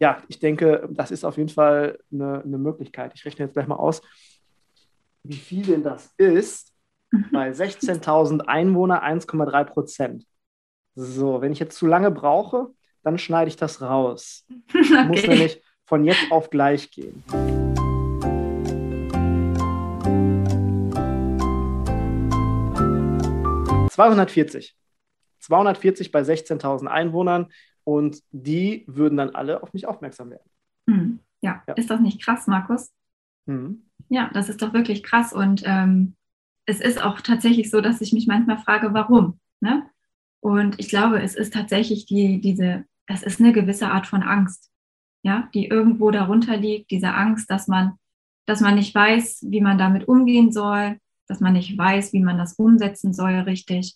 Ja, 0.00 0.22
ich 0.28 0.38
denke, 0.38 0.88
das 0.90 1.10
ist 1.10 1.24
auf 1.24 1.38
jeden 1.38 1.48
Fall 1.48 1.98
eine, 2.12 2.42
eine 2.42 2.58
Möglichkeit. 2.58 3.12
Ich 3.14 3.24
rechne 3.24 3.46
jetzt 3.46 3.54
gleich 3.54 3.66
mal 3.66 3.76
aus, 3.76 4.02
wie 5.22 5.36
viel 5.36 5.64
denn 5.64 5.82
das 5.82 6.12
ist. 6.18 6.73
Bei 7.32 7.50
16.000 7.50 8.42
Einwohner 8.42 9.04
1,3 9.04 9.64
Prozent. 9.64 10.26
So, 10.94 11.40
wenn 11.40 11.52
ich 11.52 11.58
jetzt 11.58 11.76
zu 11.76 11.86
lange 11.86 12.10
brauche, 12.10 12.68
dann 13.02 13.18
schneide 13.18 13.48
ich 13.48 13.56
das 13.56 13.82
raus. 13.82 14.46
Okay. 14.74 15.04
Muss 15.06 15.26
nämlich 15.26 15.62
von 15.84 16.04
jetzt 16.04 16.30
auf 16.30 16.50
gleich 16.50 16.90
gehen. 16.90 17.22
...240. 23.88 24.72
240 25.38 26.10
bei 26.10 26.20
16.000 26.22 26.86
Einwohnern 26.86 27.52
und 27.84 28.22
die 28.30 28.84
würden 28.88 29.16
dann 29.16 29.30
alle 29.30 29.62
auf 29.62 29.72
mich 29.72 29.86
aufmerksam 29.86 30.30
werden. 30.30 30.50
Hm. 30.88 31.20
Ja. 31.42 31.62
ja. 31.68 31.74
ist 31.74 31.90
das 31.90 32.00
nicht 32.00 32.22
krass, 32.22 32.46
Markus? 32.46 32.90
Mhm. 33.46 33.84
Ja, 34.08 34.30
das 34.32 34.48
ist 34.48 34.62
doch 34.62 34.72
wirklich 34.72 35.02
krass 35.02 35.32
und 35.32 35.62
ähm, 35.64 36.16
es 36.66 36.80
ist 36.80 37.02
auch 37.02 37.20
tatsächlich 37.20 37.70
so, 37.70 37.80
dass 37.80 38.00
ich 38.00 38.12
mich 38.12 38.26
manchmal 38.26 38.58
frage, 38.58 38.94
warum. 38.94 39.38
Ne? 39.60 39.86
Und 40.40 40.78
ich 40.78 40.88
glaube, 40.88 41.22
es 41.22 41.34
ist 41.34 41.54
tatsächlich 41.54 42.06
die, 42.06 42.40
diese, 42.40 42.84
es 43.06 43.22
ist 43.22 43.40
eine 43.40 43.52
gewisse 43.52 43.90
Art 43.90 44.06
von 44.06 44.22
Angst, 44.22 44.70
ja, 45.22 45.48
die 45.54 45.66
irgendwo 45.66 46.10
darunter 46.10 46.56
liegt, 46.56 46.90
diese 46.90 47.14
Angst, 47.14 47.50
dass 47.50 47.66
man, 47.66 47.94
dass 48.46 48.60
man 48.60 48.74
nicht 48.74 48.94
weiß, 48.94 49.46
wie 49.48 49.60
man 49.60 49.78
damit 49.78 50.06
umgehen 50.06 50.52
soll, 50.52 50.98
dass 51.26 51.40
man 51.40 51.54
nicht 51.54 51.76
weiß, 51.76 52.12
wie 52.12 52.20
man 52.20 52.36
das 52.36 52.54
umsetzen 52.54 53.14
soll, 53.14 53.32
richtig. 53.40 53.94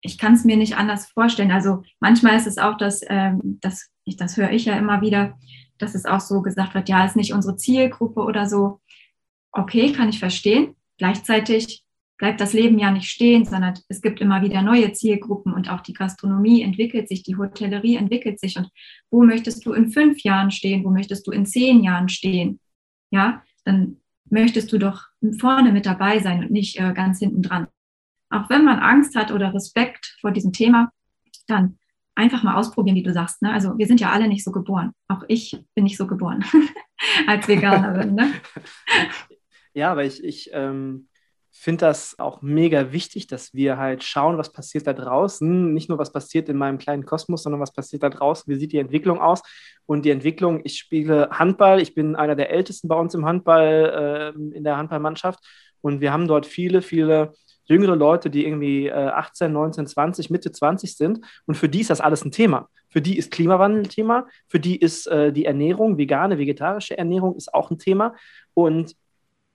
Ich 0.00 0.18
kann 0.18 0.34
es 0.34 0.44
mir 0.44 0.56
nicht 0.56 0.76
anders 0.76 1.06
vorstellen. 1.06 1.50
Also 1.50 1.82
manchmal 1.98 2.36
ist 2.36 2.46
es 2.46 2.58
auch, 2.58 2.76
dass, 2.76 3.00
ähm, 3.08 3.58
das, 3.60 3.90
ich, 4.04 4.16
das 4.16 4.36
höre 4.36 4.52
ich 4.52 4.66
ja 4.66 4.76
immer 4.76 5.00
wieder, 5.00 5.36
dass 5.78 5.96
es 5.96 6.04
auch 6.04 6.20
so 6.20 6.42
gesagt 6.42 6.74
wird, 6.74 6.88
ja, 6.88 7.04
ist 7.04 7.16
nicht 7.16 7.32
unsere 7.32 7.56
Zielgruppe 7.56 8.20
oder 8.20 8.48
so. 8.48 8.80
Okay, 9.50 9.92
kann 9.92 10.08
ich 10.08 10.20
verstehen. 10.20 10.75
Gleichzeitig 10.98 11.84
bleibt 12.18 12.40
das 12.40 12.52
Leben 12.52 12.78
ja 12.78 12.90
nicht 12.90 13.10
stehen, 13.10 13.44
sondern 13.44 13.74
es 13.88 14.00
gibt 14.00 14.20
immer 14.20 14.42
wieder 14.42 14.62
neue 14.62 14.92
Zielgruppen 14.92 15.52
und 15.52 15.70
auch 15.70 15.80
die 15.80 15.92
Gastronomie 15.92 16.62
entwickelt 16.62 17.08
sich, 17.08 17.22
die 17.22 17.36
Hotellerie 17.36 17.96
entwickelt 17.96 18.40
sich. 18.40 18.56
Und 18.56 18.70
wo 19.10 19.22
möchtest 19.22 19.66
du 19.66 19.72
in 19.72 19.90
fünf 19.90 20.22
Jahren 20.22 20.50
stehen? 20.50 20.84
Wo 20.84 20.90
möchtest 20.90 21.26
du 21.26 21.30
in 21.30 21.44
zehn 21.44 21.82
Jahren 21.82 22.08
stehen? 22.08 22.60
Ja, 23.10 23.42
dann 23.64 23.98
möchtest 24.30 24.72
du 24.72 24.78
doch 24.78 25.04
vorne 25.38 25.72
mit 25.72 25.86
dabei 25.86 26.18
sein 26.20 26.40
und 26.44 26.50
nicht 26.50 26.80
äh, 26.80 26.92
ganz 26.94 27.18
hinten 27.18 27.42
dran. 27.42 27.68
Auch 28.30 28.48
wenn 28.50 28.64
man 28.64 28.78
Angst 28.78 29.14
hat 29.14 29.30
oder 29.30 29.54
Respekt 29.54 30.16
vor 30.20 30.32
diesem 30.32 30.52
Thema, 30.52 30.90
dann 31.46 31.78
einfach 32.14 32.42
mal 32.42 32.56
ausprobieren, 32.56 32.96
wie 32.96 33.02
du 33.02 33.12
sagst. 33.12 33.42
Ne? 33.42 33.52
Also 33.52 33.78
wir 33.78 33.86
sind 33.86 34.00
ja 34.00 34.10
alle 34.10 34.26
nicht 34.26 34.42
so 34.42 34.50
geboren. 34.50 34.92
Auch 35.08 35.22
ich 35.28 35.56
bin 35.74 35.84
nicht 35.84 35.96
so 35.96 36.06
geboren 36.06 36.44
als 37.26 37.46
Veganerin. 37.46 38.14
Ne? 38.14 38.32
Ja, 39.76 39.92
aber 39.92 40.04
ich, 40.04 40.24
ich 40.24 40.48
ähm, 40.54 41.06
finde 41.50 41.84
das 41.84 42.18
auch 42.18 42.40
mega 42.40 42.92
wichtig, 42.92 43.26
dass 43.26 43.52
wir 43.52 43.76
halt 43.76 44.02
schauen, 44.04 44.38
was 44.38 44.50
passiert 44.50 44.86
da 44.86 44.94
draußen. 44.94 45.74
Nicht 45.74 45.90
nur, 45.90 45.98
was 45.98 46.12
passiert 46.12 46.48
in 46.48 46.56
meinem 46.56 46.78
kleinen 46.78 47.04
Kosmos, 47.04 47.42
sondern 47.42 47.60
was 47.60 47.74
passiert 47.74 48.02
da 48.02 48.08
draußen. 48.08 48.50
Wie 48.50 48.58
sieht 48.58 48.72
die 48.72 48.78
Entwicklung 48.78 49.20
aus? 49.20 49.42
Und 49.84 50.06
die 50.06 50.12
Entwicklung, 50.12 50.62
ich 50.64 50.78
spiele 50.78 51.28
Handball. 51.30 51.82
Ich 51.82 51.94
bin 51.94 52.16
einer 52.16 52.36
der 52.36 52.48
Ältesten 52.48 52.88
bei 52.88 52.96
uns 52.96 53.12
im 53.14 53.26
Handball, 53.26 54.34
äh, 54.34 54.56
in 54.56 54.64
der 54.64 54.78
Handballmannschaft. 54.78 55.40
Und 55.82 56.00
wir 56.00 56.10
haben 56.10 56.26
dort 56.26 56.46
viele, 56.46 56.80
viele 56.80 57.34
jüngere 57.64 57.96
Leute, 57.96 58.30
die 58.30 58.46
irgendwie 58.46 58.86
äh, 58.86 58.92
18, 58.92 59.52
19, 59.52 59.86
20, 59.88 60.30
Mitte 60.30 60.52
20 60.52 60.96
sind. 60.96 61.20
Und 61.44 61.56
für 61.56 61.68
die 61.68 61.80
ist 61.80 61.90
das 61.90 62.00
alles 62.00 62.24
ein 62.24 62.30
Thema. 62.30 62.70
Für 62.88 63.02
die 63.02 63.18
ist 63.18 63.30
Klimawandel 63.30 63.82
ein 63.82 63.90
Thema. 63.90 64.26
Für 64.48 64.58
die 64.58 64.76
ist 64.76 65.06
äh, 65.06 65.34
die 65.34 65.44
Ernährung, 65.44 65.98
vegane, 65.98 66.38
vegetarische 66.38 66.96
Ernährung 66.96 67.36
ist 67.36 67.52
auch 67.52 67.70
ein 67.70 67.78
Thema. 67.78 68.14
Und 68.54 68.96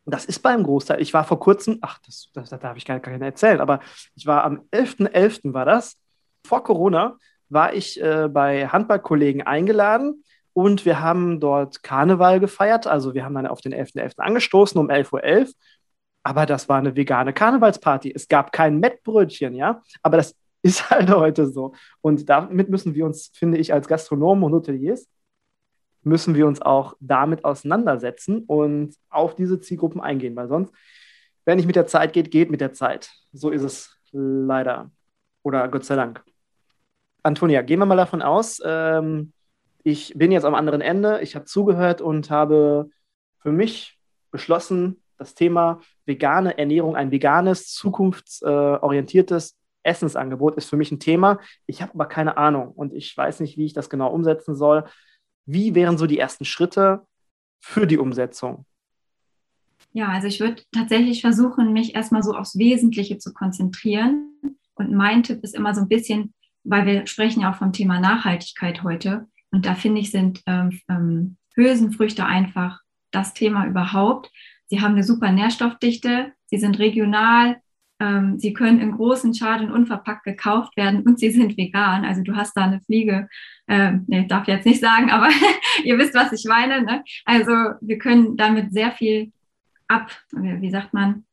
das 0.06 0.26
ist 0.26 0.40
beim 0.40 0.64
Großteil. 0.64 1.02
Ich 1.02 1.14
war 1.14 1.24
vor 1.24 1.40
kurzem, 1.40 1.78
ach, 1.82 2.00
das, 2.06 2.30
das, 2.34 2.50
das 2.50 2.60
darf 2.60 2.78
ich 2.78 2.86
gar, 2.86 3.00
gar 3.00 3.12
nicht 3.12 3.22
erzählen, 3.22 3.62
aber 3.62 3.80
ich 4.16 4.26
war 4.26 4.44
am 4.44 4.62
11.11. 4.72 5.12
.11. 5.12 5.54
war 5.54 5.66
das, 5.66 5.98
vor 6.46 6.64
Corona, 6.64 7.18
war 7.50 7.74
ich 7.74 8.02
äh, 8.02 8.28
bei 8.30 8.68
Handballkollegen 8.68 9.42
eingeladen 9.44 10.24
und 10.54 10.86
wir 10.86 11.02
haben 11.02 11.40
dort 11.40 11.84
Karneval 11.84 12.40
gefeiert. 12.40 12.88
Also 12.88 13.14
wir 13.14 13.24
haben 13.24 13.36
dann 13.36 13.48
auf 13.48 13.62
den 13.62 13.74
11.11. 13.74 13.98
.11. 13.98 14.20
angestoßen 14.20 14.80
um 14.80 14.90
11.11 14.90 15.14
Uhr. 15.14 15.24
.11. 15.24 15.54
Aber 16.24 16.46
das 16.46 16.70
war 16.70 16.78
eine 16.78 16.96
vegane 16.96 17.34
Karnevalsparty. 17.34 18.12
Es 18.14 18.28
gab 18.28 18.52
kein 18.52 18.80
Mettbrötchen, 18.80 19.56
ja. 19.56 19.82
Aber 20.04 20.18
das 20.18 20.36
ist 20.64 20.90
halt 20.90 21.10
heute 21.10 21.48
so. 21.48 21.74
Und 22.02 22.30
damit 22.30 22.70
müssen 22.70 22.94
wir 22.94 23.06
uns, 23.06 23.32
finde 23.34 23.58
ich, 23.58 23.74
als 23.74 23.88
Gastronomen 23.88 24.44
und 24.44 24.54
Hoteliers 24.54 25.08
müssen 26.04 26.36
wir 26.36 26.48
uns 26.48 26.62
auch 26.62 26.96
damit 27.00 27.46
auseinandersetzen 27.46 28.44
und 28.46 28.96
auf 29.10 29.36
diese 29.36 29.60
Zielgruppen 29.60 30.02
eingehen, 30.02 30.36
weil 30.36 30.48
sonst, 30.48 30.74
wenn 31.46 31.58
nicht 31.58 31.68
mit 31.68 31.76
der 31.76 31.88
Zeit 31.88 32.14
geht, 32.14 32.32
geht 32.32 32.50
mit 32.52 32.62
der 32.62 32.74
Zeit. 32.74 33.12
So 33.34 33.50
ist 33.50 33.64
es 33.64 33.98
leider. 34.12 34.92
Oder 35.44 35.68
Gott 35.68 35.86
sei 35.86 35.96
Dank. 35.96 36.24
Antonia, 37.24 37.62
gehen 37.62 37.80
wir 37.80 37.86
mal 37.86 37.98
davon 37.98 38.22
aus, 38.22 38.62
ähm, 38.66 39.34
ich 39.84 40.14
bin 40.16 40.32
jetzt 40.32 40.46
am 40.46 40.56
anderen 40.56 40.82
Ende, 40.82 41.22
ich 41.22 41.36
habe 41.36 41.46
zugehört 41.46 42.02
und 42.02 42.30
habe 42.30 42.90
für 43.40 43.52
mich 43.52 44.00
beschlossen, 44.32 45.02
das 45.18 45.36
Thema 45.36 45.82
vegane 46.06 46.58
Ernährung, 46.58 46.96
ein 46.96 47.12
veganes, 47.12 47.68
zukunftsorientiertes 47.74 49.56
Essensangebot 49.84 50.56
ist 50.58 50.70
für 50.70 50.78
mich 50.78 50.92
ein 50.92 51.00
Thema. 51.00 51.40
Ich 51.68 51.82
habe 51.82 51.94
aber 51.94 52.08
keine 52.08 52.38
Ahnung 52.38 52.72
und 52.72 52.94
ich 52.94 53.16
weiß 53.16 53.40
nicht, 53.40 53.58
wie 53.58 53.66
ich 53.66 53.74
das 53.74 53.90
genau 53.90 54.12
umsetzen 54.12 54.56
soll. 54.56 54.86
Wie 55.52 55.76
wären 55.76 55.98
so 55.98 56.08
die 56.08 56.18
ersten 56.18 56.46
Schritte 56.46 57.06
für 57.60 57.86
die 57.86 57.98
Umsetzung? 57.98 58.66
Ja, 59.94 60.08
also 60.08 60.28
ich 60.28 60.40
würde 60.40 60.64
tatsächlich 60.72 61.20
versuchen, 61.20 61.74
mich 61.74 61.94
erstmal 61.96 62.24
so 62.24 62.34
aufs 62.34 62.58
Wesentliche 62.58 63.18
zu 63.18 63.34
konzentrieren, 63.34 64.32
Und 64.76 64.94
mein 64.94 65.24
Tipp 65.24 65.44
ist 65.44 65.54
immer 65.54 65.76
so 65.76 65.82
ein 65.82 65.90
bisschen, 65.90 66.34
weil 66.64 66.86
wir 66.86 67.06
sprechen 67.06 67.42
ja 67.42 67.52
auch 67.52 67.58
vom 67.58 67.74
Thema 67.74 68.00
Nachhaltigkeit 68.00 68.84
heute. 68.84 69.28
Und 69.52 69.66
da 69.66 69.76
finde 69.76 70.02
ich, 70.02 70.12
sind 70.12 70.42
ähm, 70.46 70.80
ähm, 70.90 71.38
Hülsenfrüchte 71.56 72.26
einfach 72.26 72.80
das 73.12 73.34
Thema 73.34 73.68
überhaupt. 73.68 74.32
Sie 74.68 74.80
haben 74.80 74.94
eine 74.94 75.04
super 75.04 75.32
Nährstoffdichte, 75.34 76.32
sie 76.46 76.58
sind 76.58 76.80
regional, 76.80 77.62
ähm, 78.02 78.40
sie 78.40 78.52
können 78.54 78.80
in 78.80 78.94
großen 78.94 79.36
Schalen 79.36 79.72
unverpackt 79.72 80.24
gekauft 80.24 80.76
werden 80.76 81.04
und 81.04 81.20
sie 81.20 81.30
sind 81.30 81.56
vegan. 81.56 82.04
Also 82.04 82.24
du 82.24 82.36
hast 82.36 82.58
da 82.58 82.64
eine 82.64 82.82
Fliege, 82.82 83.30
äh, 83.68 83.94
nee, 84.08 84.26
darf 84.26 84.48
ich 84.48 84.56
jetzt 84.56 84.66
nicht 84.66 84.82
sagen, 84.82 85.12
aber 85.12 85.30
ihr 85.84 86.00
wisst, 86.00 86.16
was 86.16 86.32
ich 86.34 86.46
meine. 86.46 86.82
Ne? 86.82 87.04
Also 87.26 87.52
wir 87.80 88.00
können 88.00 88.38
damit 88.38 88.74
sehr 88.74 88.92
viel 88.92 89.32
ab, 89.88 90.10
wie 90.32 90.72
sagt 90.72 90.96
man? 90.96 91.26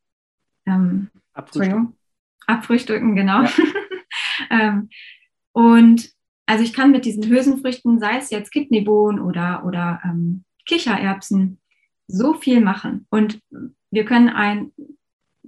Ähm, 0.66 1.08
Abfrühstücken. 1.32 1.94
Abfrühstücken, 2.46 3.16
genau. 3.16 3.42
Ja. 3.44 3.50
ähm, 4.50 4.90
und 5.52 6.10
also 6.44 6.64
ich 6.64 6.74
kann 6.74 6.90
mit 6.90 7.06
diesen 7.06 7.24
Hülsenfrüchten, 7.24 7.98
sei 7.98 8.18
es 8.18 8.28
jetzt 8.28 8.52
Kidneybohnen 8.52 9.20
oder, 9.20 9.64
oder 9.64 10.02
ähm, 10.04 10.44
Kichererbsen, 10.66 11.60
so 12.08 12.34
viel 12.34 12.60
machen. 12.60 13.06
Und 13.08 13.40
wir 13.90 14.04
können 14.04 14.28
ein 14.28 14.72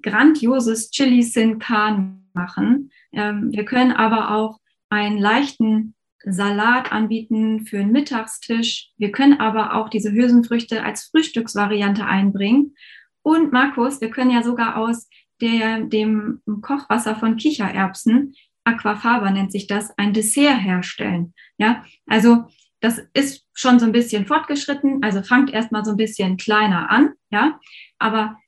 grandioses 0.03 0.91
Chili 0.91 1.23
Sin 1.23 1.59
Can 1.59 2.29
machen. 2.33 2.91
Ähm, 3.13 3.51
wir 3.53 3.65
können 3.65 3.93
aber 3.93 4.35
auch 4.35 4.61
einen 4.89 5.19
leichten 5.19 5.95
Salat 6.25 6.93
anbieten 6.93 7.67
für 7.67 7.79
einen 7.79 7.93
Mittagstisch. 7.93 8.91
Wir 8.99 9.11
können 9.11 9.41
aber 9.41 9.75
auch 9.75 9.89
diese 9.89 10.13
Hülsenfrüchte 10.13 10.83
als 10.85 11.05
Frühstücksvariante 11.05 12.05
einbringen. 12.05 12.75
Und 13.23 13.53
Markus, 13.53 14.01
wir 14.01 14.11
können 14.11 14.31
ja 14.31 14.43
sogar 14.43 14.77
aus 14.77 15.09
der, 15.41 15.81
dem 15.81 16.43
Kochwasser 16.63 17.17
von 17.17 17.37
Kichererbsen, 17.37 18.35
Aquafaba 18.65 19.31
nennt 19.31 19.53
sich 19.53 19.67
das, 19.67 19.97
ein 19.99 20.13
Dessert 20.13 20.61
herstellen. 20.61 21.35
Ja, 21.59 21.85
also 22.07 22.47
das 22.81 23.01
ist 23.13 23.47
schon 23.53 23.79
so 23.79 23.87
ein 23.87 23.93
bisschen 23.93 24.27
fortgeschritten. 24.27 25.03
Also 25.03 25.23
fangt 25.23 25.53
erstmal 25.53 25.85
so 25.85 25.93
ein 25.93 25.97
bisschen 25.97 26.37
kleiner 26.37 26.91
an. 26.91 27.15
Ja, 27.31 27.59
aber 27.99 28.39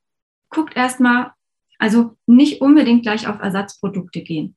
guckt 0.48 0.76
erstmal, 0.76 1.32
also 1.82 2.16
nicht 2.28 2.60
unbedingt 2.60 3.02
gleich 3.02 3.26
auf 3.26 3.40
Ersatzprodukte 3.40 4.22
gehen. 4.22 4.54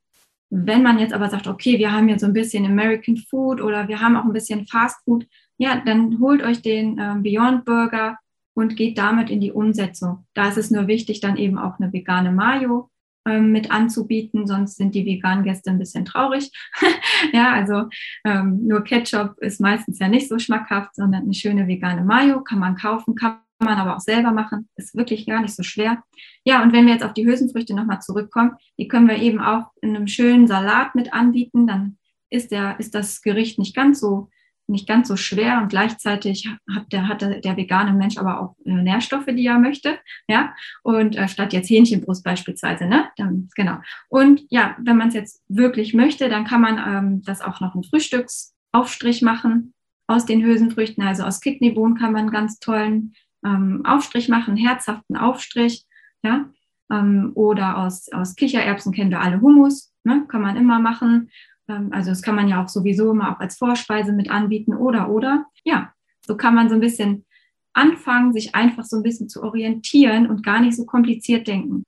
Wenn 0.51 0.83
man 0.83 0.99
jetzt 0.99 1.11
aber 1.11 1.27
sagt, 1.27 1.47
okay, 1.47 1.79
wir 1.79 1.91
haben 1.91 2.07
jetzt 2.07 2.21
so 2.21 2.27
ein 2.27 2.33
bisschen 2.33 2.67
American 2.67 3.17
Food 3.17 3.61
oder 3.61 3.87
wir 3.87 3.99
haben 3.99 4.15
auch 4.15 4.25
ein 4.25 4.31
bisschen 4.31 4.67
Fast 4.67 5.03
Food, 5.03 5.25
ja, 5.57 5.81
dann 5.83 6.19
holt 6.19 6.43
euch 6.43 6.61
den 6.61 6.99
äh, 6.99 7.15
Beyond 7.17 7.65
Burger 7.65 8.19
und 8.53 8.75
geht 8.75 8.99
damit 8.99 9.31
in 9.31 9.41
die 9.41 9.51
Umsetzung. 9.51 10.27
Da 10.35 10.49
ist 10.49 10.57
es 10.57 10.69
nur 10.69 10.85
wichtig, 10.85 11.19
dann 11.19 11.35
eben 11.35 11.57
auch 11.57 11.79
eine 11.79 11.91
vegane 11.91 12.31
Mayo 12.31 12.91
ähm, 13.27 13.51
mit 13.51 13.71
anzubieten, 13.71 14.45
sonst 14.45 14.77
sind 14.77 14.93
die 14.93 15.07
veganen 15.07 15.43
Gäste 15.43 15.71
ein 15.71 15.79
bisschen 15.79 16.05
traurig. 16.05 16.51
ja, 17.33 17.53
also 17.53 17.89
ähm, 18.23 18.67
nur 18.67 18.83
Ketchup 18.83 19.39
ist 19.39 19.59
meistens 19.59 19.97
ja 19.97 20.09
nicht 20.09 20.29
so 20.29 20.37
schmackhaft, 20.37 20.93
sondern 20.93 21.23
eine 21.23 21.33
schöne 21.33 21.67
vegane 21.67 22.03
Mayo 22.03 22.41
kann 22.41 22.59
man 22.59 22.75
kaufen, 22.75 23.15
kann 23.15 23.39
man 23.65 23.77
aber 23.77 23.95
auch 23.95 24.01
selber 24.01 24.31
machen, 24.31 24.69
ist 24.75 24.95
wirklich 24.95 25.25
gar 25.25 25.41
nicht 25.41 25.55
so 25.55 25.63
schwer. 25.63 26.03
Ja, 26.43 26.63
und 26.63 26.73
wenn 26.73 26.85
wir 26.85 26.93
jetzt 26.93 27.03
auf 27.03 27.13
die 27.13 27.25
Hülsenfrüchte 27.25 27.75
nochmal 27.75 28.01
zurückkommen, 28.01 28.53
die 28.77 28.87
können 28.87 29.07
wir 29.07 29.17
eben 29.17 29.41
auch 29.41 29.71
in 29.81 29.95
einem 29.95 30.07
schönen 30.07 30.47
Salat 30.47 30.95
mit 30.95 31.13
anbieten, 31.13 31.67
dann 31.67 31.97
ist, 32.29 32.51
der, 32.51 32.79
ist 32.79 32.95
das 32.95 33.21
Gericht 33.21 33.59
nicht 33.59 33.75
ganz 33.75 33.99
so 33.99 34.29
nicht 34.67 34.87
ganz 34.87 35.07
so 35.07 35.15
schwer. 35.15 35.59
Und 35.61 35.69
gleichzeitig 35.69 36.47
hat 36.73 36.91
der, 36.91 37.07
hat 37.07 37.21
der, 37.21 37.57
vegane 37.57 37.93
Mensch 37.93 38.17
aber 38.17 38.41
auch 38.41 38.55
äh, 38.65 38.71
Nährstoffe, 38.71 39.27
die 39.27 39.45
er 39.45 39.59
möchte, 39.59 39.99
ja, 40.27 40.53
und 40.83 41.15
äh, 41.15 41.27
statt 41.27 41.53
jetzt 41.53 41.69
Hähnchenbrust 41.69 42.23
beispielsweise, 42.23 42.85
ne, 42.85 43.09
dann, 43.17 43.49
genau. 43.55 43.77
Und 44.09 44.41
ja, 44.49 44.75
wenn 44.79 44.97
man 44.97 45.09
es 45.09 45.13
jetzt 45.13 45.43
wirklich 45.47 45.93
möchte, 45.93 46.29
dann 46.29 46.45
kann 46.45 46.61
man 46.61 46.77
ähm, 46.77 47.21
das 47.23 47.41
auch 47.41 47.61
noch 47.61 47.73
einen 47.73 47.83
Frühstücksaufstrich 47.83 49.21
machen 49.21 49.73
aus 50.07 50.25
den 50.25 50.43
Hülsenfrüchten, 50.43 51.03
also 51.03 51.23
aus 51.23 51.41
Kidneybohnen 51.41 51.97
kann 51.97 52.13
man 52.13 52.29
ganz 52.29 52.59
tollen 52.59 53.13
ähm, 53.45 53.85
Aufstrich 53.85 54.27
machen, 54.27 54.57
herzhaften 54.57 55.15
Aufstrich, 55.15 55.85
ja, 56.23 56.49
ähm, 56.91 57.31
oder 57.35 57.77
aus, 57.77 58.11
aus 58.11 58.35
Kichererbsen 58.35 58.91
kennen 58.91 59.11
wir 59.11 59.21
alle 59.21 59.41
Hummus, 59.41 59.93
ne, 60.03 60.25
kann 60.27 60.41
man 60.41 60.57
immer 60.57 60.79
machen. 60.79 61.29
Ähm, 61.67 61.89
also 61.91 62.09
das 62.09 62.21
kann 62.21 62.35
man 62.35 62.47
ja 62.47 62.63
auch 62.63 62.69
sowieso 62.69 63.11
immer 63.11 63.31
auch 63.31 63.39
als 63.39 63.57
Vorspeise 63.57 64.11
mit 64.11 64.29
anbieten 64.29 64.73
oder, 64.73 65.09
oder. 65.09 65.45
Ja, 65.63 65.93
so 66.25 66.35
kann 66.35 66.55
man 66.55 66.69
so 66.69 66.75
ein 66.75 66.81
bisschen 66.81 67.25
anfangen, 67.73 68.33
sich 68.33 68.55
einfach 68.55 68.83
so 68.83 68.97
ein 68.97 69.03
bisschen 69.03 69.29
zu 69.29 69.43
orientieren 69.43 70.27
und 70.27 70.43
gar 70.43 70.61
nicht 70.61 70.75
so 70.75 70.85
kompliziert 70.85 71.47
denken. 71.47 71.83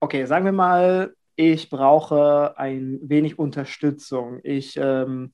Okay, 0.00 0.26
sagen 0.26 0.44
wir 0.44 0.52
mal, 0.52 1.14
ich 1.36 1.70
brauche 1.70 2.54
ein 2.56 2.98
wenig 3.02 3.38
Unterstützung. 3.38 4.40
Ich 4.42 4.76
ähm, 4.76 5.32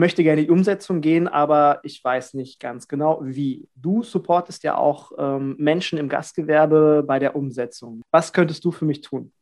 möchte 0.00 0.24
gerne 0.24 0.40
in 0.40 0.46
die 0.48 0.52
Umsetzung 0.52 1.00
gehen, 1.00 1.28
aber 1.28 1.78
ich 1.84 2.02
weiß 2.02 2.34
nicht 2.34 2.58
ganz 2.58 2.88
genau 2.88 3.20
wie. 3.22 3.68
Du 3.76 4.02
supportest 4.02 4.64
ja 4.64 4.74
auch 4.76 5.12
ähm, 5.18 5.54
Menschen 5.58 5.98
im 5.98 6.08
Gastgewerbe 6.08 7.04
bei 7.06 7.20
der 7.20 7.36
Umsetzung. 7.36 8.02
Was 8.10 8.32
könntest 8.32 8.64
du 8.64 8.72
für 8.72 8.84
mich 8.84 9.02
tun? 9.02 9.32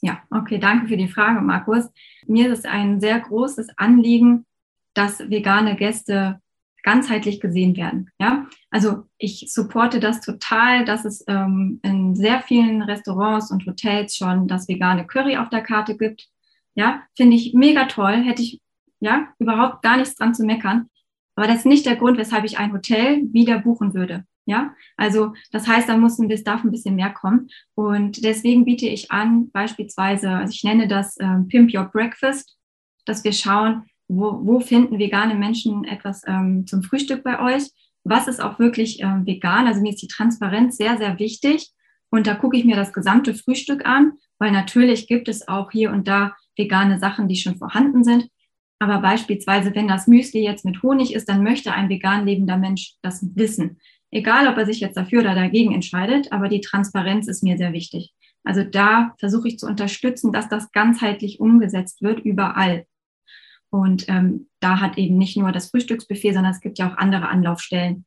Ja, 0.00 0.22
okay, 0.30 0.58
danke 0.58 0.86
für 0.86 0.96
die 0.96 1.08
Frage, 1.08 1.40
Markus. 1.40 1.88
Mir 2.26 2.52
ist 2.52 2.66
ein 2.66 3.00
sehr 3.00 3.18
großes 3.18 3.70
Anliegen, 3.76 4.46
dass 4.94 5.18
vegane 5.28 5.74
Gäste 5.74 6.40
ganzheitlich 6.84 7.40
gesehen 7.40 7.76
werden. 7.76 8.10
Ja, 8.20 8.46
also 8.70 9.04
ich 9.18 9.52
supporte 9.52 9.98
das 9.98 10.20
total, 10.20 10.84
dass 10.84 11.04
es 11.04 11.24
ähm, 11.26 11.80
in 11.82 12.14
sehr 12.14 12.40
vielen 12.42 12.82
Restaurants 12.82 13.50
und 13.50 13.66
Hotels 13.66 14.16
schon 14.16 14.46
das 14.46 14.68
vegane 14.68 15.06
Curry 15.06 15.36
auf 15.36 15.48
der 15.48 15.62
Karte 15.62 15.96
gibt. 15.96 16.28
Ja, 16.74 17.02
finde 17.16 17.34
ich 17.34 17.54
mega 17.54 17.86
toll. 17.86 18.22
Hätte 18.22 18.42
ich 18.42 18.60
ja 19.00 19.28
überhaupt 19.38 19.82
gar 19.82 19.96
nichts 19.96 20.14
dran 20.16 20.34
zu 20.34 20.44
meckern. 20.44 20.88
Aber 21.36 21.46
das 21.46 21.58
ist 21.58 21.66
nicht 21.66 21.86
der 21.86 21.96
Grund, 21.96 22.18
weshalb 22.18 22.44
ich 22.44 22.58
ein 22.58 22.72
Hotel 22.72 23.22
wieder 23.32 23.60
buchen 23.60 23.94
würde. 23.94 24.24
Ja, 24.44 24.74
also 24.96 25.34
das 25.52 25.68
heißt, 25.68 25.88
da 25.88 25.96
muss 25.98 26.18
ein, 26.18 26.28
darf 26.42 26.64
ein 26.64 26.70
bisschen 26.70 26.96
mehr 26.96 27.10
kommen. 27.10 27.48
Und 27.74 28.24
deswegen 28.24 28.64
biete 28.64 28.86
ich 28.86 29.10
an, 29.10 29.50
beispielsweise, 29.50 30.30
also 30.30 30.52
ich 30.52 30.64
nenne 30.64 30.88
das 30.88 31.16
ähm, 31.20 31.48
Pimp 31.48 31.72
Your 31.72 31.84
Breakfast, 31.84 32.56
dass 33.04 33.24
wir 33.24 33.32
schauen, 33.32 33.84
wo, 34.08 34.40
wo 34.42 34.60
finden 34.60 34.98
vegane 34.98 35.34
Menschen 35.34 35.84
etwas 35.84 36.22
ähm, 36.26 36.66
zum 36.66 36.82
Frühstück 36.82 37.22
bei 37.22 37.40
euch? 37.40 37.70
Was 38.04 38.26
ist 38.26 38.40
auch 38.40 38.58
wirklich 38.58 39.02
ähm, 39.02 39.26
vegan? 39.26 39.66
Also 39.66 39.82
mir 39.82 39.90
ist 39.90 40.02
die 40.02 40.08
Transparenz 40.08 40.78
sehr, 40.78 40.96
sehr 40.96 41.18
wichtig. 41.18 41.70
Und 42.10 42.26
da 42.26 42.34
gucke 42.34 42.56
ich 42.56 42.64
mir 42.64 42.76
das 42.76 42.94
gesamte 42.94 43.34
Frühstück 43.34 43.84
an, 43.86 44.14
weil 44.38 44.50
natürlich 44.50 45.08
gibt 45.08 45.28
es 45.28 45.46
auch 45.46 45.70
hier 45.70 45.92
und 45.92 46.08
da 46.08 46.34
vegane 46.56 46.98
Sachen, 46.98 47.28
die 47.28 47.36
schon 47.36 47.58
vorhanden 47.58 48.02
sind. 48.02 48.28
Aber 48.78 49.00
beispielsweise, 49.00 49.74
wenn 49.74 49.88
das 49.88 50.06
Müsli 50.06 50.42
jetzt 50.42 50.64
mit 50.64 50.82
Honig 50.82 51.14
ist, 51.14 51.28
dann 51.28 51.42
möchte 51.42 51.72
ein 51.72 51.88
vegan 51.88 52.26
lebender 52.26 52.56
Mensch 52.56 52.94
das 53.02 53.24
wissen. 53.34 53.78
Egal, 54.10 54.48
ob 54.48 54.56
er 54.56 54.66
sich 54.66 54.80
jetzt 54.80 54.96
dafür 54.96 55.20
oder 55.20 55.34
dagegen 55.34 55.74
entscheidet, 55.74 56.32
aber 56.32 56.48
die 56.48 56.60
Transparenz 56.60 57.28
ist 57.28 57.42
mir 57.42 57.58
sehr 57.58 57.72
wichtig. 57.72 58.14
Also 58.44 58.62
da 58.64 59.14
versuche 59.18 59.48
ich 59.48 59.58
zu 59.58 59.66
unterstützen, 59.66 60.32
dass 60.32 60.48
das 60.48 60.72
ganzheitlich 60.72 61.40
umgesetzt 61.40 62.02
wird, 62.02 62.20
überall. 62.20 62.86
Und 63.70 64.08
ähm, 64.08 64.48
da 64.60 64.80
hat 64.80 64.96
eben 64.96 65.18
nicht 65.18 65.36
nur 65.36 65.52
das 65.52 65.70
Frühstücksbuffet, 65.70 66.32
sondern 66.32 66.52
es 66.52 66.60
gibt 66.60 66.78
ja 66.78 66.90
auch 66.90 66.96
andere 66.96 67.28
Anlaufstellen. 67.28 68.06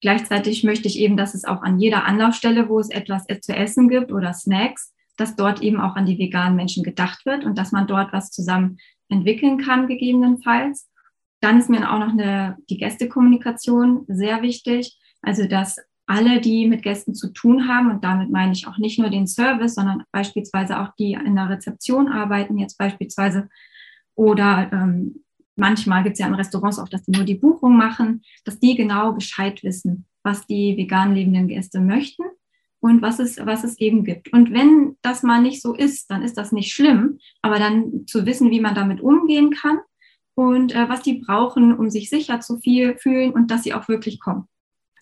Gleichzeitig 0.00 0.62
möchte 0.64 0.86
ich 0.86 0.98
eben, 0.98 1.16
dass 1.16 1.34
es 1.34 1.44
auch 1.44 1.62
an 1.62 1.80
jeder 1.80 2.04
Anlaufstelle, 2.04 2.68
wo 2.68 2.78
es 2.78 2.90
etwas 2.90 3.24
zu 3.40 3.56
essen 3.56 3.88
gibt 3.88 4.12
oder 4.12 4.32
Snacks, 4.34 4.92
dass 5.16 5.34
dort 5.34 5.62
eben 5.62 5.80
auch 5.80 5.96
an 5.96 6.06
die 6.06 6.18
veganen 6.18 6.56
Menschen 6.56 6.84
gedacht 6.84 7.24
wird 7.26 7.44
und 7.44 7.56
dass 7.58 7.72
man 7.72 7.86
dort 7.86 8.12
was 8.12 8.30
zusammen 8.30 8.78
entwickeln 9.08 9.58
kann, 9.58 9.86
gegebenenfalls. 9.86 10.88
Dann 11.40 11.58
ist 11.58 11.70
mir 11.70 11.92
auch 11.92 11.98
noch 11.98 12.12
eine, 12.12 12.56
die 12.70 12.78
Gästekommunikation 12.78 14.04
sehr 14.08 14.42
wichtig. 14.42 14.98
Also, 15.22 15.46
dass 15.46 15.78
alle, 16.06 16.40
die 16.40 16.66
mit 16.66 16.82
Gästen 16.82 17.14
zu 17.14 17.32
tun 17.32 17.68
haben, 17.68 17.90
und 17.90 18.04
damit 18.04 18.30
meine 18.30 18.52
ich 18.52 18.66
auch 18.66 18.78
nicht 18.78 18.98
nur 18.98 19.10
den 19.10 19.26
Service, 19.26 19.74
sondern 19.74 20.04
beispielsweise 20.12 20.80
auch 20.80 20.94
die 20.98 21.12
in 21.12 21.36
der 21.36 21.48
Rezeption 21.48 22.08
arbeiten, 22.08 22.58
jetzt 22.58 22.76
beispielsweise, 22.76 23.48
oder 24.14 24.70
ähm, 24.72 25.24
manchmal 25.56 26.02
gibt 26.02 26.14
es 26.14 26.20
ja 26.20 26.26
in 26.26 26.34
Restaurants 26.34 26.78
auch, 26.78 26.88
dass 26.88 27.04
die 27.04 27.12
nur 27.12 27.24
die 27.24 27.34
Buchung 27.34 27.76
machen, 27.76 28.22
dass 28.44 28.60
die 28.60 28.74
genau 28.74 29.12
Bescheid 29.12 29.62
wissen, 29.62 30.06
was 30.22 30.46
die 30.46 30.76
vegan 30.76 31.14
lebenden 31.14 31.48
Gäste 31.48 31.80
möchten 31.80 32.24
und 32.84 33.00
was 33.00 33.18
es, 33.18 33.38
was 33.38 33.64
es 33.64 33.78
eben 33.78 34.04
gibt. 34.04 34.30
Und 34.34 34.52
wenn 34.52 34.96
das 35.00 35.22
mal 35.22 35.40
nicht 35.40 35.62
so 35.62 35.74
ist, 35.74 36.10
dann 36.10 36.22
ist 36.22 36.36
das 36.36 36.52
nicht 36.52 36.74
schlimm, 36.74 37.18
aber 37.40 37.58
dann 37.58 38.06
zu 38.06 38.26
wissen, 38.26 38.50
wie 38.50 38.60
man 38.60 38.74
damit 38.74 39.00
umgehen 39.00 39.50
kann 39.50 39.78
und 40.34 40.74
äh, 40.74 40.86
was 40.86 41.00
die 41.00 41.14
brauchen, 41.14 41.74
um 41.74 41.88
sich 41.88 42.10
sicher 42.10 42.40
zu 42.40 42.58
viel 42.58 42.98
fühlen 42.98 43.32
und 43.32 43.50
dass 43.50 43.62
sie 43.62 43.72
auch 43.72 43.88
wirklich 43.88 44.20
kommen 44.20 44.48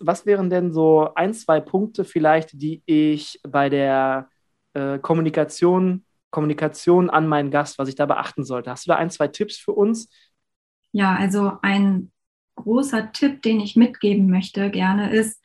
was 0.04 0.26
wären 0.26 0.50
denn 0.50 0.72
so 0.72 1.14
ein, 1.14 1.32
zwei 1.32 1.60
Punkte 1.60 2.04
vielleicht, 2.04 2.60
die 2.60 2.82
ich 2.86 3.38
bei 3.48 3.68
der 3.68 4.28
äh, 4.74 4.98
Kommunikation, 4.98 6.04
Kommunikation 6.30 7.08
an 7.08 7.28
meinen 7.28 7.52
Gast, 7.52 7.78
was 7.78 7.88
ich 7.88 7.94
da 7.94 8.06
beachten 8.06 8.44
sollte? 8.44 8.70
Hast 8.70 8.86
du 8.86 8.90
da 8.90 8.96
ein, 8.96 9.10
zwei 9.10 9.28
Tipps 9.28 9.58
für 9.58 9.72
uns? 9.72 10.10
Ja, 10.90 11.14
also 11.14 11.52
ein 11.62 12.10
großer 12.56 13.12
Tipp, 13.12 13.42
den 13.42 13.60
ich 13.60 13.76
mitgeben 13.76 14.28
möchte 14.28 14.70
gerne, 14.70 15.12
ist, 15.12 15.40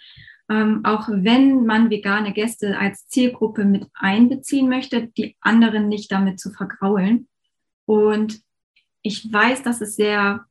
ähm, 0.50 0.82
auch 0.84 1.10
wenn 1.10 1.66
man 1.66 1.90
vegane 1.90 2.34
Gäste 2.34 2.78
als 2.78 3.08
Zielgruppe 3.08 3.66
mit 3.66 3.88
einbeziehen 3.94 4.70
möchte, 4.70 5.08
die 5.08 5.36
anderen 5.42 5.90
nicht 5.90 6.12
damit 6.12 6.40
zu 6.40 6.52
vergraulen. 6.52 7.28
Und 7.86 8.42
ich 9.02 9.32
weiß, 9.32 9.64
dass 9.64 9.82
es 9.82 9.96
sehr 9.96 10.46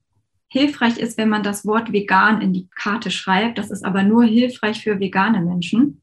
hilfreich 0.48 0.98
ist, 0.98 1.18
wenn 1.18 1.28
man 1.28 1.42
das 1.42 1.66
Wort 1.66 1.92
vegan 1.92 2.40
in 2.40 2.52
die 2.52 2.68
Karte 2.74 3.10
schreibt. 3.10 3.58
Das 3.58 3.70
ist 3.70 3.84
aber 3.84 4.02
nur 4.02 4.24
hilfreich 4.24 4.82
für 4.82 5.00
vegane 5.00 5.40
Menschen. 5.40 6.02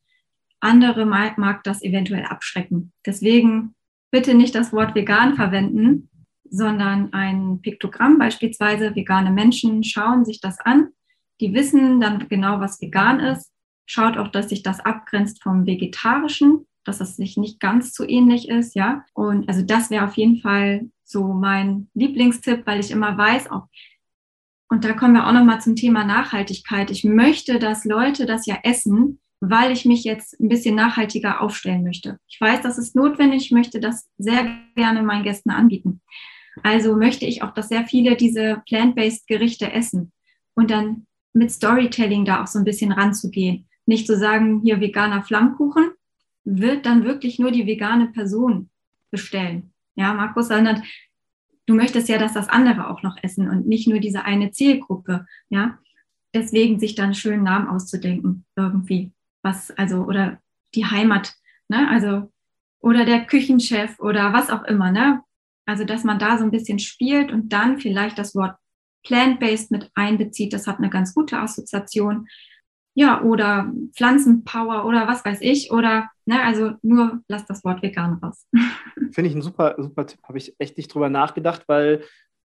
Andere 0.60 1.06
mag, 1.06 1.38
mag 1.38 1.63
das 1.63 1.84
eventuell 1.84 2.25
abschrecken. 2.25 2.91
Deswegen 3.06 3.75
bitte 4.12 4.34
nicht 4.34 4.56
das 4.56 4.73
Wort 4.73 4.95
vegan 4.95 5.36
verwenden, 5.36 6.10
sondern 6.49 7.13
ein 7.13 7.62
Piktogramm 7.62 8.17
beispielsweise. 8.17 8.95
Vegane 8.95 9.32
Menschen 9.32 9.84
schauen 9.84 10.23
sich 10.23 10.39
das 10.39 10.60
an. 10.60 10.89
Die 11.41 11.53
wissen 11.53 11.99
dann 11.99 12.27
genau, 12.27 12.60
was 12.60 12.79
vegan 12.79 13.19
ist. 13.19 13.53
Schaut 13.86 14.17
auch, 14.17 14.30
dass 14.30 14.50
sich 14.50 14.63
das 14.63 14.80
abgrenzt 14.80 15.43
vom 15.43 15.65
vegetarischen, 15.65 16.65
dass 16.84 17.02
es 17.02 17.15
sich 17.15 17.38
nicht 17.38 17.60
ganz 17.60 17.93
so 17.93 18.08
ähnlich 18.08 18.50
ist, 18.50 18.76
ja. 18.76 19.06
Und 19.13 19.48
also 19.48 19.62
das 19.62 19.89
wäre 19.89 20.06
auf 20.06 20.15
jeden 20.15 20.38
Fall 20.38 20.89
so 21.04 21.34
mein 21.34 21.89
Lieblingstipp, 21.93 22.65
weil 22.65 22.80
ich 22.80 22.91
immer 22.91 23.17
weiß, 23.17 23.52
auch 23.52 23.67
und 24.74 24.84
da 24.86 24.93
kommen 24.93 25.13
wir 25.13 25.28
auch 25.28 25.34
nochmal 25.34 25.62
zum 25.62 25.76
Thema 25.76 26.04
Nachhaltigkeit. 26.04 26.89
Ich 26.89 27.04
möchte, 27.04 27.60
dass 27.60 27.86
Leute 27.86 28.26
das 28.26 28.48
ja 28.48 28.58
essen, 28.63 29.19
weil 29.39 29.72
ich 29.72 29.86
mich 29.86 30.04
jetzt 30.04 30.39
ein 30.39 30.50
bisschen 30.50 30.74
nachhaltiger 30.74 31.41
aufstellen 31.41 31.84
möchte. 31.84 32.17
Ich 32.28 32.41
weiß, 32.41 32.62
das 32.62 32.80
ist 32.80 32.96
notwendig, 32.96 33.46
ich 33.46 33.52
möchte 33.52 33.80
das 33.80 34.10
sehr 34.17 34.50
gerne 34.76 35.04
meinen 35.04 35.22
Gästen 35.22 35.52
anbieten. 35.52 36.02
Also 36.63 36.96
möchte 36.96 37.28
ich 37.28 37.43
auch, 37.43 37.54
dass 37.54 37.69
sehr 37.69 37.86
viele 37.86 38.15
diese 38.15 38.63
plant-based 38.67 39.28
Gerichte 39.28 39.72
essen 39.72 40.12
und 40.56 40.72
dann 40.72 41.06
mit 41.34 41.52
Storytelling 41.52 42.26
da 42.26 42.41
auch 42.41 42.48
so 42.48 42.58
ein 42.58 42.65
bisschen 42.65 42.91
ranzugehen. 42.91 43.67
Nicht 43.86 44.08
zu 44.08 44.17
sagen, 44.17 44.62
hier 44.63 44.80
veganer 44.80 45.24
Flammkuchen, 45.24 45.91
wird 46.43 46.86
dann 46.86 47.04
wirklich 47.04 47.39
nur 47.39 47.52
die 47.52 47.65
vegane 47.65 48.08
Person 48.08 48.69
bestellen. 49.12 49.74
Ja, 49.96 50.13
Markus, 50.13 50.48
sondern 50.48 50.84
du 51.65 51.76
möchtest 51.76 52.10
ja, 52.10 52.17
dass 52.17 52.34
das 52.34 52.50
andere 52.50 52.89
auch 52.89 53.04
noch 53.04 53.17
essen 53.22 53.50
und 53.50 53.67
nicht 53.67 53.88
nur 53.88 54.00
diese 54.00 54.26
eine 54.26 54.52
Zielgruppe. 54.52 55.26
Ja, 55.50 55.78
deswegen 56.34 56.80
sich 56.80 56.96
dann 56.96 57.13
schönen 57.13 57.43
Namen 57.43 57.67
auszudenken 57.67 58.46
irgendwie. 58.56 59.12
Was, 59.41 59.72
also, 59.72 60.04
oder 60.04 60.39
die 60.76 60.86
Heimat, 60.86 61.34
ne, 61.67 61.88
also, 61.89 62.32
oder 62.80 63.06
der 63.06 63.26
Küchenchef 63.26 64.00
oder 64.00 64.34
was 64.34 64.50
auch 64.50 64.63
immer, 64.63 64.91
ne? 64.91 65.22
Also, 65.65 65.86
dass 65.86 66.04
man 66.04 66.19
da 66.19 66.38
so 66.38 66.43
ein 66.43 66.52
bisschen 66.52 66.80
spielt 66.80 67.32
und 67.32 67.54
dann 67.54 67.80
vielleicht 67.80 68.17
das 68.17 68.36
Wort 68.36 68.58
plant-based 69.04 69.72
mit 69.72 69.89
einbezieht. 69.96 70.54
Das 70.54 70.67
hat 70.67 70.80
eine 70.80 70.89
ganz 70.89 71.13
gute 71.13 71.38
Assoziation. 71.38 72.28
Ja, 72.95 73.21
oder 73.23 73.71
Pflanzenpower 73.95 74.86
oder 74.86 75.08
was 75.08 75.25
weiß 75.25 75.39
ich. 75.41 75.71
Oder, 75.71 76.10
ne, 76.25 76.41
also 76.43 76.73
nur 76.82 77.21
lass 77.27 77.45
das 77.45 77.63
Wort 77.63 77.82
vegan 77.82 78.19
raus. 78.21 78.47
Finde 79.12 79.29
ich 79.29 79.36
ein 79.36 79.41
super, 79.41 79.75
super 79.77 80.06
Tipp. 80.06 80.19
Habe 80.23 80.38
ich 80.38 80.56
echt 80.60 80.77
nicht 80.77 80.93
drüber 80.93 81.10
nachgedacht, 81.10 81.63
weil 81.67 82.03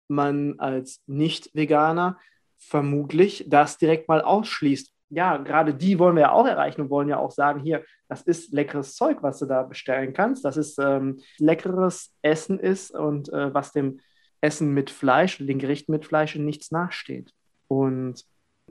man 0.08 0.60
als 0.60 1.02
Nicht-Veganer 1.08 2.18
vermutlich 2.58 3.46
das 3.48 3.78
direkt 3.78 4.08
mal 4.08 4.22
ausschließt. 4.22 4.94
Ja, 5.10 5.38
gerade 5.38 5.74
die 5.74 6.00
wollen 6.00 6.16
wir 6.16 6.24
ja 6.24 6.32
auch 6.32 6.46
erreichen 6.46 6.82
und 6.82 6.90
wollen 6.90 7.08
ja 7.08 7.18
auch 7.18 7.32
sagen, 7.32 7.62
hier, 7.62 7.84
das 8.10 8.24
ist 8.24 8.52
leckeres 8.54 8.96
Zeug, 8.96 9.20
was 9.22 9.40
du 9.40 9.46
da 9.46 9.64
bestellen 9.64 10.14
kannst, 10.14 10.44
dass 10.44 10.58
es 10.58 10.78
ähm, 10.78 11.20
leckeres 11.38 12.14
Essen 12.22 12.60
ist 12.60 12.92
und 12.92 13.32
äh, 13.32 13.54
was 13.54 13.72
dem 13.72 14.00
Essen 14.42 14.74
mit 14.74 14.90
Fleisch, 14.90 15.38
den 15.38 15.60
Gerichten 15.60 15.92
mit 15.92 16.06
Fleisch 16.06 16.36
nichts 16.36 16.72
nachsteht. 16.72 17.34
Und 17.68 18.24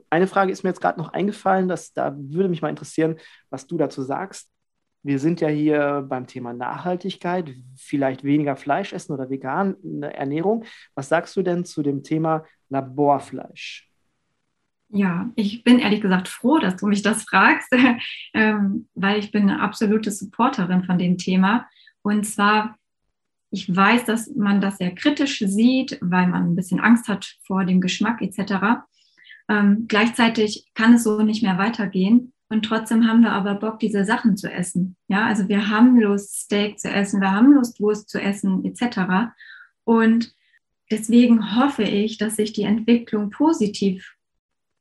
eine 0.09 0.27
Frage 0.27 0.51
ist 0.51 0.63
mir 0.63 0.69
jetzt 0.69 0.81
gerade 0.81 0.99
noch 0.99 1.13
eingefallen, 1.13 1.67
dass, 1.67 1.93
da 1.93 2.15
würde 2.17 2.49
mich 2.49 2.61
mal 2.61 2.69
interessieren, 2.69 3.17
was 3.49 3.67
du 3.67 3.77
dazu 3.77 4.01
sagst. 4.01 4.49
Wir 5.03 5.19
sind 5.19 5.41
ja 5.41 5.47
hier 5.47 6.05
beim 6.07 6.27
Thema 6.27 6.53
Nachhaltigkeit, 6.53 7.53
vielleicht 7.77 8.23
weniger 8.23 8.55
Fleisch 8.55 8.93
essen 8.93 9.13
oder 9.13 9.29
vegane 9.29 9.75
Ernährung. 10.13 10.65
Was 10.95 11.09
sagst 11.09 11.35
du 11.37 11.43
denn 11.43 11.65
zu 11.65 11.81
dem 11.81 12.03
Thema 12.03 12.45
Laborfleisch? 12.69 13.89
Ja, 14.89 15.29
ich 15.35 15.63
bin 15.63 15.79
ehrlich 15.79 16.01
gesagt 16.01 16.27
froh, 16.27 16.59
dass 16.59 16.77
du 16.77 16.87
mich 16.87 17.01
das 17.01 17.23
fragst, 17.23 17.69
ähm, 18.33 18.87
weil 18.95 19.19
ich 19.19 19.31
bin 19.31 19.49
eine 19.49 19.61
absolute 19.61 20.11
Supporterin 20.11 20.83
von 20.83 20.97
dem 20.97 21.17
Thema. 21.17 21.67
Und 22.01 22.25
zwar 22.25 22.77
ich 23.49 23.73
weiß, 23.73 24.05
dass 24.05 24.33
man 24.35 24.61
das 24.61 24.77
sehr 24.77 24.93
kritisch 24.93 25.39
sieht, 25.39 25.97
weil 26.01 26.27
man 26.27 26.43
ein 26.43 26.55
bisschen 26.55 26.79
Angst 26.79 27.07
hat 27.07 27.37
vor 27.43 27.63
dem 27.63 27.79
Geschmack 27.79 28.21
etc. 28.21 28.83
Ähm, 29.49 29.85
gleichzeitig 29.87 30.69
kann 30.73 30.93
es 30.93 31.03
so 31.03 31.21
nicht 31.21 31.43
mehr 31.43 31.57
weitergehen. 31.57 32.33
Und 32.49 32.63
trotzdem 32.63 33.07
haben 33.07 33.21
wir 33.21 33.31
aber 33.31 33.55
Bock, 33.55 33.79
diese 33.79 34.05
Sachen 34.05 34.37
zu 34.37 34.51
essen. 34.51 34.95
Ja, 35.07 35.25
also 35.25 35.49
wir 35.49 35.69
haben 35.69 35.99
Lust, 35.99 36.43
Steak 36.43 36.79
zu 36.79 36.89
essen, 36.89 37.19
wir 37.19 37.31
haben 37.31 37.53
Lust, 37.53 37.81
Wurst 37.81 38.09
zu 38.09 38.21
essen, 38.21 38.63
etc. 38.63 39.31
Und 39.83 40.33
deswegen 40.89 41.57
hoffe 41.57 41.83
ich, 41.83 42.17
dass 42.17 42.37
sich 42.37 42.53
die 42.53 42.63
Entwicklung 42.63 43.29
positiv 43.29 44.15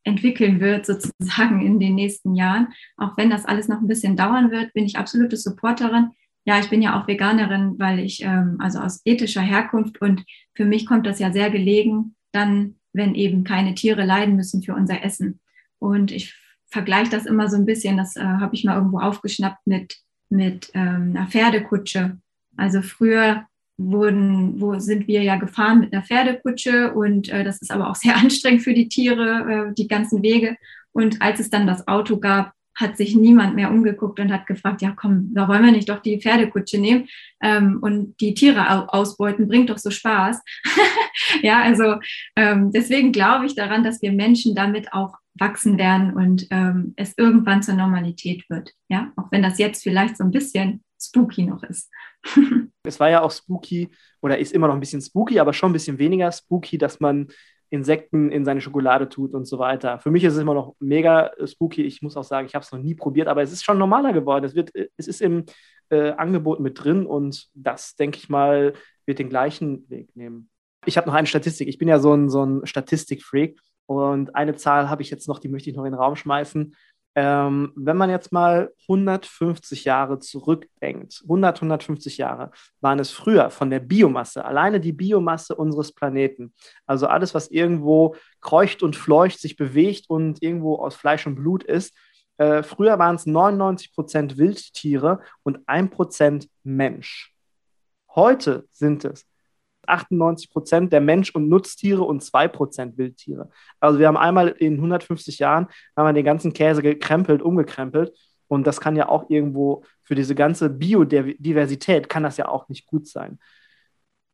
entwickeln 0.05 0.61
wird, 0.61 0.87
sozusagen 0.87 1.67
in 1.67 1.81
den 1.81 1.97
nächsten 1.97 2.37
Jahren. 2.37 2.69
Auch 2.97 3.17
wenn 3.17 3.31
das 3.31 3.45
alles 3.45 3.67
noch 3.67 3.81
ein 3.81 3.89
bisschen 3.89 4.17
dauern 4.17 4.53
wird, 4.53 4.73
bin 4.73 4.85
ich 4.85 4.97
absolute 4.97 5.37
Supporterin 5.37 6.13
ja, 6.47 6.61
ich 6.61 6.71
bin 6.71 6.81
ja 6.81 6.99
auch 6.99 7.09
Veganerin, 7.09 7.75
weil 7.79 7.99
ich 7.99 8.23
ähm, 8.23 8.57
also 8.61 8.79
aus 8.79 9.03
ethischer 9.05 9.43
Herkunft 9.43 10.01
und 10.01 10.25
für 10.55 10.65
mich 10.65 10.87
kommt 10.87 11.07
das 11.07 11.19
ja 11.19 11.33
sehr 11.33 11.51
gelegen, 11.51 12.15
dann, 12.33 12.76
wenn 12.97 13.15
eben 13.15 13.45
keine 13.45 13.75
Tiere 13.75 14.05
leiden 14.05 14.37
müssen 14.37 14.63
für 14.63 14.75
unser 14.75 15.05
Essen. 15.05 15.41
Und 15.79 16.11
ich 16.11 16.35
vergleiche 16.67 17.11
das 17.11 17.27
immer 17.27 17.49
so 17.49 17.57
ein 17.57 17.67
bisschen, 17.67 17.97
das 17.97 18.17
äh, 18.17 18.23
habe 18.23 18.55
ich 18.55 18.65
mal 18.65 18.77
irgendwo 18.77 18.99
aufgeschnappt 18.99 19.67
mit, 19.67 19.97
mit 20.29 20.71
ähm, 20.75 21.15
einer 21.15 21.27
Pferdekutsche. 21.29 22.19
Also 22.57 22.83
früher 22.83 23.47
wurden, 23.79 24.61
wo 24.61 24.79
sind 24.79 25.07
wir 25.07 25.23
ja 25.23 25.37
gefahren 25.37 25.81
mit 25.81 25.93
einer 25.93 26.03
Pferdekutsche 26.03 26.95
und 26.95 27.29
äh, 27.29 27.45
das 27.45 27.61
ist 27.61 27.71
aber 27.71 27.91
auch 27.91 27.95
sehr 27.95 28.17
anstrengend 28.23 28.63
für 28.63 28.75
die 28.75 28.89
Tiere, 28.89 29.69
äh, 29.71 29.75
die 29.75 29.89
ganzen 29.89 30.23
Wege. 30.23 30.57
Und 30.93 31.21
als 31.21 31.41
es 31.41 31.51
dann 31.51 31.67
das 31.67 31.87
Auto 31.87 32.19
gab, 32.19 32.53
hat 32.77 32.97
sich 32.97 33.17
niemand 33.17 33.57
mehr 33.57 33.71
umgeguckt 33.71 34.21
und 34.21 34.33
hat 34.33 34.47
gefragt, 34.47 34.83
ja 34.83 34.93
komm, 34.95 35.33
da 35.35 35.49
wollen 35.49 35.65
wir 35.65 35.73
nicht 35.73 35.89
doch 35.89 36.01
die 36.01 36.21
Pferdekutsche 36.21 36.79
nehmen 36.79 37.09
ähm, 37.43 37.79
und 37.81 38.21
die 38.21 38.35
Tiere 38.35 38.93
ausbeuten, 38.93 39.49
bringt 39.49 39.71
doch 39.71 39.79
so 39.79 39.91
Spaß. 39.91 40.41
ja, 41.43 41.63
also 41.63 41.97
ähm, 42.37 42.71
deswegen 42.73 43.13
glaube 43.13 43.47
ich 43.47 43.55
daran, 43.55 43.83
dass 43.83 44.03
wir 44.03 44.13
Menschen 44.13 44.55
damit 44.55 44.93
auch 44.93 45.15
wachsen 45.35 45.79
werden 45.79 46.15
und 46.15 46.47
ähm, 46.51 46.95
es 46.97 47.15
irgendwann 47.17 47.63
zur 47.63 47.75
Normalität 47.75 48.49
wird. 48.49 48.73
Ja, 48.89 49.13
auch 49.17 49.31
wenn 49.31 49.43
das 49.43 49.59
jetzt 49.59 49.83
vielleicht 49.83 50.17
so 50.17 50.25
ein 50.25 50.31
bisschen 50.31 50.83
spooky 51.01 51.43
noch 51.43 51.63
ist. 51.63 51.91
es 52.83 53.01
war 53.01 53.11
ja 53.11 53.23
auch 53.23 53.31
spooky 53.31 53.91
oder 54.21 54.39
ist 54.39 54.53
immer 54.53 54.67
noch 54.67 54.75
ein 54.75 54.81
bisschen 54.81 55.03
spooky, 55.03 55.39
aber 55.39 55.53
schon 55.53 55.71
ein 55.71 55.75
bisschen 55.75 55.99
weniger 55.99 56.33
spooky, 56.33 56.79
dass 56.79 57.01
man 57.01 57.29
Insekten 57.71 58.31
in 58.31 58.45
seine 58.45 58.61
Schokolade 58.61 59.09
tut 59.09 59.35
und 59.35 59.47
so 59.47 59.59
weiter. 59.59 59.99
Für 59.99 60.11
mich 60.11 60.25
ist 60.25 60.35
es 60.35 60.41
immer 60.41 60.55
noch 60.55 60.77
mega 60.79 61.31
spooky. 61.45 61.83
Ich 61.83 62.03
muss 62.03 62.17
auch 62.17 62.25
sagen, 62.25 62.47
ich 62.47 62.55
habe 62.55 62.65
es 62.65 62.73
noch 62.73 62.79
nie 62.79 62.95
probiert, 62.95 63.29
aber 63.29 63.43
es 63.43 63.53
ist 63.53 63.65
schon 63.65 63.79
normaler 63.79 64.13
geworden. 64.13 64.45
Es, 64.45 64.55
wird, 64.55 64.73
es 64.97 65.09
ist 65.09 65.21
im 65.21 65.45
äh, 65.91 66.11
Angebot 66.13 66.61
mit 66.61 66.83
drin 66.83 67.07
und 67.07 67.49
das, 67.55 67.97
denke 67.97 68.19
ich 68.19 68.29
mal, 68.29 68.75
wird 69.05 69.19
den 69.19 69.29
gleichen 69.29 69.89
Weg 69.91 70.15
nehmen. 70.15 70.49
Ich 70.85 70.97
habe 70.97 71.09
noch 71.09 71.15
eine 71.15 71.27
Statistik. 71.27 71.69
Ich 71.69 71.79
bin 71.79 71.89
ja 71.89 71.99
so 71.99 72.15
ein, 72.15 72.29
so 72.29 72.45
ein 72.45 72.65
Statistikfreak 72.65 73.59
und 73.87 74.35
eine 74.35 74.55
Zahl 74.55 74.89
habe 74.91 75.03
ich 75.03 75.11
jetzt 75.11 75.29
noch, 75.29 75.39
die 75.39 75.49
möchte 75.49 75.71
ich 75.71 75.77
noch 75.77 75.85
in 75.85 75.93
den 75.93 76.01
Raum 76.01 76.17
schmeißen. 76.17 76.75
Ähm, 77.19 77.73
wenn 77.77 77.97
man 77.97 78.11
jetzt 78.11 78.31
mal 78.31 78.75
150 78.83 79.87
Jahre 79.87 80.19
zurückdenkt, 80.19 81.23
100, 81.23 81.57
150 81.57 82.19
Jahre 82.19 82.51
waren 82.83 82.99
es 82.99 83.11
früher 83.11 83.49
von 83.49 83.71
der 83.71 83.81
Biomasse, 83.81 84.45
alleine 84.45 84.81
die 84.81 84.93
Biomasse 84.93 85.55
unseres 85.55 85.93
Planeten, 85.93 86.53
also 86.85 87.07
alles, 87.07 87.35
was 87.35 87.49
irgendwo 87.49 88.17
kreucht 88.43 88.83
und 88.83 88.97
fleucht, 88.97 89.41
sich 89.41 89.57
bewegt 89.57 90.11
und 90.11 90.43
irgendwo 90.43 90.77
aus 90.77 90.95
Fleisch 90.95 91.27
und 91.27 91.37
Blut 91.37 91.65
ist, 91.65 91.97
äh, 92.37 92.63
früher 92.63 92.99
waren 92.99 93.17
es 93.17 93.25
99 93.25 93.95
Prozent 93.95 94.37
Wildtiere 94.37 95.21
und 95.43 95.67
1 95.67 95.91
Prozent 95.91 96.51
Mensch. 96.65 97.35
Heute 98.15 98.69
sind 98.71 99.07
es 99.07 99.27
98 99.89 100.51
Prozent 100.51 100.93
der 100.93 101.01
Mensch- 101.01 101.35
und 101.35 101.49
Nutztiere 101.49 102.03
und 102.03 102.23
2 102.23 102.49
Prozent 102.49 102.99
Wildtiere. 102.99 103.51
Also 103.81 103.99
wir 103.99 104.09
haben 104.09 104.17
einmal 104.17 104.49
in 104.49 104.75
150 104.75 105.39
Jahren 105.39 105.69
haben 105.97 106.07
wir 106.07 106.13
den 106.13 106.25
ganzen 106.25 106.53
Käse 106.53 106.83
gekrempelt, 106.83 107.43
umgekrempelt. 107.43 108.13
Und 108.49 108.67
das 108.67 108.81
kann 108.81 108.97
ja 108.97 109.09
auch 109.09 109.29
irgendwo 109.29 109.83
für 110.03 110.15
diese 110.15 110.35
ganze 110.35 110.71
Biodiversität 110.71 112.09
kann 112.09 112.23
das 112.23 112.37
ja 112.37 112.49
auch 112.49 112.69
nicht 112.69 112.87
gut 112.87 113.09
sein. 113.09 113.39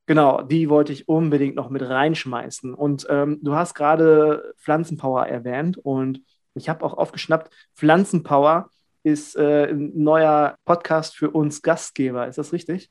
Genau, 0.06 0.42
die 0.42 0.68
wollte 0.68 0.92
ich 0.92 1.08
unbedingt 1.08 1.54
noch 1.54 1.70
mit 1.70 1.82
reinschmeißen. 1.82 2.74
Und 2.74 3.06
ähm, 3.08 3.38
du 3.42 3.54
hast 3.54 3.74
gerade 3.74 4.52
Pflanzenpower 4.58 5.26
erwähnt 5.26 5.78
und 5.78 6.20
ich 6.54 6.68
habe 6.68 6.84
auch 6.84 6.94
aufgeschnappt, 6.94 7.52
Pflanzenpower 7.74 8.68
ist 9.04 9.36
äh, 9.36 9.70
ein 9.70 9.92
neuer 9.94 10.56
Podcast 10.64 11.16
für 11.16 11.30
uns 11.30 11.62
Gastgeber. 11.62 12.26
Ist 12.26 12.38
das 12.38 12.52
richtig? 12.52 12.90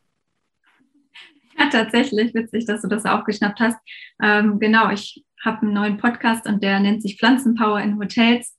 Tatsächlich, 1.69 2.33
witzig, 2.33 2.65
dass 2.65 2.81
du 2.81 2.87
das 2.87 3.05
aufgeschnappt 3.05 3.59
hast. 3.59 3.77
Ähm, 4.21 4.59
genau, 4.59 4.89
ich 4.89 5.23
habe 5.43 5.63
einen 5.63 5.73
neuen 5.73 5.97
Podcast 5.97 6.47
und 6.47 6.63
der 6.63 6.79
nennt 6.79 7.01
sich 7.01 7.17
Pflanzenpower 7.17 7.81
in 7.81 7.97
Hotels. 7.97 8.57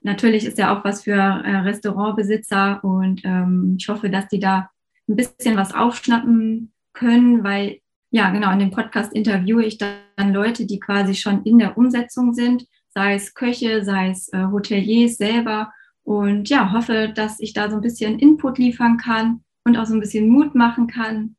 natürlich 0.00 0.44
ist 0.44 0.58
ja 0.58 0.76
auch 0.76 0.84
was 0.84 1.02
für 1.02 1.12
äh, 1.12 1.56
Restaurantbesitzer 1.56 2.82
und 2.84 3.22
ähm, 3.24 3.76
ich 3.78 3.88
hoffe, 3.88 4.10
dass 4.10 4.28
die 4.28 4.38
da 4.38 4.70
ein 5.08 5.16
bisschen 5.16 5.56
was 5.56 5.74
aufschnappen 5.74 6.72
können, 6.92 7.42
weil 7.42 7.80
ja, 8.10 8.30
genau, 8.30 8.52
in 8.52 8.58
dem 8.58 8.70
Podcast 8.70 9.12
interviewe 9.12 9.64
ich 9.64 9.76
dann 9.78 10.32
Leute, 10.32 10.66
die 10.66 10.80
quasi 10.80 11.14
schon 11.14 11.42
in 11.42 11.58
der 11.58 11.76
Umsetzung 11.76 12.32
sind, 12.32 12.64
sei 12.88 13.14
es 13.14 13.34
Köche, 13.34 13.84
sei 13.84 14.10
es 14.10 14.32
äh, 14.32 14.46
Hoteliers 14.46 15.16
selber 15.16 15.72
und 16.04 16.48
ja, 16.48 16.72
hoffe, 16.72 17.12
dass 17.14 17.38
ich 17.40 17.52
da 17.52 17.68
so 17.68 17.76
ein 17.76 17.82
bisschen 17.82 18.18
Input 18.18 18.58
liefern 18.58 18.96
kann 18.96 19.44
und 19.64 19.76
auch 19.76 19.84
so 19.84 19.94
ein 19.94 20.00
bisschen 20.00 20.28
Mut 20.28 20.54
machen 20.54 20.86
kann. 20.86 21.36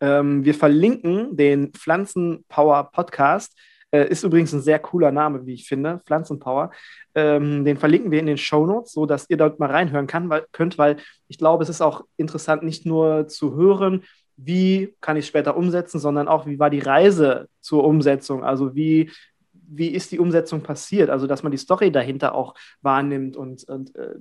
Ähm, 0.00 0.44
wir 0.44 0.54
verlinken 0.54 1.36
den 1.36 1.72
Pflanzenpower 1.72 2.90
Podcast. 2.92 3.58
Äh, 3.92 4.08
ist 4.08 4.22
übrigens 4.22 4.52
ein 4.52 4.60
sehr 4.60 4.78
cooler 4.78 5.10
Name, 5.10 5.46
wie 5.46 5.54
ich 5.54 5.66
finde, 5.66 6.00
Pflanzenpower. 6.06 6.70
Ähm, 7.14 7.64
den 7.64 7.76
verlinken 7.76 8.10
wir 8.10 8.20
in 8.20 8.26
den 8.26 8.38
Show 8.38 8.64
Notes, 8.66 8.92
sodass 8.92 9.28
ihr 9.28 9.36
dort 9.36 9.58
mal 9.58 9.70
reinhören 9.70 10.06
kann, 10.06 10.30
weil, 10.30 10.46
könnt, 10.52 10.78
weil 10.78 10.96
ich 11.28 11.38
glaube, 11.38 11.64
es 11.64 11.68
ist 11.68 11.80
auch 11.80 12.04
interessant, 12.16 12.62
nicht 12.62 12.86
nur 12.86 13.26
zu 13.26 13.56
hören, 13.56 14.04
wie 14.36 14.94
kann 15.00 15.16
ich 15.16 15.24
es 15.24 15.28
später 15.28 15.56
umsetzen, 15.56 15.98
sondern 15.98 16.28
auch, 16.28 16.46
wie 16.46 16.58
war 16.58 16.70
die 16.70 16.78
Reise 16.78 17.48
zur 17.60 17.84
Umsetzung? 17.84 18.44
Also 18.44 18.74
wie, 18.74 19.10
wie 19.52 19.88
ist 19.88 20.12
die 20.12 20.18
Umsetzung 20.18 20.62
passiert? 20.62 21.10
Also 21.10 21.26
dass 21.26 21.42
man 21.42 21.52
die 21.52 21.58
Story 21.58 21.92
dahinter 21.92 22.34
auch 22.34 22.54
wahrnimmt 22.80 23.36
und, 23.36 23.64
und 23.64 23.94
äh, 23.96 24.14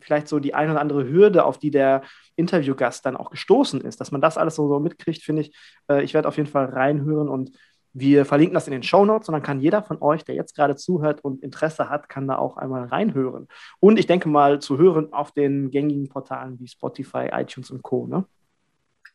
vielleicht 0.00 0.28
so 0.28 0.38
die 0.38 0.54
eine 0.54 0.72
oder 0.72 0.80
andere 0.80 1.08
Hürde, 1.08 1.44
auf 1.44 1.58
die 1.58 1.70
der 1.70 2.02
Interviewgast 2.36 3.04
dann 3.04 3.16
auch 3.16 3.30
gestoßen 3.30 3.80
ist, 3.80 4.00
dass 4.00 4.12
man 4.12 4.20
das 4.20 4.38
alles 4.38 4.56
so, 4.56 4.68
so 4.68 4.80
mitkriegt, 4.80 5.22
finde 5.22 5.42
ich. 5.42 5.56
Äh, 5.88 6.02
ich 6.02 6.14
werde 6.14 6.28
auf 6.28 6.36
jeden 6.36 6.48
Fall 6.48 6.66
reinhören 6.66 7.28
und 7.28 7.52
wir 7.92 8.24
verlinken 8.24 8.54
das 8.54 8.68
in 8.68 8.72
den 8.72 8.82
Show 8.82 9.04
Notes 9.04 9.28
und 9.28 9.32
dann 9.32 9.42
kann 9.42 9.60
jeder 9.60 9.82
von 9.82 10.00
euch, 10.00 10.24
der 10.24 10.34
jetzt 10.34 10.54
gerade 10.54 10.76
zuhört 10.76 11.24
und 11.24 11.42
Interesse 11.42 11.88
hat, 11.88 12.08
kann 12.08 12.28
da 12.28 12.36
auch 12.36 12.56
einmal 12.56 12.84
reinhören. 12.84 13.48
Und 13.80 13.98
ich 13.98 14.06
denke 14.06 14.28
mal 14.28 14.60
zu 14.60 14.78
hören 14.78 15.12
auf 15.12 15.32
den 15.32 15.70
gängigen 15.70 16.08
Portalen 16.08 16.58
wie 16.60 16.68
Spotify, 16.68 17.30
iTunes 17.32 17.70
und 17.70 17.82
Co. 17.82 18.06
Ne? 18.06 18.24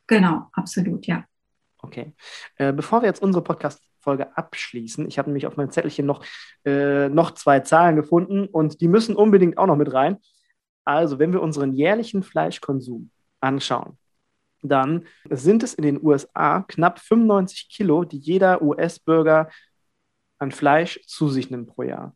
Genau, 0.07 0.47
absolut, 0.53 1.07
ja. 1.07 1.23
Okay. 1.81 2.13
Äh, 2.57 2.73
bevor 2.73 3.01
wir 3.01 3.07
jetzt 3.07 3.21
unsere 3.21 3.43
Podcast-Folge 3.43 4.35
abschließen, 4.35 5.07
ich 5.07 5.17
habe 5.17 5.29
nämlich 5.29 5.47
auf 5.47 5.55
meinem 5.55 5.71
Zettelchen 5.71 6.05
noch, 6.05 6.25
äh, 6.65 7.09
noch 7.09 7.31
zwei 7.31 7.61
Zahlen 7.61 7.95
gefunden 7.95 8.47
und 8.47 8.81
die 8.81 8.87
müssen 8.87 9.15
unbedingt 9.15 9.57
auch 9.57 9.67
noch 9.67 9.77
mit 9.77 9.93
rein. 9.93 10.17
Also, 10.85 11.19
wenn 11.19 11.33
wir 11.33 11.41
unseren 11.41 11.73
jährlichen 11.73 12.23
Fleischkonsum 12.23 13.09
anschauen, 13.41 13.97
dann 14.61 15.05
sind 15.29 15.63
es 15.63 15.73
in 15.73 15.83
den 15.83 16.03
USA 16.03 16.63
knapp 16.67 16.99
95 16.99 17.69
Kilo, 17.69 18.03
die 18.03 18.17
jeder 18.17 18.61
US-Bürger 18.61 19.49
an 20.39 20.51
Fleisch 20.51 20.99
zu 21.05 21.29
sich 21.29 21.49
nimmt 21.49 21.67
pro 21.67 21.83
Jahr. 21.83 22.15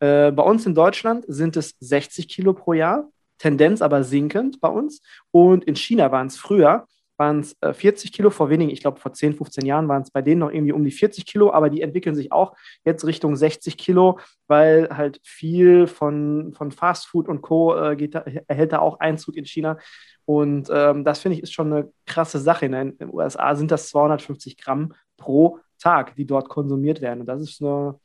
Äh, 0.00 0.32
bei 0.32 0.42
uns 0.42 0.66
in 0.66 0.74
Deutschland 0.74 1.24
sind 1.28 1.56
es 1.56 1.74
60 1.80 2.28
Kilo 2.28 2.52
pro 2.52 2.72
Jahr, 2.72 3.10
Tendenz 3.38 3.82
aber 3.82 4.04
sinkend 4.04 4.60
bei 4.60 4.68
uns. 4.68 5.02
Und 5.30 5.64
in 5.64 5.76
China 5.76 6.10
waren 6.12 6.28
es 6.28 6.36
früher 6.36 6.86
waren 7.16 7.40
es 7.40 7.56
äh, 7.60 7.72
40 7.72 8.12
Kilo 8.12 8.30
vor 8.30 8.50
wenigen, 8.50 8.70
ich 8.70 8.80
glaube 8.80 9.00
vor 9.00 9.12
10, 9.12 9.34
15 9.34 9.64
Jahren 9.64 9.88
waren 9.88 10.02
es 10.02 10.10
bei 10.10 10.22
denen 10.22 10.40
noch 10.40 10.50
irgendwie 10.50 10.72
um 10.72 10.84
die 10.84 10.90
40 10.90 11.26
Kilo, 11.26 11.52
aber 11.52 11.70
die 11.70 11.82
entwickeln 11.82 12.14
sich 12.14 12.32
auch 12.32 12.54
jetzt 12.84 13.06
Richtung 13.06 13.36
60 13.36 13.76
Kilo, 13.78 14.18
weil 14.46 14.88
halt 14.90 15.20
viel 15.22 15.86
von, 15.86 16.52
von 16.54 16.70
Fast 16.70 17.06
Food 17.06 17.28
und 17.28 17.42
Co. 17.42 17.74
Äh, 17.76 17.96
geht 17.96 18.14
da, 18.14 18.20
erhält 18.46 18.72
da 18.72 18.80
auch 18.80 19.00
Einzug 19.00 19.36
in 19.36 19.46
China. 19.46 19.78
Und 20.24 20.68
ähm, 20.72 21.04
das 21.04 21.20
finde 21.20 21.36
ich 21.36 21.42
ist 21.42 21.52
schon 21.52 21.72
eine 21.72 21.92
krasse 22.04 22.40
Sache. 22.40 22.66
In 22.66 22.72
den 22.72 22.96
USA 23.12 23.54
sind 23.54 23.70
das 23.70 23.88
250 23.88 24.56
Gramm 24.56 24.92
pro 25.16 25.60
Tag, 25.78 26.16
die 26.16 26.26
dort 26.26 26.48
konsumiert 26.48 27.00
werden. 27.00 27.20
Und 27.20 27.26
das 27.26 27.42
ist 27.42 27.62
eine 27.62 27.98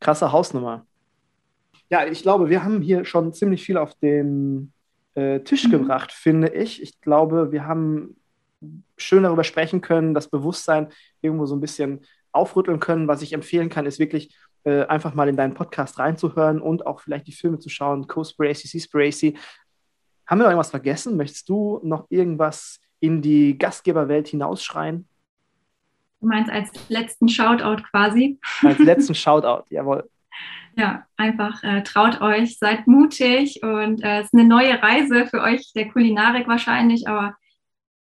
krasse 0.00 0.32
Hausnummer. 0.32 0.86
Ja, 1.90 2.06
ich 2.06 2.22
glaube, 2.22 2.50
wir 2.50 2.62
haben 2.62 2.82
hier 2.82 3.04
schon 3.04 3.32
ziemlich 3.32 3.64
viel 3.64 3.78
auf 3.78 3.94
dem 3.96 4.72
äh, 5.18 5.40
Tisch 5.40 5.64
mhm. 5.64 5.70
gebracht, 5.70 6.12
finde 6.12 6.48
ich. 6.48 6.80
Ich 6.80 7.00
glaube, 7.00 7.50
wir 7.50 7.66
haben 7.66 8.16
schön 8.96 9.24
darüber 9.24 9.44
sprechen 9.44 9.80
können, 9.80 10.14
das 10.14 10.28
Bewusstsein 10.28 10.88
irgendwo 11.20 11.46
so 11.46 11.56
ein 11.56 11.60
bisschen 11.60 12.00
aufrütteln 12.32 12.78
können. 12.78 13.08
Was 13.08 13.22
ich 13.22 13.32
empfehlen 13.32 13.68
kann, 13.68 13.86
ist 13.86 13.98
wirklich 13.98 14.36
äh, 14.64 14.84
einfach 14.84 15.14
mal 15.14 15.28
in 15.28 15.36
deinen 15.36 15.54
Podcast 15.54 15.98
reinzuhören 15.98 16.60
und 16.60 16.86
auch 16.86 17.00
vielleicht 17.00 17.26
die 17.26 17.32
Filme 17.32 17.58
zu 17.58 17.68
schauen. 17.68 18.06
Co-Spiracy, 18.06 18.68
C-Spiracy. 18.68 19.36
Haben 20.26 20.38
wir 20.38 20.44
noch 20.44 20.50
irgendwas 20.50 20.70
vergessen? 20.70 21.16
Möchtest 21.16 21.48
du 21.48 21.80
noch 21.82 22.06
irgendwas 22.10 22.80
in 23.00 23.22
die 23.22 23.58
Gastgeberwelt 23.58 24.28
hinausschreien? 24.28 25.08
Du 26.20 26.26
meinst 26.26 26.50
als 26.50 26.70
letzten 26.88 27.28
Shoutout 27.28 27.82
quasi? 27.90 28.38
Als 28.62 28.78
letzten 28.78 29.14
Shoutout, 29.14 29.64
jawohl. 29.70 30.08
Ja, 30.76 31.06
einfach 31.16 31.62
äh, 31.64 31.82
traut 31.82 32.20
euch, 32.20 32.58
seid 32.58 32.86
mutig 32.86 33.62
und 33.62 34.02
äh, 34.02 34.20
es 34.20 34.26
ist 34.26 34.34
eine 34.34 34.44
neue 34.44 34.80
Reise 34.82 35.26
für 35.26 35.42
euch 35.42 35.72
der 35.74 35.88
Kulinarik 35.88 36.46
wahrscheinlich, 36.46 37.08
aber 37.08 37.36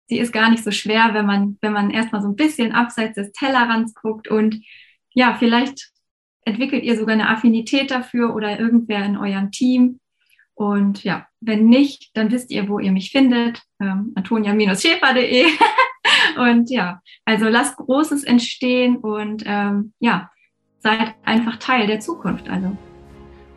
sie 0.08 0.18
ist 0.18 0.32
gar 0.32 0.50
nicht 0.50 0.62
so 0.62 0.70
schwer, 0.70 1.10
wenn 1.12 1.26
man, 1.26 1.58
wenn 1.60 1.72
man 1.72 1.90
erstmal 1.90 2.22
so 2.22 2.28
ein 2.28 2.36
bisschen 2.36 2.72
abseits 2.72 3.14
des 3.14 3.32
Tellerrands 3.32 3.94
guckt 3.94 4.28
und 4.28 4.62
ja, 5.14 5.34
vielleicht 5.38 5.90
entwickelt 6.44 6.84
ihr 6.84 6.96
sogar 6.96 7.14
eine 7.14 7.28
Affinität 7.28 7.90
dafür 7.90 8.34
oder 8.34 8.58
irgendwer 8.58 9.04
in 9.04 9.16
eurem 9.16 9.50
Team. 9.50 9.98
Und 10.54 11.04
ja, 11.04 11.26
wenn 11.40 11.66
nicht, 11.66 12.16
dann 12.16 12.30
wisst 12.30 12.50
ihr, 12.50 12.68
wo 12.68 12.78
ihr 12.78 12.92
mich 12.92 13.10
findet. 13.10 13.62
Ähm, 13.80 14.12
Antonia-schäfer.de. 14.14 15.46
und 16.38 16.70
ja, 16.70 17.00
also 17.24 17.46
lasst 17.48 17.76
Großes 17.76 18.24
entstehen 18.24 18.96
und 18.96 19.42
ähm, 19.44 19.92
ja, 19.98 20.30
seid 20.78 21.14
einfach 21.24 21.56
Teil 21.56 21.86
der 21.86 22.00
Zukunft. 22.00 22.48
Also. 22.48 22.76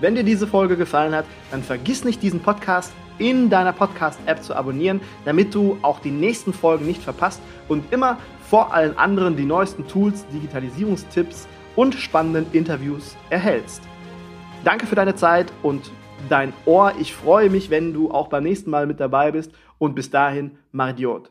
Wenn 0.00 0.14
dir 0.14 0.24
diese 0.24 0.46
Folge 0.46 0.78
gefallen 0.78 1.14
hat, 1.14 1.26
dann 1.50 1.62
vergiss 1.62 2.02
nicht, 2.02 2.22
diesen 2.22 2.40
Podcast 2.40 2.94
in 3.18 3.50
deiner 3.50 3.72
Podcast-App 3.72 4.42
zu 4.42 4.54
abonnieren, 4.54 5.00
damit 5.24 5.54
du 5.54 5.78
auch 5.82 6.00
die 6.00 6.10
nächsten 6.10 6.52
Folgen 6.52 6.86
nicht 6.86 7.02
verpasst 7.02 7.40
und 7.68 7.92
immer 7.92 8.18
vor 8.48 8.72
allen 8.72 8.96
anderen 8.96 9.36
die 9.36 9.44
neuesten 9.44 9.86
Tools, 9.86 10.26
Digitalisierungstipps 10.32 11.46
und 11.76 11.94
spannenden 11.94 12.46
Interviews 12.52 13.16
erhältst. 13.30 13.82
Danke 14.64 14.86
für 14.86 14.94
deine 14.94 15.14
Zeit 15.14 15.52
und 15.62 15.90
dein 16.28 16.52
Ohr. 16.64 16.92
Ich 16.98 17.14
freue 17.14 17.50
mich, 17.50 17.70
wenn 17.70 17.92
du 17.92 18.10
auch 18.10 18.28
beim 18.28 18.44
nächsten 18.44 18.70
Mal 18.70 18.86
mit 18.86 19.00
dabei 19.00 19.32
bist 19.32 19.52
und 19.78 19.94
bis 19.94 20.10
dahin, 20.10 20.52
Mardiot. 20.72 21.30